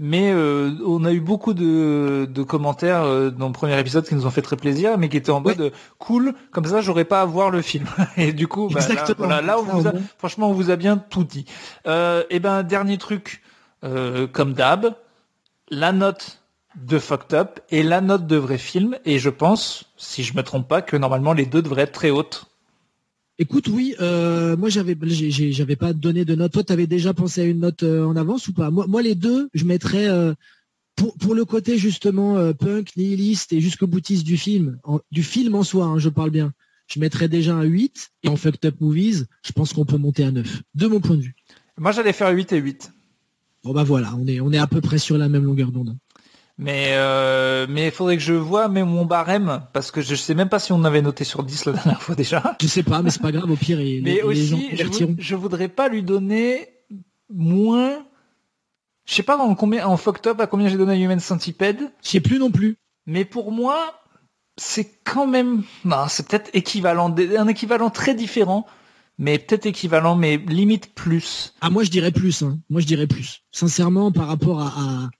[0.00, 4.30] mais on a eu beaucoup de, de commentaires dans le premier épisode qui nous ont
[4.30, 6.34] fait très plaisir, mais qui étaient en mode cool.
[6.50, 7.86] Comme ça, j'aurais pas à voir le film.
[8.16, 10.96] et du coup, bah, là, voilà, là, on vous a, franchement, on vous a bien
[10.96, 11.44] tout dit.
[11.86, 13.42] et ben dernier truc,
[14.32, 14.94] comme d'hab,
[15.70, 16.42] la note
[16.76, 18.96] de Fucked Up et la note de vrai film.
[19.04, 22.10] Et je pense, si je me trompe pas, que normalement les deux devraient être très
[22.10, 22.46] hautes.
[23.40, 26.52] Écoute, oui, euh, moi j'avais j'avais pas donné de note.
[26.52, 28.70] Toi, tu avais déjà pensé à une note euh, en avance ou pas?
[28.70, 30.34] Moi, moi, les deux, je mettrais euh,
[30.96, 34.80] pour, pour le côté justement punk, nihiliste et jusqu'au boutiste du film,
[35.12, 36.52] du film en soi, hein, je parle bien.
[36.88, 40.24] Je mettrais déjà un 8 et en Fucked Up Movies, je pense qu'on peut monter
[40.24, 41.36] à 9, de mon point de vue.
[41.76, 42.90] Moi, j'allais faire 8 et 8.
[43.64, 45.96] Bon bah voilà, on est on est à peu près sur la même longueur d'onde.
[46.58, 50.34] Mais euh, mais il faudrait que je vois même mon barème parce que je sais
[50.34, 52.56] même pas si on avait noté sur 10 la dernière fois déjà.
[52.60, 53.48] Je sais pas, mais c'est pas grave.
[53.48, 54.70] Au pire, et mais aussi,
[55.18, 56.68] je, voudrais pas lui donner
[57.32, 58.04] moins.
[59.06, 61.78] Je sais pas en combien en fucked up à combien j'ai donné à Human Centipede.
[62.02, 62.76] Je sais plus non plus.
[63.06, 64.02] Mais pour moi,
[64.58, 68.66] c'est quand même, non, c'est peut-être équivalent, un équivalent très différent,
[69.18, 71.54] mais peut-être équivalent, mais limite plus.
[71.60, 72.42] Ah moi je dirais plus.
[72.42, 72.58] Hein.
[72.70, 73.42] Moi je dirais plus.
[73.50, 75.10] Sincèrement, par rapport à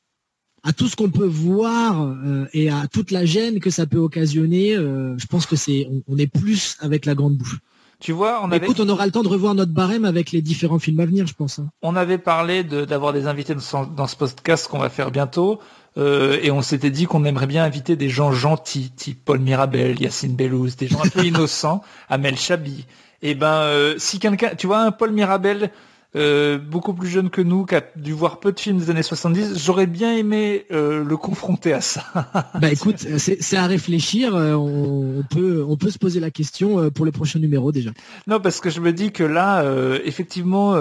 [0.65, 3.99] à tout ce qu'on peut voir euh, et à toute la gêne que ça peut
[3.99, 7.59] occasionner, euh, je pense que c'est on, est plus avec la grande bouche.
[8.01, 8.67] Tu vois, on avait...
[8.67, 11.27] Écoute, on aura le temps de revoir notre barème avec les différents films à venir,
[11.27, 11.59] je pense.
[11.59, 11.69] Hein.
[11.83, 15.59] On avait parlé d'avoir des invités dans ce podcast qu'on va faire bientôt,
[15.97, 20.01] euh, et on s'était dit qu'on aimerait bien inviter des gens gentils, type Paul Mirabel,
[20.01, 22.85] Yacine Bellouz, des gens un peu innocents, Amel Chabi.
[23.21, 25.73] Et eh ben, si quelqu'un, tu vois, un Paul Mirabel,
[26.17, 29.03] euh, beaucoup plus jeune que nous, qui a dû voir peu de films des années
[29.03, 32.03] 70, j'aurais bien aimé euh, le confronter à ça.
[32.55, 34.35] bah écoute, c'est à réfléchir.
[34.35, 37.91] Euh, on, peut, on peut se poser la question pour le prochain numéro déjà.
[38.27, 39.63] Non, parce que je me dis que là,
[40.03, 40.77] effectivement,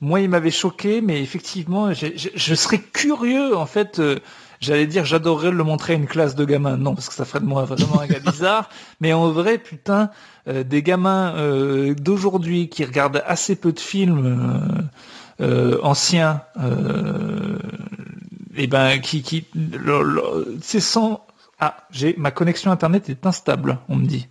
[0.00, 4.00] moi, il m'avait choqué, mais effectivement, je serais curieux en fait
[4.64, 6.78] J'allais dire, j'adorerais le montrer à une classe de gamins.
[6.78, 8.70] Non, parce que ça ferait de moi vraiment un gars bizarre.
[9.00, 10.10] Mais en vrai, putain,
[10.48, 14.88] euh, des gamins euh, d'aujourd'hui qui regardent assez peu de films
[15.40, 16.42] euh, anciens,
[18.56, 19.44] et ben qui, qui,
[20.62, 21.26] c'est sans.
[21.60, 24.28] Ah, j'ai ma connexion internet est instable, on me dit.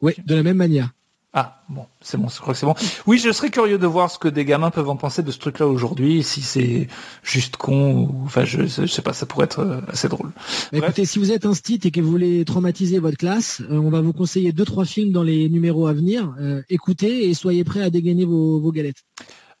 [0.00, 0.90] Oui, de la même manière.
[1.38, 2.74] Ah, bon, c'est bon, je crois que c'est bon.
[3.06, 5.38] Oui, je serais curieux de voir ce que des gamins peuvent en penser de ce
[5.38, 6.88] truc-là aujourd'hui, si c'est
[7.22, 10.30] juste con, ou, enfin, je, je, sais pas, ça pourrait être euh, assez drôle.
[10.72, 13.90] écoutez, si vous êtes un stit et que vous voulez traumatiser votre classe, euh, on
[13.90, 16.34] va vous conseiller deux, trois films dans les numéros à venir.
[16.40, 19.04] Euh, écoutez et soyez prêts à dégainer vos, vos galettes.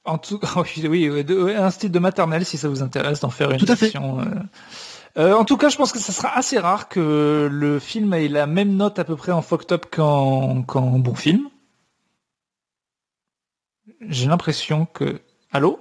[0.06, 0.48] En tout cas,
[0.88, 1.10] oui,
[1.54, 3.92] un style de maternelle, si ça vous intéresse d'en faire une tout à fait.
[3.98, 8.46] en tout cas, je pense que ça sera assez rare que le film ait la
[8.46, 11.50] même note à peu près en fucked up qu'en bon film
[14.00, 15.20] j'ai l'impression que...
[15.52, 15.78] Allô?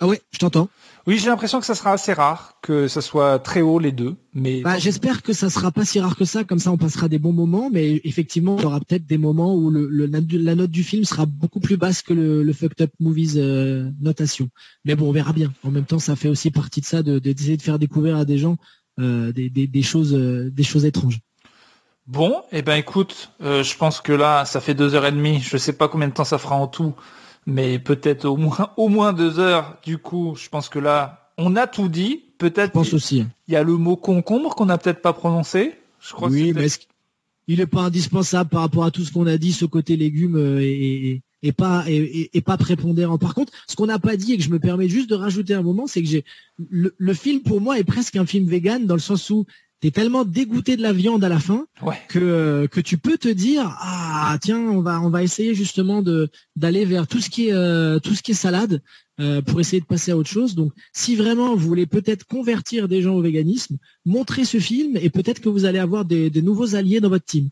[0.00, 0.68] Ah oui, je t'entends.
[1.06, 4.16] Oui, j'ai l'impression que ça sera assez rare, que ça soit très haut les deux.
[4.32, 7.08] Mais bah, j'espère que ça sera pas si rare que ça, comme ça on passera
[7.08, 7.70] des bons moments.
[7.70, 11.26] Mais effectivement, il y aura peut-être des moments où le, la, note du film sera
[11.26, 14.48] beaucoup plus basse que le, le fucked up movies euh, notation.
[14.84, 15.52] Mais bon, on verra bien.
[15.62, 18.38] En même temps, ça fait aussi partie de ça, d'essayer de, faire découvrir à des
[18.38, 18.56] gens
[18.98, 21.20] euh, des, des, choses, euh, des choses étranges.
[22.06, 25.40] Bon, et eh ben écoute, je pense que là, ça fait deux heures et demie.
[25.40, 26.94] Je sais pas combien de temps ça fera en tout
[27.46, 29.78] mais peut-être au moins au moins deux heures.
[29.84, 32.22] Du coup, je pense que là, on a tout dit.
[32.38, 32.72] Peut-être.
[32.72, 33.26] pense aussi.
[33.48, 35.74] Il y a le mot concombre qu'on n'a peut-être pas prononcé.
[36.00, 36.28] Je crois.
[36.28, 36.66] Oui, mais
[37.46, 40.36] il n'est pas indispensable par rapport à tout ce qu'on a dit, ce côté légumes
[40.36, 43.18] euh, et, et, pas et, pas prépondérant.
[43.18, 45.54] Par contre, ce qu'on n'a pas dit et que je me permets juste de rajouter
[45.54, 46.24] un moment, c'est que j'ai
[46.70, 49.44] le, le, film pour moi est presque un film vegan dans le sens où
[49.84, 51.66] t'es tellement dégoûté de la viande à la fin
[52.08, 56.00] que euh, que tu peux te dire ah tiens on va on va essayer justement
[56.00, 58.80] de d'aller vers tout ce qui est euh, tout ce qui est salade
[59.20, 60.54] euh, pour essayer de passer à autre chose.
[60.54, 65.10] Donc si vraiment vous voulez peut-être convertir des gens au véganisme, montrez ce film et
[65.10, 67.50] peut-être que vous allez avoir des, nouveaux alliés dans votre team.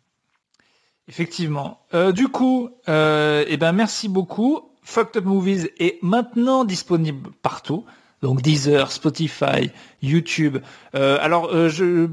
[1.09, 1.81] Effectivement.
[2.15, 4.71] du coup, eh ben merci beaucoup.
[4.83, 7.85] Fucked Up Movies est maintenant disponible partout
[8.23, 9.71] donc Deezer, Spotify,
[10.01, 10.59] YouTube.
[10.95, 12.09] Euh, alors, euh,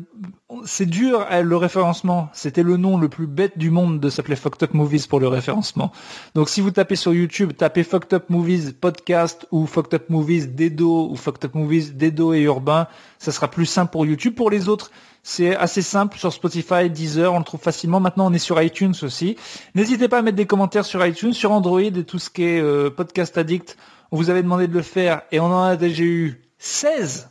[0.65, 2.30] c'est dur hein, le référencement.
[2.34, 5.27] C'était le nom le plus bête du monde de s'appeler Fucked Up Movies pour le
[5.27, 5.91] référencement.
[6.34, 10.48] Donc, si vous tapez sur YouTube, tapez Fucked Up Movies podcast ou Fucked Up Movies
[10.48, 12.88] Dedo ou Fucked Up Movies Dedo et Urbain,
[13.19, 14.34] ça sera plus simple pour YouTube.
[14.34, 14.90] Pour les autres,
[15.22, 17.99] c'est assez simple sur Spotify, Deezer, on le trouve facilement.
[17.99, 19.36] Maintenant, on est sur iTunes aussi.
[19.76, 22.61] N'hésitez pas à mettre des commentaires sur iTunes, sur Android et tout ce qui est
[22.61, 23.77] euh, podcast addict
[24.11, 27.30] On vous avait demandé de le faire et on en a déjà eu 16.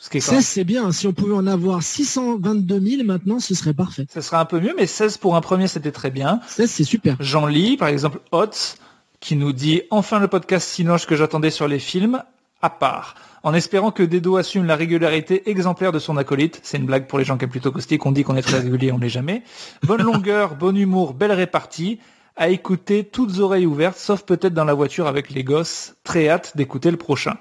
[0.00, 4.06] 16 c'est bien, si on pouvait en avoir 622 000 maintenant, ce serait parfait.
[4.12, 6.40] Ce serait un peu mieux, mais 16 pour un premier, c'était très bien.
[6.46, 7.16] 16 c'est super.
[7.18, 8.76] J'en lis, par exemple, Hotz,
[9.18, 12.22] qui nous dit «Enfin le podcast Sinoche que j'attendais sur les films,
[12.62, 16.60] à part» en espérant que Dedo assume la régularité exemplaire de son acolyte.
[16.62, 18.58] C'est une blague pour les gens qui sont plutôt caustiques, on dit qu'on est très
[18.60, 19.42] régulier, on l'est jamais.
[19.82, 21.98] Bonne longueur, bon humour, belle répartie,
[22.38, 25.96] à écouter toutes oreilles ouvertes, sauf peut-être dans la voiture avec les gosses.
[26.04, 27.36] Très hâte d'écouter le prochain.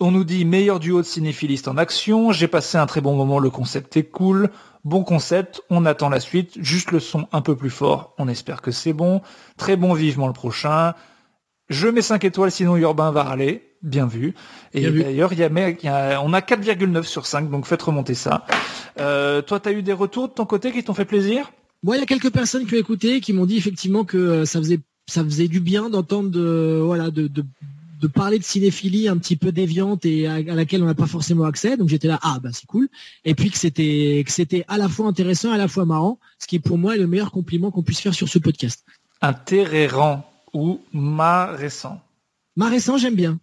[0.00, 3.38] On nous dit meilleur duo de cinéphilistes en action, j'ai passé un très bon moment,
[3.38, 4.50] le concept est cool,
[4.84, 8.60] bon concept, on attend la suite, juste le son un peu plus fort, on espère
[8.60, 9.20] que c'est bon,
[9.56, 10.94] très bon vivement le prochain,
[11.68, 14.34] je mets 5 étoiles sinon Urbain va râler, bien vu,
[14.72, 18.44] et d'ailleurs il y a, on a 4,9 sur 5, donc faites remonter ça.
[18.98, 21.52] Euh, toi tu as eu des retours de ton côté qui t'ont fait plaisir?
[21.84, 24.44] Moi il y a quelques personnes qui ont écouté, qui m'ont dit effectivement que euh,
[24.46, 27.44] ça faisait ça faisait du bien d'entendre de voilà de, de
[28.00, 31.44] de parler de cinéphilie un petit peu déviante et à, laquelle on n'a pas forcément
[31.44, 31.76] accès.
[31.76, 32.88] Donc j'étais là, ah bah c'est cool.
[33.26, 36.46] Et puis que c'était que c'était à la fois intéressant, à la fois marrant, ce
[36.46, 38.84] qui pour moi est le meilleur compliment qu'on puisse faire sur ce podcast.
[39.20, 40.24] Intéressant
[40.54, 42.00] ou marressant
[42.56, 43.38] Marressant, j'aime bien.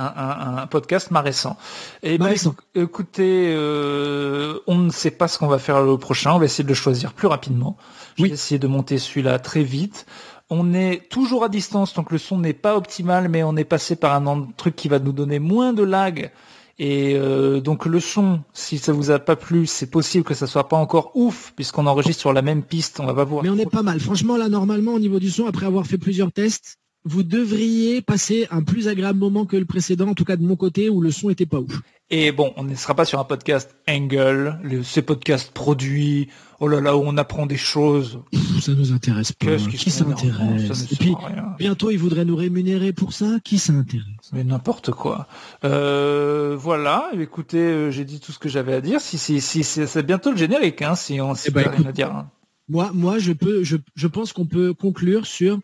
[0.00, 1.56] Un, podcast marressant.
[2.02, 2.34] Et ben,
[2.74, 6.32] écoutez, euh, on ne sait pas ce qu'on va faire le prochain.
[6.32, 7.76] On va essayer de le choisir plus rapidement.
[8.16, 10.06] Je vais essayer de monter celui-là très vite.
[10.48, 13.94] On est toujours à distance, donc le son n'est pas optimal, mais on est passé
[13.94, 16.32] par un truc qui va nous donner moins de lag.
[16.80, 20.46] Et euh, donc le son, si ça vous a pas plu, c'est possible que ça
[20.46, 23.42] soit pas encore ouf, puisqu'on enregistre sur la même piste, on va pas voir.
[23.42, 24.00] Mais on est pas mal.
[24.00, 28.46] Franchement, là, normalement, au niveau du son, après avoir fait plusieurs tests, vous devriez passer
[28.50, 31.10] un plus agréable moment que le précédent, en tout cas de mon côté, où le
[31.10, 31.80] son était pas ouf.
[32.10, 36.28] Et bon, on ne sera pas sur un podcast Angle, ces podcasts produits,
[36.58, 38.20] oh là là, où on apprend des choses.
[38.60, 39.56] ça nous intéresse pas.
[39.56, 41.14] Qui s'intéresse Et puis,
[41.58, 43.38] bientôt, ils voudraient nous rémunérer pour ça.
[43.44, 44.30] Qui s'intéresse?
[44.32, 45.28] Mais n'importe quoi.
[45.64, 49.00] Euh, voilà, écoutez, euh, j'ai dit tout ce que j'avais à dire.
[49.00, 51.92] Si, si, si, c'est bientôt le générique, hein, si on si eh ben, rien à
[51.92, 52.12] dire.
[52.12, 52.30] Hein.
[52.68, 55.60] Moi, moi, je peux, je, je pense qu'on peut conclure sur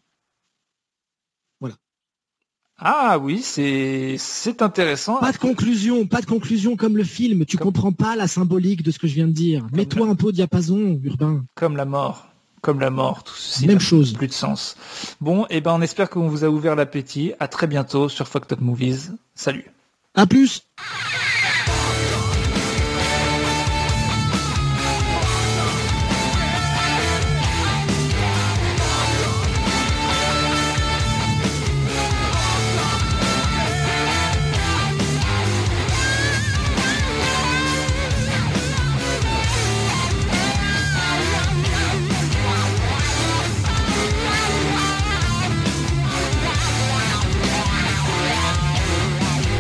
[2.79, 5.19] ah oui, c'est c'est intéressant.
[5.19, 7.47] Pas de conclusion, pas de conclusion comme le film.
[7.47, 9.67] Tu comprends pas la symbolique de ce que je viens de dire.
[9.73, 11.45] Mets-toi un peu au diapason, Urbain.
[11.55, 12.29] Comme la mort,
[12.61, 13.67] comme la mort, tout ceci.
[13.67, 14.13] Même chose.
[14.13, 14.77] Plus de sens.
[15.23, 17.33] Bon, et eh ben on espère qu'on vous a ouvert l'appétit.
[17.41, 19.13] À très bientôt sur Fucked Up Movies.
[19.35, 19.65] Salut.
[20.15, 20.63] À plus.